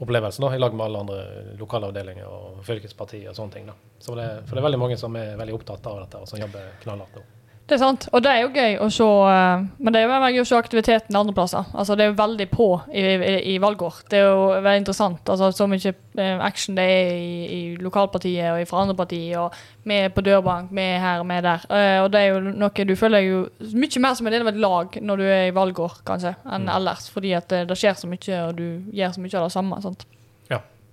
opplevelsen 0.00 0.46
da, 0.46 0.54
i 0.56 0.60
lag 0.60 0.76
med 0.76 0.86
alle 0.86 1.02
andre 1.04 1.18
lokalavdelinger 1.60 2.28
og 2.28 2.62
fylkespartier 2.64 3.32
og 3.32 3.36
sånne 3.36 3.56
ting. 3.56 3.66
da. 3.68 3.76
Så 3.98 4.14
det, 4.16 4.28
for 4.46 4.56
det 4.56 4.62
er 4.62 4.68
veldig 4.70 4.80
mange 4.80 4.96
som 5.00 5.16
er 5.20 5.34
veldig 5.40 5.58
opptatt 5.58 5.90
av 5.90 6.00
dette, 6.04 6.22
og 6.22 6.30
som 6.30 6.40
jobber 6.40 6.72
knallhardt 6.84 7.18
nå. 7.20 7.26
Det 7.70 7.76
er 7.76 7.82
sant, 7.84 8.08
og 8.10 8.22
det 8.24 8.30
er 8.34 8.40
jo 8.42 8.48
gøy 8.50 8.72
å 8.82 8.86
se 8.90 9.04
eh, 9.06 9.60
Men 9.78 9.94
det 9.94 10.00
er 10.02 10.08
jo 10.08 10.30
gøy 10.34 10.42
å 10.42 10.46
se 10.48 10.56
aktiviteten 10.58 11.14
andre 11.14 11.34
plasser. 11.36 11.68
Altså, 11.70 11.94
det 11.94 12.02
er 12.02 12.08
jo 12.10 12.16
veldig 12.18 12.46
på 12.50 12.66
i, 12.90 13.04
i, 13.14 13.34
i 13.52 13.58
valgår. 13.62 14.00
Det 14.10 14.18
er 14.18 14.26
jo 14.26 14.48
veldig 14.56 14.80
interessant. 14.82 15.30
Altså, 15.30 15.52
så 15.54 15.68
mye 15.70 15.92
eh, 16.18 16.42
action 16.42 16.74
det 16.74 16.88
er 16.96 17.12
i, 17.14 17.38
i 17.54 17.60
lokalpartiet 17.78 18.50
og 18.56 18.66
fra 18.66 18.82
andre 18.82 18.98
partier. 18.98 19.38
Og 19.44 19.86
vi 19.86 20.00
er 20.02 20.10
på 20.10 20.26
dørbank, 20.26 20.74
vi 20.74 20.82
er 20.82 20.98
her, 21.04 21.22
og 21.22 21.30
vi 21.30 21.38
er 21.38 21.46
der. 21.46 21.68
Eh, 21.70 21.96
og 22.02 22.10
det 22.10 22.24
er 22.24 22.34
jo 22.34 22.42
noe 22.50 22.88
du 22.90 22.96
føler 22.98 23.26
jo 23.28 23.40
mye 23.70 24.02
mer 24.02 24.18
som 24.18 24.26
en 24.26 24.34
del 24.34 24.48
av 24.48 24.50
et 24.50 24.62
lag 24.66 24.98
når 25.06 25.22
du 25.22 25.28
er 25.30 25.44
i 25.52 25.56
valgår, 25.62 26.00
kanskje, 26.10 26.34
enn 26.50 26.66
Mm. 26.66 26.74
ellers. 26.80 27.06
Fordi 27.14 27.36
at 27.38 27.46
det, 27.54 27.68
det 27.70 27.78
skjer 27.78 27.94
så 28.02 28.10
mye, 28.10 28.42
og 28.48 28.58
du 28.58 28.66
gjør 28.90 29.14
så 29.14 29.22
mye 29.22 29.38
av 29.38 29.46
det 29.46 29.54
samme. 29.54 29.78
Sant? 29.86 30.08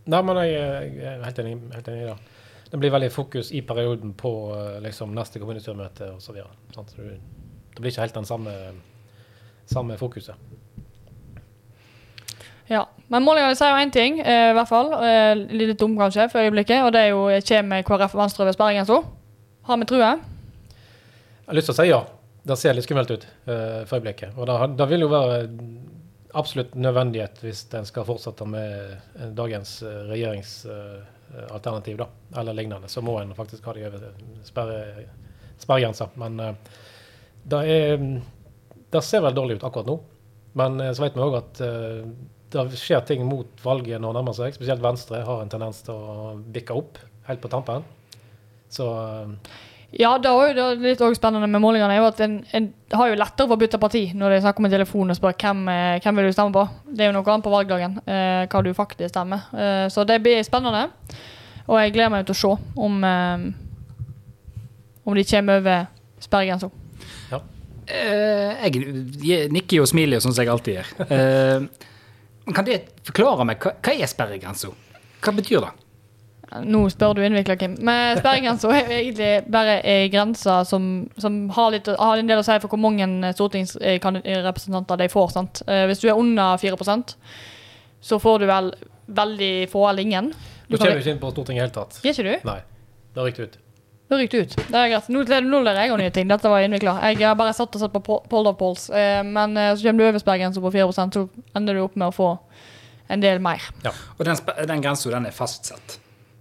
Nei, 0.07 0.21
men 0.23 0.37
jeg, 0.39 0.51
jeg 0.95 1.13
er 1.17 1.23
helt 1.25 1.39
enig, 1.43 1.55
helt 1.73 1.87
enig 1.91 2.03
i 2.05 2.07
det. 2.07 2.17
Det 2.71 2.77
blir 2.81 2.91
veldig 2.91 3.11
fokus 3.11 3.51
i 3.55 3.61
perioden 3.63 4.13
på 4.19 4.31
eh, 4.55 4.79
liksom, 4.83 5.13
neste 5.15 5.39
kommunestyremøte 5.39 6.09
osv. 6.17 6.41
Så 6.75 6.83
du- 6.97 7.03
det 7.75 7.81
blir 7.81 7.91
ikke 7.91 8.01
helt 8.01 8.13
den 8.17 8.25
samme, 8.25 8.51
samme 9.65 9.97
fokuset. 9.97 10.35
Ja, 12.67 12.85
Men 13.07 13.23
målingene 13.23 13.55
sier 13.55 13.69
jo 13.71 13.79
én 13.85 13.91
ting, 13.93 14.19
eh, 14.19 14.49
i 14.51 14.53
hvert 14.57 14.67
fall. 14.67 14.89
Eh, 14.99 15.35
litt 15.55 15.77
dum 15.79 15.93
kanskje 15.97 16.25
for 16.31 16.39
øyeblikket. 16.43 16.83
Og 16.83 16.91
det 16.91 16.99
er 17.05 17.09
jo 17.13 17.21
kommer 17.47 17.83
KrF 17.83 18.15
og 18.15 18.21
Venstre 18.21 18.43
over 18.43 18.51
sperregrensa. 18.51 18.97
Har 19.63 19.77
vi 19.77 19.85
trua? 19.85 20.09
Jeg 20.17 21.47
har 21.47 21.55
lyst 21.55 21.69
til 21.71 21.75
å 21.75 21.77
si 21.77 21.87
ja. 21.89 22.01
Det 22.47 22.57
ser 22.57 22.73
litt 22.73 22.83
skummelt 22.83 23.11
ut 23.11 23.25
eh, 23.47 23.85
for 23.85 23.99
øyeblikket. 23.99 24.35
Og 24.37 24.47
det, 24.47 24.77
det 24.77 24.89
vil 24.89 25.01
jo 25.05 25.07
være 25.07 25.47
absolutt 26.35 26.75
nødvendighet 26.75 27.39
hvis 27.41 27.65
en 27.73 27.85
skal 27.87 28.03
fortsette 28.07 28.45
med 28.47 28.97
eh, 29.15 29.29
dagens 29.35 29.77
eh, 29.83 30.03
regjeringsalternativ, 31.31 31.97
da, 31.97 32.07
eller 32.39 32.53
lignende. 32.53 32.87
Så 32.87 33.01
må 33.01 33.19
en 33.19 33.35
faktisk 33.35 33.65
ha 33.65 33.73
de 33.73 33.85
over 33.87 34.07
sperre, 34.43 35.07
sperregrensa. 35.57 36.09
Men 36.15 36.39
eh, 36.39 36.53
det, 37.43 37.61
er, 37.73 37.97
det 38.89 39.03
ser 39.03 39.23
vel 39.25 39.35
dårlig 39.35 39.59
ut 39.59 39.67
akkurat 39.67 39.89
nå. 39.89 39.99
Men 40.57 40.79
eh, 40.81 40.93
så 40.93 41.05
vet 41.05 41.17
vi 41.17 41.25
òg 41.25 41.37
at 41.39 41.61
eh, 41.65 42.01
det 42.53 42.79
skjer 42.79 43.03
ting 43.07 43.25
mot 43.27 43.63
valget 43.63 44.01
når 44.01 44.13
det 44.13 44.19
nærmer 44.21 44.37
seg. 44.37 44.55
Spesielt 44.55 44.83
Venstre 44.83 45.23
har 45.27 45.43
en 45.43 45.51
tendens 45.51 45.83
til 45.85 45.95
å 45.95 46.35
bikke 46.39 46.77
opp 46.77 47.01
helt 47.27 47.43
på 47.43 47.51
tampen. 47.51 47.85
Så 48.71 48.87
eh, 48.87 49.57
Ja, 49.95 50.17
det 50.19 50.27
er 50.27 50.35
jo 50.35 50.55
det 50.55 50.63
er 50.63 50.81
litt 50.83 51.01
også 51.01 51.15
spennende 51.15 51.47
med 51.47 51.61
målingene. 51.63 51.93
er 51.95 52.01
jo 52.01 52.09
at 52.09 52.19
en, 52.25 52.41
en 52.53 52.65
har 52.91 53.07
jo 53.07 53.15
lettere 53.15 53.47
for 53.47 53.55
å 53.55 53.61
bytte 53.61 53.79
parti 53.79 54.01
når 54.13 54.29
det 54.33 54.37
er 54.37 54.43
snakk 54.43 54.59
om 54.59 54.67
en 54.67 54.73
telefonen 54.73 55.13
og 55.13 55.19
spør 55.19 55.37
hvem, 55.39 55.61
eh, 55.71 55.99
hvem 56.03 56.19
vil 56.19 56.27
du 56.27 56.35
stemme 56.35 56.55
på. 56.55 56.65
Det 56.91 57.05
er 57.05 57.11
jo 57.11 57.15
noe 57.15 57.31
annet 57.31 57.47
på 57.47 57.53
valgdagen 57.53 57.95
eh, 58.03 58.43
hva 58.51 58.63
du 58.65 58.73
faktisk 58.75 59.13
stemmer. 59.13 59.47
Eh, 59.55 59.85
så 59.93 60.03
det 60.07 60.19
blir 60.25 60.43
spennende. 60.43 60.89
Og 61.67 61.79
jeg 61.79 61.95
gleder 61.95 62.11
meg 62.11 62.27
til 62.27 62.35
å 62.35 62.41
se 62.41 62.51
om, 62.83 62.99
eh, 63.07 63.47
om 65.07 65.15
de 65.15 65.25
kommer 65.31 65.63
over 65.63 65.87
sperregrensa. 66.19 66.71
Eh, 67.87 68.67
jeg 68.67 69.47
nikker 69.55 69.79
jo 69.79 69.85
og 69.85 69.91
smiler, 69.93 70.19
sånn 70.19 70.33
som 70.35 70.43
jeg 70.43 70.51
alltid 70.51 70.73
gjør. 70.75 70.89
Eh, 71.07 72.51
kan 72.51 72.67
det 72.67 72.81
forklare 73.07 73.45
meg, 73.47 73.63
hva, 73.63 73.71
hva 73.79 73.93
er 73.95 74.09
sperregrensa? 74.11 74.73
Hva 75.23 75.33
betyr 75.35 75.63
det? 75.63 75.71
Nå 76.63 76.85
spør 76.93 77.13
du 77.17 77.21
innvikla, 77.27 77.57
Kim. 77.59 77.73
Men 77.83 78.17
sperregrensa 78.21 78.69
er 78.71 78.85
jo 78.87 78.95
egentlig 78.97 79.31
bare 79.51 79.81
ei 79.83 80.07
grense 80.13 80.53
som, 80.69 80.85
som 81.19 81.49
har, 81.57 81.71
litt, 81.75 81.89
har 81.99 82.17
en 82.21 82.29
del 82.29 82.39
å 82.39 82.45
si 82.47 82.55
for 82.63 82.71
hvor 82.71 82.79
mange 82.85 83.33
stortingsrepresentanter 83.35 84.97
de 85.03 85.09
får. 85.11 85.29
sant? 85.35 85.61
Eh, 85.67 85.85
Hvis 85.89 85.99
du 86.03 86.07
er 86.09 86.17
under 86.17 86.57
4% 86.57 87.15
så 88.07 88.19
får 88.21 88.39
du 88.39 88.45
vel 88.47 88.71
veldig 89.07 89.69
få 89.71 89.87
eller 89.89 90.01
ingen. 90.05 90.29
du 90.67 90.75
du 90.75 90.77
kommer 90.77 90.95
jo 90.95 90.99
ikke 91.01 91.11
inn 91.15 91.19
på 91.19 91.31
Stortinget 91.31 91.57
i 91.57 91.65
det 91.65 91.67
hele 91.67 91.75
tatt. 91.75 91.99
Gjør 92.03 92.13
ikke 92.13 92.27
du? 92.27 92.47
Nei. 92.47 92.59
Det 93.13 93.21
har 93.23 93.31
du 93.31 93.43
ut. 93.43 93.57
Da 94.07 94.15
rykker 94.21 94.37
du 94.37 94.43
ut. 94.47 94.55
Det 94.71 94.79
er 94.79 94.89
greit. 94.93 95.07
Nå, 95.11 95.23
nå 95.49 95.59
lærer 95.65 95.81
jeg 95.83 95.91
òg 95.91 95.99
nye 95.99 96.11
ting. 96.15 96.27
Dette 96.31 96.47
var 96.51 96.63
innvikla. 96.63 96.93
Jeg 97.11 97.25
har 97.27 97.35
bare 97.35 97.53
satt 97.57 97.75
og 97.75 97.81
sett 97.81 97.91
på 97.91 97.99
Pol- 98.05 98.21
Poll 98.31 98.47
of 98.47 98.57
Polls. 98.59 98.85
Eh, 98.89 99.23
men 99.27 99.57
eh, 99.57 99.73
så 99.75 99.83
kommer 99.89 100.05
du 100.05 100.09
over 100.13 100.19
sperregrensa 100.23 100.61
på 100.63 100.71
4% 100.71 101.17
så 101.17 101.25
ender 101.57 101.75
du 101.75 101.81
opp 101.83 101.95
med 101.99 102.07
å 102.07 102.15
få 102.15 102.29
en 103.11 103.23
del 103.23 103.39
mer. 103.43 103.63
Ja. 103.83 103.91
Og 104.17 104.23
den, 104.27 104.37
den 104.69 104.81
grensa, 104.85 105.09
den 105.11 105.25
er 105.27 105.35
fastsatt. 105.35 105.97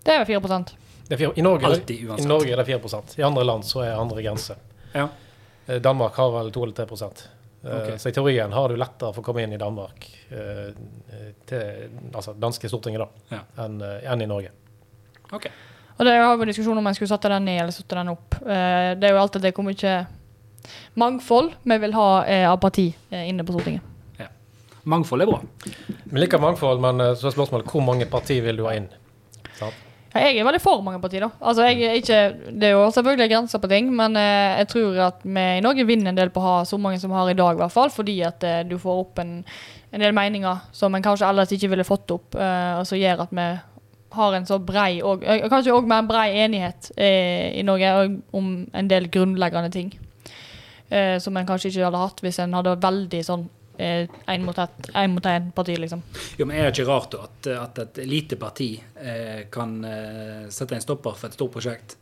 Det 0.06 0.14
er 0.14 0.24
vel 0.24 0.40
4 0.40 0.64
Det 1.08 1.14
er 1.14 1.18
4, 1.18 1.32
i, 1.36 1.42
Norge, 1.42 1.66
Altid, 1.66 2.02
I. 2.06 2.26
Norge 2.26 2.52
er 2.52 2.60
det 2.62 2.66
4% 2.66 3.18
I 3.18 3.22
andre 3.26 3.44
land 3.44 3.64
så 3.66 3.82
er 3.82 3.96
andre 3.98 4.22
grenser. 4.22 4.56
Ja. 4.92 5.08
Eh, 5.66 5.80
Danmark 5.82 6.14
har 6.14 6.30
vel 6.30 6.52
2 6.54 6.62
eller 6.62 6.74
3 6.74 6.84
okay. 6.86 7.16
Ok. 7.66 8.00
Så 8.00 8.08
i 8.08 8.12
teorien 8.12 8.52
har 8.52 8.68
du 8.68 8.76
lettere 8.78 9.12
for 9.12 9.22
å 9.22 9.26
komme 9.26 9.42
inn 9.42 9.52
i 9.52 9.58
Danmark, 9.58 10.06
eh, 10.30 10.70
til 11.46 12.12
altså 12.14 12.36
danske 12.38 12.70
Stortinget, 12.70 13.02
da, 13.02 13.36
Ja. 13.36 13.64
enn 13.64 13.80
eh, 13.82 14.12
enn 14.12 14.22
i 14.22 14.30
Norge. 14.30 14.52
Ok. 15.32 15.48
Og 15.98 16.04
det 16.04 16.14
har 16.14 16.36
vært 16.36 16.52
diskusjon 16.52 16.78
om 16.78 16.86
en 16.86 16.94
skulle 16.94 17.08
satt 17.08 17.22
den 17.26 17.44
ned 17.44 17.60
eller 17.62 17.72
satt 17.74 17.88
den 17.88 18.12
opp. 18.14 18.38
Eh, 18.42 18.94
det 18.94 19.10
er 19.10 19.16
jo 19.16 19.20
alltid 19.24 19.42
det 19.42 19.54
hvor 19.56 19.66
mye 19.66 20.06
mangfold 20.94 21.54
vi 21.64 21.78
vil 21.82 21.98
ha 21.98 22.08
eh, 22.24 22.46
av 22.50 22.60
parti 22.62 22.92
eh, 23.10 23.28
inne 23.28 23.42
på 23.42 23.56
Stortinget. 23.56 23.92
Mangfold 24.86 25.24
er 25.24 25.26
bra. 25.26 25.40
Vi 26.04 26.20
liker 26.20 26.38
mangfold, 26.38 26.78
men 26.80 27.00
eh, 27.02 27.14
så 27.18 27.26
er 27.26 27.34
spørsmålet 27.34 27.66
hvor 27.72 27.82
mange 27.82 28.06
partier 28.06 28.44
vil 28.44 28.60
du 28.60 28.68
ha 28.68 28.76
inn? 28.78 28.86
Sant? 29.58 29.74
Jeg 30.20 30.38
er 30.40 30.46
veldig 30.46 30.62
for 30.62 30.82
mange 30.84 31.00
partier, 31.02 31.26
da. 31.26 31.30
Altså, 31.40 31.66
ikke, 31.70 32.20
det 32.50 32.68
er 32.68 32.74
jo 32.74 32.88
selvfølgelig 32.94 33.30
grenser 33.32 33.62
på 33.62 33.70
ting, 33.70 33.88
men 33.96 34.18
eh, 34.20 34.58
jeg 34.62 34.68
tror 34.72 35.00
at 35.08 35.24
vi 35.24 35.46
i 35.58 35.62
Norge 35.64 35.86
vinner 35.88 36.12
en 36.12 36.18
del 36.18 36.32
på 36.34 36.42
å 36.42 36.46
ha 36.46 36.58
så 36.68 36.78
mange 36.80 37.00
som 37.02 37.12
vi 37.12 37.18
har 37.18 37.30
i 37.32 37.38
dag, 37.38 37.56
i 37.56 37.62
hvert 37.62 37.74
fall, 37.74 37.92
fordi 37.94 38.18
at 38.26 38.44
eh, 38.46 38.62
du 38.68 38.76
får 38.82 39.02
opp 39.04 39.22
en, 39.22 39.38
en 39.92 40.04
del 40.04 40.16
meninger 40.16 40.66
som 40.76 40.94
en 40.94 41.04
kanskje 41.04 41.28
ellers 41.28 41.54
ikke 41.56 41.72
ville 41.72 41.88
fått 41.88 42.14
opp, 42.14 42.34
eh, 42.34 42.72
og 42.80 42.86
som 42.88 43.00
gjør 43.00 43.26
at 43.26 43.34
vi 43.36 43.48
har 44.16 44.34
en 44.36 44.46
så 44.48 44.58
brei 44.62 45.00
og 45.04 45.24
eh, 45.24 45.44
kanskje 45.50 45.74
òg 45.74 45.88
mer 45.90 46.06
brei 46.08 46.30
enighet 46.44 46.90
eh, 46.96 47.52
i 47.58 47.64
Norge 47.66 47.92
om 48.36 48.50
en 48.72 48.90
del 48.90 49.10
grunnleggende 49.12 49.72
ting. 49.74 49.92
Eh, 50.88 51.16
som 51.18 51.36
en 51.36 51.46
kanskje 51.46 51.72
ikke 51.72 51.88
hadde 51.88 52.02
hatt 52.04 52.22
hvis 52.22 52.38
en 52.42 52.54
hadde 52.56 52.76
veldig 52.82 53.22
sånn 53.26 53.48
én 53.78 54.44
mot 54.44 55.26
én 55.26 55.52
parti, 55.54 55.76
liksom. 55.76 56.02
Jo, 56.38 56.46
men 56.46 56.56
Er 56.56 56.70
det 56.70 56.78
ikke 56.78 56.88
rart 56.90 57.12
da 57.12 57.26
at, 57.26 57.46
at 57.60 57.78
et 57.84 58.02
lite 58.08 58.36
parti 58.40 58.72
eh, 59.00 59.46
kan 59.52 59.78
eh, 59.84 60.48
sette 60.50 60.74
en 60.74 60.84
stopper 60.84 61.16
for 61.16 61.28
et 61.28 61.38
stort 61.38 61.52
prosjekt? 61.52 61.96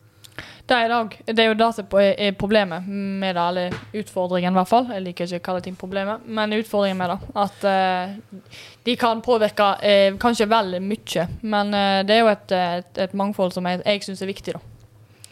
Det 0.67 0.75
er, 0.75 0.89
det, 0.89 0.95
dag. 0.97 1.17
det 1.27 1.43
er 1.43 1.51
jo 1.51 1.57
det 1.61 1.67
som 1.77 1.97
er 2.01 2.37
problemet 2.41 2.87
med 2.89 3.35
det, 3.37 3.43
eller 3.43 3.75
utfordringen 4.01 4.55
i 4.55 4.57
hvert 4.57 4.71
fall. 4.71 4.87
Jeg 4.95 5.05
liker 5.05 5.27
ikke 5.29 5.43
å 5.43 5.45
kalle 5.51 5.65
ting 5.67 5.75
problemet, 5.77 6.25
men 6.25 6.57
utfordringen 6.57 7.03
med 7.03 7.13
det. 7.13 7.19
At 7.43 7.67
eh, 7.69 8.47
de 8.89 8.95
kan 8.97 9.21
påvirke 9.23 9.67
eh, 9.85 10.17
kanskje 10.21 10.49
vel 10.49 10.79
mye, 10.81 11.27
men 11.43 11.75
eh, 11.77 11.99
det 12.09 12.17
er 12.17 12.23
jo 12.23 12.31
et, 12.33 12.57
et, 12.57 13.03
et 13.05 13.19
mangfold 13.21 13.53
som 13.53 13.69
jeg, 13.69 13.83
jeg 13.85 14.07
syns 14.09 14.25
er 14.25 14.33
viktig, 14.33 14.57
da. 14.57 14.63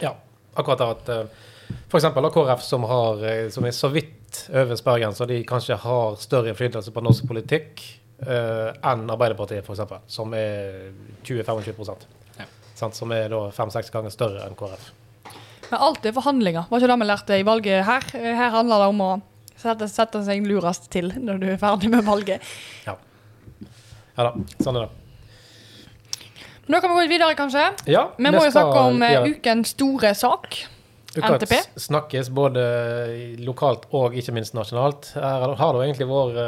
Ja, 0.04 0.12
akkurat 0.52 0.82
det 0.82 0.90
at 0.98 1.14
eh, 1.16 1.48
da 1.88 2.32
KrF 2.36 2.68
som, 2.68 2.84
har, 2.92 3.24
eh, 3.24 3.48
som 3.50 3.64
er 3.64 3.72
så 3.76 3.88
vidt 3.88 4.18
over 4.52 4.78
sperregrensen, 4.78 5.18
så 5.22 5.28
de 5.30 5.40
kanskje 5.48 5.76
har 5.82 6.16
større 6.20 6.52
innflytelse 6.52 6.94
på 6.94 7.04
norsk 7.04 7.26
politikk 7.30 7.82
uh, 8.26 8.72
enn 8.92 9.04
Arbeiderpartiet, 9.12 9.68
eksempel, 9.68 10.02
som 10.10 10.34
er 10.38 10.90
20-25 11.24 12.06
Ja. 12.38 12.48
Sant, 12.74 12.96
Som 12.98 13.12
er 13.12 13.28
da 13.32 13.44
fem-seks 13.54 13.92
ganger 13.94 14.14
større 14.14 14.46
enn 14.46 14.58
KrF. 14.58 14.90
Men 15.70 15.80
alt 15.80 16.04
er 16.04 16.12
forhandlinger. 16.16 16.66
Var 16.68 16.82
ikke 16.82 16.90
det 16.92 16.98
vi 17.00 17.08
lærte 17.08 17.38
i 17.40 17.46
valget 17.48 17.86
her? 17.88 18.10
Eh, 18.18 18.34
Her 18.36 18.50
handler 18.58 18.82
det 18.82 18.90
om 18.92 19.00
å 19.00 19.12
sette, 19.56 19.88
sette 19.88 20.20
seg 20.26 20.44
lurest 20.44 20.90
til 20.92 21.12
når 21.16 21.40
du 21.40 21.48
er 21.54 21.60
ferdig 21.60 21.88
med 21.92 22.04
valget. 22.04 22.44
Ja 22.86 22.98
ja 24.16 24.28
da, 24.28 24.32
sånn 24.60 24.76
er 24.76 24.86
det. 24.86 24.98
Men 26.66 26.76
da 26.76 26.80
kan 26.82 26.92
vi 26.92 26.96
gå 26.96 27.04
litt 27.06 27.12
videre, 27.14 27.34
kanskje. 27.36 27.64
Ja, 27.90 28.04
Vi 28.16 28.30
må 28.30 28.42
jo 28.44 28.52
snakke 28.54 28.84
om 28.90 29.00
ja. 29.02 29.22
ukens 29.26 29.72
store 29.74 30.12
sak. 30.14 30.60
Uka 31.16 31.34
NTP. 31.36 31.52
snakkes 31.76 32.30
både 32.32 32.62
lokalt 33.44 33.84
og 33.92 34.16
ikke 34.16 34.32
minst 34.36 34.56
nasjonalt. 34.56 35.12
Her 35.18 35.52
har 35.58 35.76
det 35.76 35.84
egentlig 35.84 36.08
vært 36.08 36.38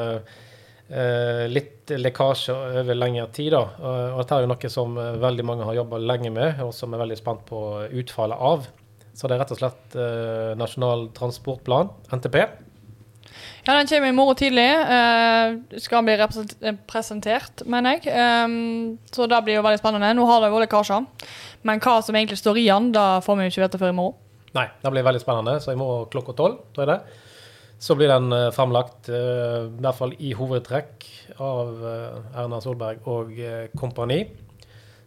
eh, 0.88 1.44
litt 1.52 1.92
lekkasje 1.92 2.54
over 2.80 2.96
lengre 2.96 3.26
tid. 3.36 3.52
da, 3.52 3.64
og 4.14 4.22
dette 4.22 4.38
er 4.38 4.46
jo 4.46 4.52
noe 4.54 4.72
som 4.72 4.96
eh, 4.96 5.18
veldig 5.20 5.44
mange 5.44 5.68
har 5.68 5.76
jobba 5.82 6.00
lenge 6.00 6.32
med, 6.32 6.62
og 6.64 6.72
som 6.76 6.94
er 6.94 7.04
veldig 7.04 7.20
spent 7.20 7.44
på 7.50 7.60
utfallet 7.92 8.40
av. 8.40 8.64
Så 9.14 9.28
det 9.28 9.36
er 9.36 9.44
rett 9.44 9.52
og 9.54 9.60
slett 9.60 9.94
uh, 9.94 10.52
Nasjonal 10.58 11.04
transportplan, 11.14 11.92
NTP. 12.10 12.40
Ja, 13.64 13.76
Den 13.78 13.86
kommer 13.86 14.10
i 14.10 14.16
morgen 14.16 14.36
tidlig. 14.36 14.66
Uh, 14.66 15.78
skal 15.80 16.02
bli 16.04 16.74
presentert, 16.90 17.62
mener 17.62 17.94
jeg. 17.94 18.10
Um, 18.10 18.98
så 19.14 19.28
det 19.30 19.40
blir 19.46 19.60
jo 19.60 19.62
veldig 19.64 19.80
spennende. 19.80 20.10
Nå 20.18 20.26
har 20.28 20.42
det 20.42 20.50
vært 20.50 20.66
lekkasjer. 20.66 21.30
Men 21.64 21.80
hva 21.84 22.00
som 22.02 22.18
egentlig 22.18 22.42
står 22.42 22.60
i 22.60 22.66
den, 22.68 22.90
da 22.96 23.06
får 23.24 23.38
vi 23.38 23.46
jo 23.46 23.54
ikke 23.54 23.64
vite 23.68 23.82
før 23.84 23.94
i 23.94 23.98
morgen. 24.02 24.20
Nei, 24.54 24.66
det 24.82 24.92
blir 24.94 25.06
veldig 25.06 25.22
spennende. 25.22 25.56
Så 25.62 25.72
i 25.72 25.78
morgen 25.78 26.10
klokka 26.12 26.34
tolv, 26.38 26.60
tror 26.74 26.86
jeg 26.86 26.92
det. 26.94 27.20
Så 27.84 27.96
blir 27.98 28.08
den 28.08 28.30
fremlagt, 28.54 28.54
framlagt, 28.54 29.08
eh, 29.10 29.66
i 29.66 29.82
hvert 29.82 29.98
fall 29.98 30.14
i 30.18 30.30
hovedtrekk, 30.38 31.08
av 31.42 31.82
eh, 31.90 32.38
Erna 32.44 32.60
Solberg 32.62 33.08
og 33.10 33.34
eh, 33.34 33.66
kompani. 33.76 34.22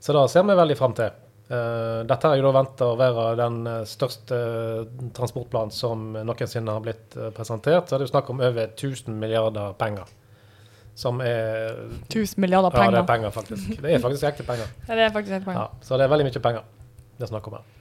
Så 0.03 0.13
da 0.13 0.27
ser 0.29 0.45
vi 0.45 0.57
veldig 0.59 0.77
fram 0.77 0.93
til. 0.97 1.15
Eh, 1.47 2.03
dette 2.03 2.27
er 2.29 2.41
jo 2.41 2.49
da 2.49 2.53
venta 2.59 2.89
å 2.91 2.99
være 2.99 3.27
den 3.39 3.61
eh, 3.71 3.81
største 3.87 4.37
eh, 4.37 5.09
transportplanen 5.15 5.71
som 5.73 6.09
noensinne 6.27 6.75
har 6.75 6.83
blitt 6.83 7.15
eh, 7.15 7.31
presentert. 7.35 7.87
Så 7.87 7.95
er 7.95 8.03
det 8.03 8.09
jo 8.09 8.13
snakk 8.13 8.29
om 8.35 8.43
over 8.43 8.67
1000 8.67 9.15
milliarder 9.15 9.73
penger. 9.79 10.11
Som 10.97 11.21
er 11.23 11.71
1000 12.09 12.41
milliarder 12.41 12.75
Ja, 12.75 12.91
det 12.91 13.03
er 13.05 13.09
penger, 13.09 13.31
faktisk. 13.31 13.77
Det 13.79 13.95
er 13.95 14.03
faktisk 14.03 14.27
ekte 14.27 14.45
penger. 14.45 14.69
Ja, 14.89 14.91
det 14.99 15.07
er 15.07 15.15
faktisk 15.15 15.39
ekte 15.39 15.53
penger. 15.53 15.63
Ja, 15.63 15.87
så 15.87 15.97
det 15.97 16.05
er 16.05 16.13
veldig 16.13 16.27
mye 16.27 16.43
penger 16.49 16.73
det 17.17 17.25
er 17.25 17.31
snakk 17.31 17.47
om 17.49 17.57
her. 17.57 17.76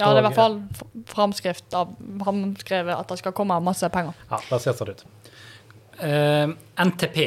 Ja, 0.00 0.10
det 0.12 0.18
er 0.18 0.18
i 0.18 0.26
hvert 0.26 0.34
fall 0.36 0.56
f- 0.74 0.82
framskrift 1.14 1.74
av 1.74 1.94
framskrevet 2.20 2.98
at 2.98 3.08
det 3.08 3.18
skal 3.22 3.32
komme 3.32 3.56
masse 3.64 3.88
penger. 3.94 4.12
Ja, 4.30 4.40
det 4.50 4.60
ser 4.62 4.76
sånn 4.76 4.90
ut. 4.92 5.04
Uh, 5.96 6.52
NTP, 6.84 7.22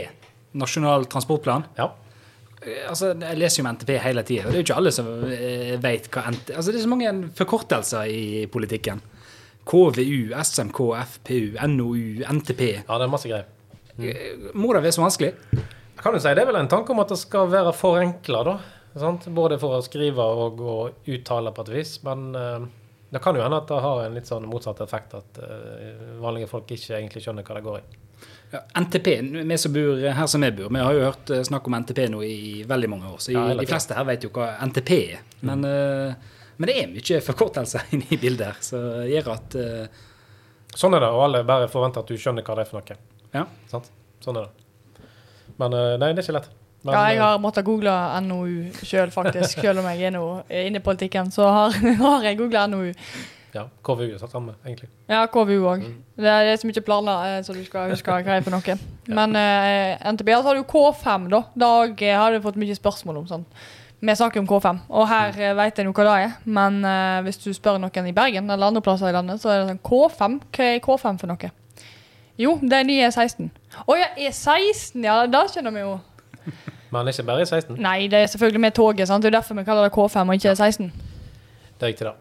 Nasjonal 0.62 1.06
transportplan. 1.10 1.66
Ja. 1.78 1.88
Eh, 2.62 2.90
Altså, 2.90 3.14
Jeg 3.20 3.38
leser 3.40 3.62
jo 3.64 3.68
om 3.68 3.72
NTP 3.76 3.96
hele 4.04 4.22
tida, 4.28 4.46
og 4.46 4.52
det 4.52 4.60
er 4.60 4.62
jo 4.62 4.68
ikke 4.68 4.78
alle 4.78 4.92
som 4.94 5.08
eh, 5.32 5.78
vet 5.82 6.10
hva 6.14 6.26
NTP 6.30 6.56
Altså, 6.58 6.72
Det 6.74 6.80
er 6.82 6.86
så 6.86 6.92
mange 6.92 7.14
forkortelser 7.40 8.04
i 8.12 8.46
politikken. 8.52 9.02
KVU, 9.70 10.34
SMK, 10.44 10.80
FPU, 11.16 11.58
NOU, 11.68 12.24
NTP. 12.26 12.62
ja, 12.88 12.98
det 12.98 13.06
er 13.06 13.12
masse 13.12 13.30
greier. 13.30 13.46
Mm. 14.00 14.50
Må 14.56 14.74
det 14.74 14.82
være 14.84 14.96
så 14.96 15.02
vanskelig? 15.04 15.34
Kan 16.00 16.14
du 16.16 16.20
si, 16.20 16.30
Det 16.34 16.40
er 16.42 16.46
vel 16.48 16.56
en 16.62 16.68
tanke 16.72 16.90
om 16.94 17.00
at 17.04 17.10
det 17.10 17.18
skal 17.20 17.50
være 17.52 17.74
forenkla, 17.76 18.44
da. 18.48 18.54
Sant? 18.97 19.28
Både 19.28 19.60
for 19.62 19.78
å 19.78 19.86
skrive 19.86 20.23
og 20.23 20.62
å 20.62 20.75
uttale 21.06 21.54
på 21.54 21.65
et 21.67 21.73
vis. 21.78 21.95
Men 22.06 22.30
uh, 22.34 22.65
det 23.10 23.21
kan 23.23 23.38
jo 23.38 23.43
hende 23.43 23.60
at 23.62 23.69
det 23.69 23.82
har 23.84 24.04
en 24.04 24.17
litt 24.17 24.30
sånn 24.30 24.47
motsatt 24.49 24.82
effekt, 24.86 25.15
at 25.17 25.41
uh, 25.41 26.17
vanlige 26.21 26.49
folk 26.49 26.69
ikke 26.73 26.97
egentlig 26.97 27.23
skjønner 27.25 27.45
hva 27.45 27.58
det 27.58 27.65
går 27.65 27.80
i. 27.80 27.99
Ja, 28.49 28.63
NTP, 28.82 29.08
vi 29.45 29.58
som 29.62 29.73
bor 29.73 30.02
her 30.02 30.28
som 30.28 30.41
vi 30.41 30.49
bor, 30.58 30.71
vi 30.73 30.82
har 30.82 30.95
jo 30.97 31.04
hørt 31.06 31.30
eh, 31.30 31.43
snakk 31.45 31.67
om 31.69 31.75
NTP 31.78 31.99
nå 32.10 32.23
i 32.25 32.63
veldig 32.67 32.88
mange 32.89 33.12
år. 33.12 33.19
Så 33.21 33.32
Ja, 33.36 33.43
de 33.54 33.67
fleste 33.69 33.93
her 33.93 34.08
vet 34.10 34.25
jo 34.25 34.32
hva 34.34 34.49
NTP 34.65 34.91
er. 34.97 35.21
Men, 35.45 35.62
uh, 35.63 36.39
men 36.58 36.71
det 36.71 36.75
er 36.82 36.89
mye 36.89 37.21
forkortelser 37.23 37.86
inne 37.95 38.10
i 38.10 38.17
bildet 38.19 38.49
her, 38.49 38.63
så 38.65 38.82
gjør 39.08 39.36
at 39.38 39.60
Sånn 40.69 40.93
er 40.93 41.02
det, 41.02 41.08
og 41.10 41.23
alle 41.25 41.39
bare 41.49 41.65
forventer 41.65 42.04
at 42.04 42.12
du 42.12 42.19
skjønner 42.21 42.45
hva 42.45 42.54
det 42.60 42.62
er 42.62 42.67
for 42.69 42.78
noe. 42.78 42.97
Ja. 43.34 43.41
Sånn 43.71 44.38
er 44.38 44.43
det. 44.45 45.08
Men 45.58 45.73
nei, 45.73 46.12
det 46.13 46.21
er 46.21 46.28
ikke 46.28 46.36
lett. 46.36 46.52
Men, 46.84 46.94
Ja, 46.94 47.00
jeg 47.10 47.18
eh, 47.18 47.24
har 47.24 47.42
måttet 47.44 47.65
google 47.68 47.96
NOU 48.24 48.70
sjøl, 48.84 49.12
faktisk. 49.12 49.60
Selv 49.60 49.82
om 49.82 49.89
jeg 49.92 50.08
er 50.08 50.13
nå 50.15 50.24
inne 50.48 50.80
i 50.80 50.84
politikken, 50.84 51.32
så 51.32 51.50
har, 51.52 51.76
har 52.06 52.24
jeg 52.24 52.39
googla 52.39 52.68
NOU. 52.72 52.94
ja, 53.54 53.65
KVU 53.84 54.13
er 54.13 54.20
satt 54.22 54.32
samme, 54.32 54.54
egentlig. 54.65 54.88
Ja, 55.10 55.26
KVU 55.26 55.65
òg. 55.68 55.84
Det 56.15 56.30
er 56.30 56.56
så 56.62 56.70
mye 56.70 56.86
planer, 56.86 57.26
eh, 57.28 57.42
så 57.44 57.56
du 57.58 57.63
skal 57.65 57.92
huske 57.92 58.13
hva 58.13 58.38
er 58.38 58.46
for 58.46 58.56
noe. 58.56 58.78
Men 59.10 59.36
eh, 59.36 59.98
NTB, 60.13 60.32
så 60.38 60.48
har 60.48 60.56
du 60.56 60.63
K5, 60.63 61.28
da. 61.34 61.44
Dag 61.68 62.08
har 62.22 62.32
du 62.32 62.42
fått 62.46 62.60
mye 62.62 62.78
spørsmål 62.78 63.24
om 63.24 63.30
sånn. 63.30 63.46
Vi 64.00 64.15
snakker 64.15 64.39
om 64.39 64.48
K5, 64.48 64.78
og 64.88 65.08
her 65.10 65.34
mm. 65.36 65.58
vet 65.58 65.80
jeg 65.82 65.88
nå 65.88 65.92
hva 65.92 66.04
det 66.08 66.20
er. 66.24 66.36
Men 66.48 66.84
eh, 66.88 67.22
hvis 67.26 67.42
du 67.44 67.50
spør 67.52 67.82
noen 67.84 68.08
i 68.08 68.15
Bergen 68.15 68.48
eller 68.48 68.72
andre 68.72 68.84
plasser 68.86 69.12
i 69.12 69.15
landet, 69.15 69.42
så 69.42 69.52
er 69.52 69.63
det 69.63 69.74
sånn 69.74 69.82
K5. 69.89 70.38
Hva 70.56 70.68
er 70.70 70.86
K5 70.86 71.20
for 71.20 71.34
noe? 71.34 71.52
Jo, 72.39 72.54
det 72.63 72.78
er 72.78 72.86
ny 72.88 73.02
E16. 73.04 73.50
Å 73.84 73.98
ja, 74.00 74.13
E16, 74.15 75.04
ja. 75.04 75.18
Det 75.28 75.42
skjønner 75.52 75.76
vi 75.76 75.84
jo. 75.84 75.98
Men 76.92 77.12
ikke 77.12 77.26
bare 77.28 77.44
i 77.44 77.46
16. 77.46 77.78
Nei, 77.82 78.08
det 78.10 78.24
er 78.24 78.32
selvfølgelig 78.32 78.62
med 78.62 78.74
toget. 78.74 79.08
sant? 79.08 79.24
Det 79.24 79.30
er 79.30 79.36
jo 79.36 79.38
derfor 79.42 79.60
vi 79.60 79.66
kaller 79.68 79.86
det 79.86 79.94
K5 79.94 80.24
og 80.24 80.40
ikke 80.40 80.56
E16. 80.56 80.90
Det 81.80 81.86
er 81.86 81.94
riktig, 81.94 82.08
da. 82.08 82.16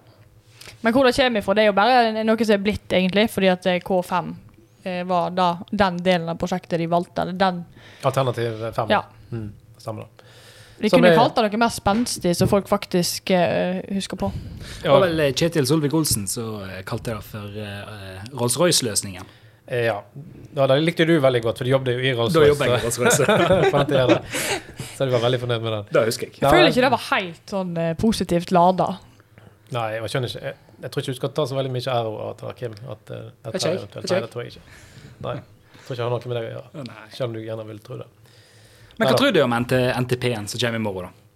Men 0.81 0.93
hvor 0.93 1.09
det 1.09 1.15
kommer 1.17 1.41
ifra, 1.41 1.55
det 1.55 1.63
er 1.63 1.71
jo 1.71 1.79
bare 1.79 2.25
noe 2.25 2.45
som 2.45 2.55
er 2.55 2.63
blitt, 2.63 2.93
egentlig. 2.93 3.27
Fordi 3.33 3.51
at 3.51 3.67
eh, 3.67 3.81
K5 3.85 4.35
eh, 4.85 5.01
var 5.09 5.33
da 5.35 5.49
den 5.71 5.99
delen 6.05 6.29
av 6.29 6.39
prosjektet 6.39 6.79
de 6.79 6.91
valgte. 6.91 7.25
Eller 7.25 7.41
den 7.41 7.65
Alternativ 8.07 8.63
5. 8.77 8.93
Ja. 8.93 9.03
Mm, 9.33 9.51
stemmer 9.79 10.05
det. 10.05 10.27
De 10.79 10.91
kunne 10.93 11.11
er- 11.11 11.19
kalt 11.19 11.35
det 11.35 11.49
noe 11.49 11.59
mer 11.59 11.73
spenstig, 11.75 12.37
så 12.39 12.47
folk 12.47 12.69
faktisk 12.71 13.33
uh, 13.35 13.81
husker 13.97 14.15
på. 14.21 14.29
Det 14.85 14.93
var 14.93 15.03
vel 15.03 15.25
Kjetil 15.35 15.67
Solvik-Olsen 15.67 16.29
som 16.31 16.61
kalte 16.87 17.17
det 17.17 17.25
for 17.27 17.57
uh, 17.59 18.21
Rolls-Royce-løsningen. 18.39 19.27
Eh, 19.69 19.85
Ja. 19.85 20.03
ja, 20.57 20.67
det 20.67 20.77
likte 20.83 21.05
du 21.07 21.19
veldig 21.21 21.43
godt, 21.45 21.59
for 21.61 21.65
du 21.65 21.71
jobbet 21.71 21.99
jo 21.99 22.01
i 22.01 22.13
Rolls 22.17 22.33
Da 22.33 22.41
jobber 22.47 22.71
jeg 22.71 22.79
i 22.79 22.85
Rolls-Royce. 22.87 24.23
Så 24.99 25.07
du 25.07 25.13
var 25.13 25.21
veldig 25.21 25.41
fornøyd 25.43 25.63
med 25.63 25.73
den. 25.77 25.85
Det 25.93 26.05
husker 26.09 26.27
jeg. 26.31 26.39
Jeg 26.41 26.51
føler 26.51 26.73
ikke 26.73 26.85
det 26.87 26.91
var 26.95 27.05
helt 27.11 27.53
sånn 27.53 27.77
eh, 27.79 27.93
positivt 28.01 28.51
lada. 28.57 28.89
Nei, 29.77 29.85
jeg 29.99 30.09
skjønner 30.11 30.33
ikke. 30.33 30.43
Jeg, 30.49 30.57
jeg 30.83 30.91
tror 30.95 31.03
ikke 31.05 31.13
du 31.15 31.19
skal 31.21 31.33
ta 31.37 31.45
så 31.51 31.59
veldig 31.59 31.73
mye 31.75 31.93
ære 31.93 32.15
av 32.25 32.35
det 32.41 32.55
Kim. 32.57 32.75
At, 32.89 33.13
uh, 33.13 33.29
dette 33.45 33.61
er 33.69 33.77
eventuelt- 33.77 34.11
Nei, 34.11 34.21
det 34.25 34.31
tror 34.33 34.43
jeg 34.47 34.55
ikke. 34.55 34.65
Nei, 35.27 35.35
jeg 35.37 35.83
tror 35.85 35.93
ikke 35.93 35.99
det 35.99 36.07
har 36.07 36.15
noe 36.17 36.33
med 36.33 36.39
deg 36.39 36.49
å 36.49 36.53
gjøre. 36.57 36.97
Selv 37.19 37.29
om 37.29 37.37
du 37.37 37.41
gjerne 37.45 37.67
vil 37.69 37.79
tro 37.85 37.99
det. 38.01 38.09
Men 38.99 39.09
hva 39.13 39.19
tror 39.21 39.33
du 39.37 39.41
om 39.45 39.55
NT 39.55 39.73
NTP-en 40.01 40.49
som 40.51 40.59
kommer 40.65 40.81
i 40.81 40.87
morgen, 40.89 41.11
da? 41.13 41.28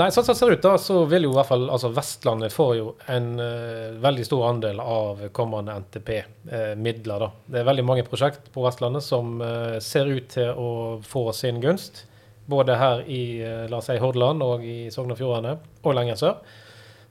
Nei, 0.00 0.06
sånn 0.08 0.24
som 0.24 0.32
det 0.32 0.38
ser 0.38 0.54
ut, 0.54 0.62
da, 0.64 0.76
så 0.80 1.02
vil 1.04 1.26
jo 1.26 1.34
i 1.34 1.36
hvert 1.36 1.50
fall 1.50 1.66
altså 1.68 1.90
Vestlandet 1.92 2.54
får 2.54 2.70
jo 2.78 2.86
en 3.12 3.34
uh, 3.36 3.92
veldig 4.00 4.24
stor 4.24 4.46
andel 4.48 4.80
av 4.80 5.20
kommende 5.36 5.74
NTP-midler. 5.82 7.26
da. 7.26 7.28
Det 7.44 7.60
er 7.60 7.68
veldig 7.68 7.84
mange 7.84 8.06
prosjekt 8.08 8.48
på 8.54 8.64
Vestlandet 8.64 9.04
som 9.04 9.36
uh, 9.44 9.76
ser 9.84 10.08
ut 10.08 10.32
til 10.32 10.56
å 10.56 10.72
få 11.04 11.26
sin 11.36 11.60
gunst. 11.60 12.06
Både 12.44 12.74
her 12.74 13.04
i 13.06 13.40
eh, 13.42 13.68
la 13.70 13.78
oss 13.78 13.86
si, 13.90 13.98
Hordaland 14.02 14.42
og 14.42 14.64
i 14.66 14.90
Sogn 14.90 15.12
og 15.14 15.18
Fjordane, 15.20 15.54
og 15.82 15.94
lenger 15.94 16.18
sør. 16.18 16.40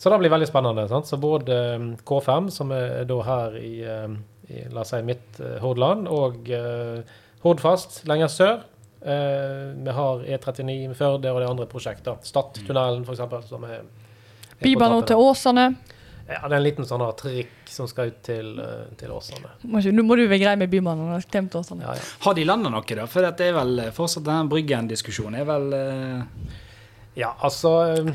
Så 0.02 0.10
det 0.12 0.18
blir 0.20 0.34
veldig 0.34 0.50
spennende. 0.50 0.88
sant? 0.90 1.08
Så 1.08 1.20
både 1.22 1.58
eh, 1.76 1.88
K5, 2.08 2.50
som 2.52 2.74
er 2.76 3.06
da 3.10 3.20
her 3.26 3.58
i, 3.60 3.74
eh, 3.86 4.18
i 4.52 4.66
la 4.74 4.84
oss 4.84 4.92
si, 4.96 5.02
midt 5.08 5.40
eh, 5.40 5.60
Hordaland, 5.64 6.10
og 6.12 6.52
eh, 6.52 7.20
Hordfast 7.46 8.04
lenger 8.10 8.30
sør. 8.30 8.60
Eh, 9.02 9.84
vi 9.84 9.90
har 9.98 10.26
E39 10.26 10.88
med 10.88 10.98
Førde 10.98 11.32
og 11.34 11.40
det 11.42 11.50
andre 11.50 11.66
prosjekter. 11.70 12.20
Stadtunnelen, 12.26 13.06
f.eks., 13.08 13.50
som 13.50 13.64
er, 13.66 13.82
er 14.60 14.78
på 14.78 15.02
til 15.10 15.18
Åsane. 15.18 15.72
Ja, 16.32 16.48
det 16.48 16.54
er 16.54 16.60
en 16.60 16.64
liten 16.64 16.88
sånn 16.88 17.04
trikk 17.18 17.72
som 17.72 17.88
skal 17.90 18.12
ut 18.12 18.20
til, 18.24 18.54
eh, 18.62 18.92
til 19.00 19.12
Åsane. 19.12 19.50
Må 19.66 19.82
ikke- 19.82 19.94
Nå 19.96 20.04
må 20.06 20.16
du 20.16 20.28
være 20.28 20.40
grei 20.40 20.56
med 20.56 20.70
Bybanen. 20.70 21.10
har 21.12 21.22
glemt 21.22 21.56
Åsane. 21.56 21.82
Ja, 21.82 21.94
ja. 21.94 22.02
Har 22.22 22.34
de 22.34 22.44
landa 22.46 22.70
noe, 22.70 22.82
da? 22.82 23.06
For 23.06 23.22
det 23.22 23.42
er 23.42 23.54
vel 23.54 23.92
fortsatt 23.92 24.24
den 24.24 24.50
Bryggen-diskusjonen 24.50 25.40
er 25.40 25.46
vel 25.46 25.74
uh... 25.74 26.24
ja, 27.16 27.34
altså 27.42 27.98
eh, 27.98 28.14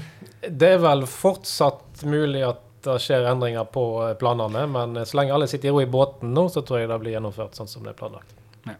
Det 0.48 0.74
er 0.76 0.78
vel 0.78 1.02
fortsatt 1.02 2.04
mulig 2.04 2.46
at 2.48 2.60
det 2.82 3.00
skjer 3.02 3.26
endringer 3.26 3.66
på 3.66 4.08
eh, 4.08 4.14
planene, 4.14 4.66
men 4.70 4.94
så 5.04 5.14
lenge 5.18 5.34
alle 5.34 5.48
sitter 5.48 5.68
i 5.68 5.72
ro 5.72 5.80
i 5.80 5.86
båten 5.86 6.32
nå, 6.32 6.48
så 6.48 6.62
tror 6.64 6.78
jeg 6.78 6.88
det 6.88 7.00
blir 7.00 7.20
gjennomført 7.20 7.54
sånn 7.58 7.68
som 7.68 7.82
det 7.82 7.90
er 7.90 7.98
planlagt. 7.98 8.32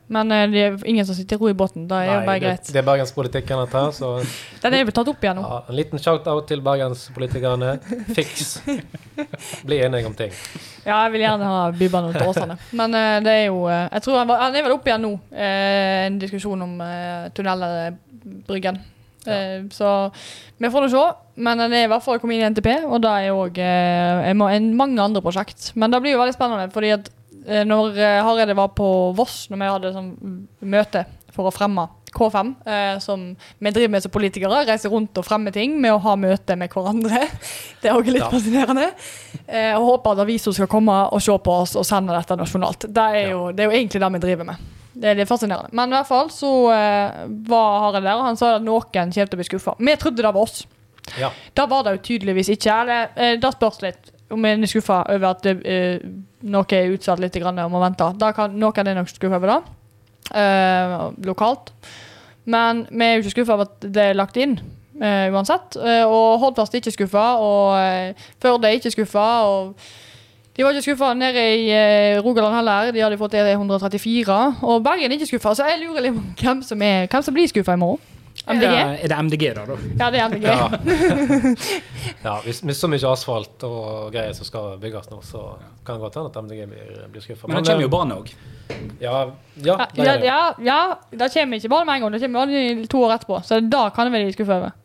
Men 0.07 0.33
eh, 0.35 0.47
det 0.51 0.63
er 0.63 0.77
ingen 0.89 1.07
som 1.07 1.17
sitter 1.17 1.37
i 1.37 1.41
ro 1.41 1.51
i 1.51 1.57
båten. 1.57 1.87
Det 1.91 1.99
er 1.99 2.09
jo 2.11 2.23
bare 2.27 2.43
greit. 2.43 2.71
det 2.73 2.81
er 2.81 2.87
bergenspolitikken 2.87 3.61
dette 3.63 3.83
her, 3.83 3.93
så 3.95 4.13
Den 4.63 4.75
er 4.75 4.83
jo 4.83 4.95
tatt 4.95 5.11
opp 5.13 5.23
igjen 5.23 5.39
nå. 5.39 5.45
ja, 5.47 5.61
en 5.71 5.79
liten 5.79 6.03
shout-out 6.03 6.49
til 6.51 6.63
bergenspolitikerne. 6.67 7.77
Fiks. 8.17 8.57
Bli 9.67 9.81
enige 9.87 10.11
om 10.11 10.17
ting. 10.19 10.35
Ja, 10.87 11.05
jeg 11.07 11.15
vil 11.17 11.27
gjerne 11.27 11.53
ha 11.53 11.63
Bybanen 11.77 12.17
til 12.17 12.31
Åsane. 12.31 12.59
Men 12.79 12.95
uh, 12.95 13.17
det 13.25 13.33
er 13.33 13.47
jo 13.49 13.65
uh, 13.67 13.87
Jeg 13.91 14.05
tror 14.07 14.21
han, 14.21 14.29
var, 14.31 14.43
han 14.47 14.59
er 14.59 14.67
vel 14.67 14.77
oppe 14.77 14.93
igjen 14.93 15.07
nå. 15.07 15.15
uh, 15.35 16.03
en 16.07 16.21
diskusjon 16.23 16.67
om 16.67 16.77
uh, 16.83 17.31
tunnelbryggen. 17.37 18.85
Ja. 19.27 19.35
så 19.75 20.13
vi 20.63 20.69
får 20.71 20.85
nå 20.85 20.89
se. 20.93 21.01
Men 21.43 21.59
det 21.59 21.81
er 21.81 21.89
i 21.89 21.91
hvert 21.91 22.05
fall 22.05 22.21
kommet 22.23 22.39
inn 22.39 22.45
i 22.47 22.51
NTP, 22.55 22.69
og 22.87 23.01
det 23.03 23.11
er 23.11 23.35
òg 23.35 23.59
mange 24.39 25.03
andre 25.03 25.23
prosjekt. 25.25 25.73
Men 25.75 25.91
det 25.91 25.99
blir 26.05 26.15
jo 26.15 26.21
veldig 26.21 26.37
spennende, 26.37 26.69
fordi 26.71 26.93
at 26.95 27.11
når 27.67 27.99
eh, 28.01 28.23
Hareide 28.27 28.57
var 28.59 28.73
på 28.75 28.87
Voss, 29.17 29.47
når 29.51 29.61
vi 29.61 29.69
hadde 29.75 29.93
sånn 29.95 30.11
møte 30.67 31.05
for 31.37 31.47
å 31.51 31.53
fremme 31.55 31.85
K5, 32.17 32.53
eh, 32.65 32.99
som 33.05 33.27
vi 33.61 33.71
driver 33.77 33.93
med 33.93 34.03
som 34.07 34.13
politikere, 34.15 34.63
reiser 34.67 34.89
rundt 34.91 35.19
og 35.21 35.27
fremmer 35.27 35.53
ting 35.53 35.75
med 35.83 35.93
å 35.93 35.99
ha 36.01 36.15
møte 36.17 36.57
med 36.57 36.73
hverandre. 36.73 37.27
Det 37.83 37.91
er 37.91 37.99
òg 37.99 38.09
litt 38.09 38.23
Ja. 38.25 38.31
fascinerende. 38.33 38.87
Eh, 39.47 39.75
og 39.77 39.85
håper 39.91 40.15
at 40.17 40.23
aviser 40.25 40.57
skal 40.57 40.71
komme 40.73 40.95
og 41.13 41.21
se 41.23 41.37
på 41.37 41.59
oss 41.63 41.77
og 41.77 41.85
sende 41.87 42.17
dette 42.17 42.39
nasjonalt. 42.41 42.89
Det 42.89 43.05
er 43.21 43.31
jo, 43.35 43.51
det 43.53 43.67
er 43.67 43.71
jo 43.71 43.77
egentlig 43.77 44.01
det 44.01 44.11
vi 44.17 44.23
driver 44.25 44.49
med. 44.49 44.73
Det 44.97 45.11
er 45.11 45.19
litt 45.21 45.29
fascinerende. 45.29 45.69
Men 45.77 45.93
i 45.93 45.99
hvert 45.99 46.09
fall 46.09 46.31
så 46.33 46.51
eh, 46.73 47.27
var 47.51 47.81
Hareide 47.85 48.07
der, 48.09 48.17
og 48.17 48.31
han 48.31 48.41
sa 48.41 48.55
at 48.57 48.65
noen 48.65 48.89
kommer 48.89 49.13
til 49.13 49.29
å 49.37 49.43
bli 49.43 49.51
skuffa. 49.51 49.77
Vi 49.77 49.97
trodde 50.01 50.25
det 50.25 50.33
var 50.33 50.41
oss. 50.41 50.63
Ja. 51.21 51.29
Det 51.55 51.67
var 51.71 51.85
det 51.85 51.99
jo 51.99 52.05
tydeligvis 52.09 52.49
ikke. 52.57 52.81
Eller 52.81 53.13
eh, 53.15 53.37
det 53.39 53.53
spørs 53.59 53.83
litt 53.85 54.09
om 54.33 54.41
vi 54.43 54.51
er 54.57 54.65
skuffa 54.73 55.03
over 55.13 55.29
at 55.37 55.45
eh, 55.53 56.01
noe 56.47 56.77
er 56.77 56.95
utsatt 56.95 57.21
litt 57.23 57.37
og 57.43 57.61
må 57.73 57.83
vente. 57.83 58.09
Da 58.21 58.33
kan, 58.37 58.55
noen 58.57 58.89
er 58.89 58.99
nok 58.99 59.11
skuffa 59.11 59.41
over 59.41 59.53
det, 59.53 59.61
eh, 60.43 60.97
lokalt. 61.27 61.73
Men 62.47 62.87
vi 62.91 63.05
er 63.05 63.15
jo 63.17 63.25
ikke 63.25 63.37
skuffa 63.41 63.55
over 63.57 63.67
at 63.67 63.87
det 63.93 64.03
er 64.11 64.19
lagt 64.19 64.37
inn, 64.39 64.59
eh, 65.03 65.29
uansett. 65.35 65.77
Eh, 65.77 66.05
og 66.07 66.39
Hordfast 66.41 66.75
er 66.75 66.83
ikke 66.83 66.95
skuffa, 66.95 67.29
og 67.43 67.75
uh, 67.75 68.27
Førde 68.43 68.69
er 68.69 68.79
ikke 68.79 68.95
skuffa. 68.95 69.27
De 70.57 70.65
var 70.65 70.73
ikke 70.73 70.83
skuffa 70.83 71.15
nede 71.15 71.43
i 71.57 71.71
eh, 71.71 72.19
Rogaland 72.25 72.55
heller. 72.57 72.93
De 72.93 73.03
hadde 73.05 73.19
fått 73.19 73.35
E134. 73.35 74.37
Og 74.63 74.85
Bergen 74.85 75.11
er 75.11 75.19
ikke 75.19 75.27
skuffa, 75.27 75.55
så 75.55 75.67
jeg 75.69 75.83
lurer 75.83 76.07
litt 76.07 76.17
på 76.17 76.47
hvem 76.47 76.63
som, 76.65 76.83
er, 76.83 77.11
hvem 77.13 77.23
som 77.23 77.35
blir 77.37 77.51
skuffa 77.51 77.77
i 77.77 77.83
morgen. 77.83 78.16
MDG? 78.47 78.61
det, 78.63 78.99
er 79.03 79.11
det 79.11 79.17
MDG, 79.27 79.45
da? 79.57 79.63
da? 79.67 79.77
Ja, 79.99 80.11
det 80.11 80.21
er 80.21 80.29
MDG. 80.29 80.45
Ja. 80.47 80.69
ja, 82.27 82.35
hvis 82.45 82.63
med 82.63 82.79
så 82.79 82.91
mye 82.91 83.11
asfalt 83.11 83.67
og 83.67 84.13
greier 84.15 84.37
som 84.39 84.47
skal 84.47 84.77
bygges 84.83 85.11
nå, 85.11 85.19
så 85.27 85.43
kan 85.87 85.99
det 85.99 86.05
godt 86.05 86.21
hende 86.21 86.31
at 86.31 86.39
MDG 86.47 86.69
blir, 86.71 87.01
blir 87.11 87.25
skuffa. 87.25 87.51
Men 87.51 87.65
det 87.65 87.73
kommer 87.73 87.89
jo 87.89 87.93
bane 87.97 88.21
òg. 88.21 88.33
Ja, 89.03 89.19
ja, 89.65 89.77
Ja, 89.83 89.89
ja, 89.99 90.17
ja, 90.23 90.41
ja, 90.63 90.81
det 91.11 91.31
kommer 91.35 91.59
ikke 91.59 91.73
bare 91.75 91.89
med 91.89 91.99
en 91.99 92.07
gang, 92.07 92.15
det 92.15 92.23
kommer 92.23 92.47
bare 92.47 92.87
to 92.95 93.03
år 93.03 93.17
etterpå. 93.17 93.41
Så 93.49 93.61
da 93.67 93.89
kan 93.91 94.13
vi 94.13 94.23
bli 94.23 94.37
skuffa 94.39 94.61
over. 94.61 94.77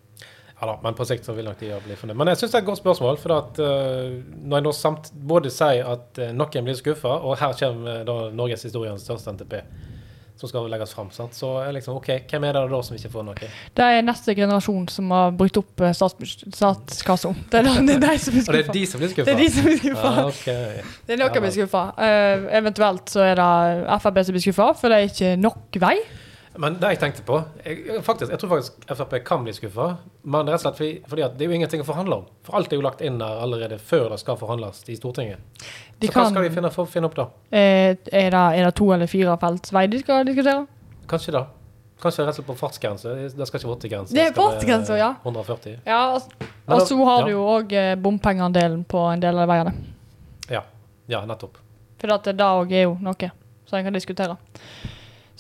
Ja 0.62 0.67
da, 0.69 0.76
men 0.84 0.93
på 0.93 1.06
sikt 1.10 1.26
så 1.26 1.34
vil 1.34 1.47
nok 1.50 1.58
de 1.58 1.71
bli 1.82 1.95
fornøyd. 1.97 2.17
Men 2.17 2.30
jeg 2.30 2.38
syns 2.38 2.52
det 2.54 2.60
er 2.60 2.62
et 2.62 2.67
godt 2.67 2.82
spørsmål. 2.84 3.15
For 3.17 3.34
at 3.34 3.62
uh, 3.62 4.19
når 4.45 4.60
jeg 4.60 4.65
nå 4.67 4.74
samt 4.78 5.10
både 5.30 5.50
sier 5.54 5.89
at 5.89 6.21
uh, 6.21 6.28
noen 6.38 6.67
blir 6.67 6.78
skuffa, 6.78 7.15
og 7.17 7.39
her 7.41 7.56
kommer 7.58 8.02
uh, 8.02 8.04
da 8.06 8.17
norgeshistoriens 8.38 9.02
største 9.02 9.34
NTP 9.34 9.56
som 10.41 10.49
skal 10.49 10.67
legges 10.71 10.93
fram, 10.97 11.10
så 11.13 11.49
liksom 11.75 11.99
OK, 11.99 12.10
hvem 12.32 12.47
er 12.49 12.58
det 12.58 12.63
da 12.71 12.80
som 12.86 12.97
ikke 12.97 13.12
får 13.13 13.25
noe? 13.27 13.49
Det 13.77 13.89
er 13.97 14.06
neste 14.06 14.34
generasjon 14.38 14.88
som 14.91 15.12
har 15.13 15.36
brukt 15.38 15.60
opp 15.62 15.84
eh, 15.86 15.93
statskassa. 15.93 17.34
Det, 17.51 17.62
de- 17.67 17.86
det 17.88 17.97
er 17.99 18.06
de 18.08 18.15
som 18.23 18.34
blir 18.34 18.45
skuffa. 18.47 18.58
det 18.58 18.63
er 18.65 18.73
de 18.80 18.86
som 18.89 19.04
blir 19.04 19.13
Det 19.13 19.36
er 19.36 19.41
de 19.43 19.49
som 19.54 19.67
blir 19.67 19.77
skuffa. 19.84 20.15
Ja, 20.17 20.25
okay. 20.32 20.82
Det 21.06 21.15
er 21.15 21.21
noen 21.21 21.38
Ja, 21.38 21.43
blir 21.45 21.56
skuffa. 21.60 21.84
Uh, 21.97 22.49
eventuelt 22.62 23.13
så 23.13 23.23
er 23.27 23.38
det 23.39 24.01
Frp 24.01 24.19
som 24.25 24.38
blir 24.38 24.45
skuffa, 24.47 24.71
for 24.82 24.91
det 24.93 24.97
er 24.99 25.12
ikke 25.13 25.32
nok 25.41 25.82
vei. 25.86 25.95
Men 26.60 26.76
det 26.82 26.90
jeg 26.96 27.00
tenkte 27.00 27.24
på 27.24 27.38
jeg, 27.64 28.02
faktisk, 28.04 28.32
jeg 28.34 28.40
tror 28.42 28.50
faktisk 28.52 28.90
Frp 28.90 29.14
kan 29.28 29.46
bli 29.46 29.54
skuffa. 29.56 29.88
Men 30.24 30.50
rett 30.50 30.60
og 30.60 30.66
slett 30.66 30.82
fordi, 30.82 30.92
fordi 31.08 31.30
det 31.38 31.46
er 31.46 31.54
jo 31.54 31.60
ingenting 31.62 31.84
å 31.84 31.88
forhandle 31.88 32.18
om. 32.22 32.28
For 32.48 32.60
alt 32.60 32.74
er 32.74 32.82
jo 32.82 32.84
lagt 32.86 33.04
inn 33.06 33.22
der 33.22 33.40
allerede 33.46 33.80
før 33.80 34.10
det 34.12 34.20
skal 34.22 34.40
forhandles 34.40 34.84
i 34.92 34.98
Stortinget. 35.00 35.40
De 36.02 36.10
så 36.10 36.18
hva 36.18 36.28
skal 36.30 36.48
de 36.48 36.52
finne, 36.58 36.74
finne 36.92 37.08
opp 37.08 37.18
da? 37.18 37.30
eh, 37.56 37.96
er, 37.96 38.30
det, 38.34 38.44
er 38.44 38.68
det 38.68 38.76
to 38.78 38.92
eller 38.92 39.10
fire 39.10 39.38
felts 39.42 39.74
vei 39.76 39.88
de 39.92 40.04
skal 40.04 40.28
diskutere? 40.28 40.68
Kanskje 41.12 41.36
da? 41.38 41.46
Kanskje 42.02 42.26
rett 42.26 42.34
og 42.34 42.40
slett 42.40 42.50
på 42.50 42.58
fartsgrense. 42.58 43.16
Det 43.38 43.48
skal 43.48 43.62
ikke 43.62 43.74
80-grense. 43.76 44.16
Det 44.18 44.24
er 44.26 44.32
fartsgrense, 44.36 44.96
ja. 44.98 45.12
140. 45.22 45.82
Ja, 45.86 46.00
og, 46.18 46.82
så 46.88 46.98
har 46.98 47.20
ja. 47.22 47.26
du 47.28 47.36
jo 47.36 47.44
òg 47.46 47.76
eh, 47.78 47.92
bompengeandelen 48.02 48.82
på 48.90 49.04
en 49.12 49.22
del 49.22 49.38
av 49.44 49.52
veiene. 49.52 49.76
Ja. 50.50 50.64
ja, 51.12 51.22
nettopp. 51.30 51.62
For 52.02 52.10
det 52.26 52.48
òg 52.48 52.74
er 52.74 52.88
jo 52.88 52.96
noe 53.06 53.30
som 53.70 53.78
en 53.78 53.86
kan 53.86 53.96
diskutere. 53.96 54.40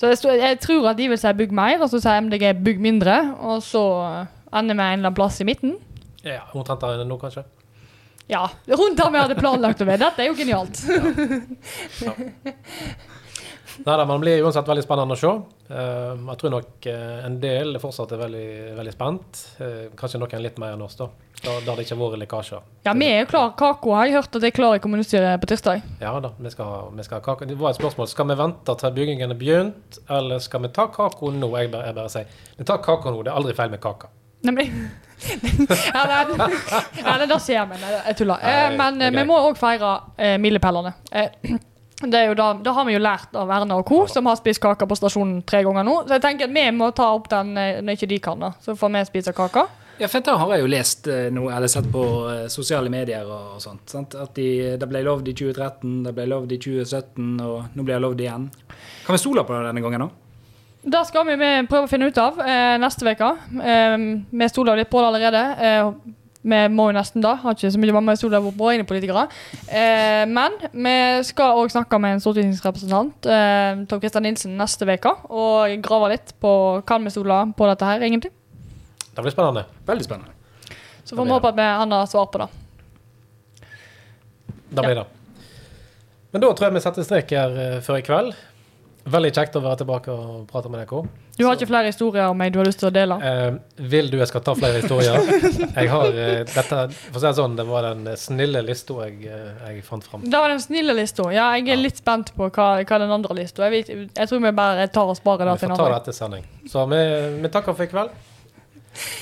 Så 0.01 0.09
jeg, 0.09 0.17
stod, 0.17 0.39
jeg 0.41 0.57
tror 0.57 0.87
at 0.89 0.97
de 0.97 1.05
vil 1.11 1.17
si 1.21 1.29
bygg 1.37 1.51
mer, 1.53 1.75
og 1.77 1.85
så 1.91 1.99
sier 2.01 2.23
MDG 2.25 2.55
bygg 2.65 2.79
mindre. 2.81 3.19
Og 3.45 3.59
så 3.61 3.81
eh, 4.01 4.31
ender 4.49 4.73
vi 4.73 4.81
en 4.81 4.81
eller 4.81 5.11
annen 5.11 5.17
plass 5.19 5.37
i 5.43 5.45
midten. 5.45 5.75
Ja, 6.25 6.39
Omtrent 6.57 6.81
der 6.81 7.03
nå, 7.05 7.19
kanskje? 7.21 7.43
Ja, 8.31 8.47
rundt 8.79 8.97
der 8.97 9.11
vi 9.13 9.21
hadde 9.21 9.37
planlagt 9.37 9.83
å 9.83 9.85
være. 9.85 10.01
Dette 10.07 10.25
er 10.25 10.31
jo 10.31 10.37
genialt. 10.39 10.81
Nei 13.85 13.97
da, 13.97 14.05
men 14.05 14.15
det 14.15 14.23
blir 14.25 14.45
uansett 14.45 14.67
veldig 14.67 14.83
spennende 14.85 15.15
å 15.15 15.19
se. 15.19 15.31
Eh, 15.71 16.13
jeg 16.27 16.39
tror 16.41 16.53
nok 16.55 16.87
eh, 16.91 17.17
en 17.25 17.37
del 17.41 17.79
fortsatt 17.81 18.13
er 18.15 18.21
veldig, 18.21 18.47
veldig 18.77 18.93
spent. 18.95 19.41
Eh, 19.63 19.83
kanskje 19.97 20.21
noen 20.21 20.43
litt 20.43 20.59
mer 20.61 20.75
enn 20.75 20.85
oss, 20.85 20.97
da. 20.99 21.09
Da, 21.41 21.55
har 21.65 21.73
det 21.79 21.87
ikke 21.87 21.95
har 21.97 22.01
vært 22.03 22.21
lekkasjer. 22.21 22.65
Ja, 22.85 22.93
vi 22.93 23.07
er 23.09 23.23
jo 23.23 23.29
klar. 23.31 23.53
Kako 23.57 23.95
har 23.97 24.05
jeg 24.05 24.19
hørt 24.19 24.35
at 24.37 24.43
er 24.45 24.53
klar 24.53 24.77
i 24.77 24.81
kommunestyret 24.83 25.41
på 25.41 25.49
tirsdag. 25.49 25.81
Ja 26.03 26.13
da, 26.21 26.35
vi 26.37 26.51
skal, 26.53 26.91
vi 26.93 27.05
skal 27.07 27.17
ha 27.17 27.25
kake. 27.25 27.47
Det 27.49 27.57
var 27.57 27.73
et 27.73 27.79
spørsmål. 27.79 28.09
Skal 28.11 28.29
vi 28.29 28.37
vente 28.43 28.75
til 28.83 28.93
byggingen 28.97 29.33
er 29.33 29.39
begynt, 29.39 30.01
eller 30.19 30.43
skal 30.43 30.61
vi 30.67 30.73
ta 30.75 30.85
kako 30.93 31.33
nå? 31.33 31.49
Jeg 31.57 31.71
bare, 31.73 31.89
jeg 31.89 31.97
bare 31.97 32.13
sier 32.13 32.43
vi 32.59 32.67
tar 32.69 32.83
kako 32.85 33.15
nå. 33.15 33.23
Det 33.25 33.33
er 33.33 33.41
aldri 33.41 33.57
feil 33.57 33.73
med 33.73 33.81
kaka. 33.81 34.11
Nemlig. 34.45 34.67
ja, 35.93 36.03
det, 36.29 36.45
ja, 36.97 37.17
det, 37.25 37.41
ser 37.41 37.65
vi. 37.69 37.81
Jeg 37.81 38.15
tuller. 38.21 38.45
Nei, 38.45 38.77
men 38.77 39.17
vi 39.17 39.25
må 39.29 39.41
òg 39.49 39.57
feire 39.57 39.97
eh, 40.17 40.37
milepælene. 40.41 40.93
Eh, 41.09 41.57
da, 42.09 42.53
da 42.63 42.71
har 42.73 42.85
vi 42.85 42.93
jo 42.95 42.99
lært 43.03 43.35
av 43.37 43.49
Erna 43.53 43.77
og 43.77 43.85
co., 43.85 44.05
som 44.07 44.25
har 44.25 44.35
spist 44.39 44.61
kake 44.63 44.87
på 44.89 44.97
stasjonen 44.97 45.43
tre 45.45 45.61
ganger 45.63 45.83
nå. 45.85 45.99
Så 46.07 46.17
jeg 46.17 46.21
tenker 46.25 46.49
at 46.49 46.55
vi 46.55 46.63
må 46.73 46.89
ta 46.97 47.11
opp 47.13 47.29
den 47.29 47.53
eh, 47.57 47.81
når 47.81 47.99
ikke 47.99 48.09
de 48.09 48.19
kan, 48.19 48.39
da. 48.41 48.53
Så 48.63 48.75
får 48.79 48.89
vi 48.95 49.03
spise 49.11 49.33
kake. 49.37 49.67
Ja, 50.01 50.07
for 50.09 50.17
dette 50.23 50.33
har 50.33 50.51
jeg 50.55 50.63
jo 50.63 50.69
lest 50.71 51.07
noe, 51.35 51.51
eller 51.53 51.69
sett 51.69 51.85
på 51.93 52.01
eh, 52.31 52.47
sosiale 52.49 52.89
medier 52.89 53.27
og, 53.27 53.51
og 53.57 53.61
sånt. 53.61 53.83
Sant? 53.91 54.15
At 54.17 54.33
de, 54.39 54.47
det 54.81 54.87
ble 54.89 55.03
lovd 55.05 55.27
i 55.29 55.35
2013, 55.37 55.99
det 56.07 56.13
ble 56.17 56.25
lovd 56.31 56.55
i 56.55 56.57
2017, 56.63 57.27
og 57.45 57.75
nå 57.77 57.85
blir 57.85 57.97
det 57.99 58.01
lovd 58.07 58.23
igjen. 58.25 58.47
Kan 59.05 59.13
vi 59.17 59.21
stole 59.21 59.43
på 59.45 59.53
det 59.53 59.67
denne 59.69 59.83
gangen, 59.85 60.07
da? 60.07 60.09
Det 60.81 61.03
skal 61.05 61.27
vi 61.27 61.35
med- 61.37 61.67
prøve 61.69 61.85
å 61.85 61.91
finne 61.91 62.07
ut 62.09 62.17
av 62.17 62.39
eh, 62.41 62.79
neste 62.81 63.05
uke. 63.05 63.27
Eh, 63.61 63.97
vi 64.31 64.47
stoler 64.49 64.79
litt 64.81 64.89
på 64.89 65.03
det 65.03 65.11
allerede. 65.11 65.43
Eh, 65.61 65.91
vi 66.41 66.59
må 66.73 66.87
jo 66.89 66.95
nesten 66.97 67.21
da. 67.21 67.35
Har 67.43 67.53
ikke 67.53 67.69
så 67.73 67.79
mye 67.81 67.93
mamma 67.93 68.15
stoler 68.17 68.41
på 68.41 68.53
våre 68.57 68.75
egne 68.75 68.87
politikere. 68.89 69.27
Eh, 69.69 70.23
men 70.29 70.57
vi 70.73 70.95
skal 71.27 71.59
òg 71.61 71.69
snakke 71.73 71.99
med 72.01 72.17
en 72.17 72.23
stortingsrepresentant, 72.23 73.29
eh, 73.29 73.83
Tom 73.89 74.01
Christian 74.01 74.25
Nilsen, 74.25 74.57
neste 74.57 74.87
uke. 74.89 75.13
Og 75.29 75.77
grave 75.85 76.15
litt 76.15 76.33
på 76.41 76.53
kan 76.87 77.03
vi 77.05 77.13
stole 77.13 77.43
på 77.57 77.69
dette 77.69 77.85
her, 77.85 78.01
egentlig. 78.01 78.33
Det 79.11 79.21
blir 79.21 79.33
spennende. 79.33 79.65
Veldig 79.85 80.07
spennende. 80.07 80.33
Så 81.03 81.15
får 81.15 81.25
vi 81.25 81.35
håpe 81.35 81.49
at 81.51 81.57
vi, 81.57 81.61
han 81.61 81.91
har 81.91 82.05
svar 82.09 82.29
på 82.31 82.41
det. 82.41 82.49
Da 84.71 84.85
blir 84.85 84.95
det. 85.01 85.07
Men 86.31 86.41
da 86.41 86.53
tror 86.55 86.69
jeg 86.69 86.77
vi 86.77 86.83
setter 86.85 87.05
strek 87.05 87.33
her 87.35 87.57
eh, 87.59 87.79
før 87.83 87.99
i 87.99 88.05
kveld. 88.07 88.33
Veldig 89.09 89.31
kjekt 89.33 89.55
å 89.57 89.61
være 89.63 89.79
tilbake 89.79 90.13
og 90.13 90.43
prate 90.45 90.69
med 90.69 90.83
dere. 90.83 91.07
Du 91.37 91.45
har 91.47 91.55
Så- 91.55 91.61
ikke 91.61 91.67
flere 91.71 91.85
historier 91.89 92.27
om 92.29 92.37
meg 92.37 92.53
du 92.53 92.59
har 92.59 92.65
lyst 92.67 92.77
til 92.79 92.89
å 92.89 92.93
dele? 92.93 93.15
Eh, 93.23 93.51
vil 93.81 94.11
du 94.11 94.17
jeg 94.19 94.27
skal 94.27 94.41
ta 94.45 94.53
flere 94.53 94.81
historier? 94.81 95.17
Jeg 95.81 95.89
har 95.89 96.05
eh, 96.05 96.43
dette, 96.45 96.81
for 96.93 97.17
å 97.17 97.19
si 97.19 97.25
det 97.25 97.35
sånn, 97.39 97.55
det 97.57 97.65
var 97.65 97.81
den 97.81 98.05
snille 98.15 98.61
lista 98.61 98.93
jeg, 99.07 99.25
eh, 99.25 99.73
jeg 99.73 99.83
fant 99.83 100.03
fram. 100.05 100.21
Det 100.21 100.37
var 100.37 100.49
den 100.53 100.59
snille 100.61 100.93
lista. 100.93 101.23
Ja, 101.33 101.53
jeg 101.55 101.67
er 101.69 101.75
Ja. 101.77 101.81
litt 101.81 101.97
spent 101.97 102.29
på 102.35 102.51
hva, 102.51 102.83
hva 102.85 102.99
den 102.99 103.09
andre 103.11 103.33
lista 103.35 103.63
er. 103.65 103.71
Jeg, 103.71 104.09
jeg 104.13 104.29
tror 104.29 104.39
vi 104.45 104.51
bare 104.51 104.87
tar 104.91 105.09
og 105.09 105.17
sparer 105.17 105.45
det 105.49 105.59
Vi 105.61 105.67
får 105.67 105.75
ta 105.77 105.87
det 105.89 106.01
etter 106.01 106.13
sending. 106.13 106.43
Så 106.69 106.85
vi, 106.87 107.01
vi 107.41 107.49
takker 107.49 107.73
for 107.73 107.83
i 107.83 107.87
kveld. 107.87 108.09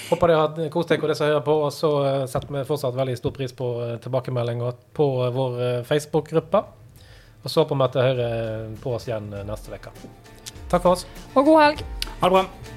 Håper 0.10 0.28
dere 0.28 0.40
har 0.42 0.70
kost 0.74 0.90
dere 0.90 1.04
og 1.06 1.08
det 1.14 1.18
som 1.18 1.28
hører 1.30 1.46
på. 1.46 1.56
Og 1.68 1.72
så 1.72 1.92
eh, 2.06 2.26
setter 2.28 2.52
vi 2.52 2.66
fortsatt 2.68 2.96
veldig 3.00 3.16
stor 3.18 3.32
pris 3.32 3.54
på 3.54 3.70
eh, 3.86 3.98
tilbakemeldinger 4.04 4.74
på 4.98 5.08
vår 5.32 5.84
Facebook-gruppe. 5.88 6.66
Og 7.44 7.52
så 7.54 7.64
på 7.66 7.78
dere 7.80 8.10
hører 8.10 8.74
på 8.84 8.98
oss 8.98 9.08
igjen 9.08 9.32
eh, 9.34 9.46
neste 9.48 9.72
uke. 9.72 9.94
Takk 10.70 10.84
for 10.84 10.92
oss. 10.96 11.08
Og 11.36 11.46
god 11.48 11.62
helg. 11.64 11.88
Ha 12.20 12.28
det 12.28 12.36
bra. 12.36 12.76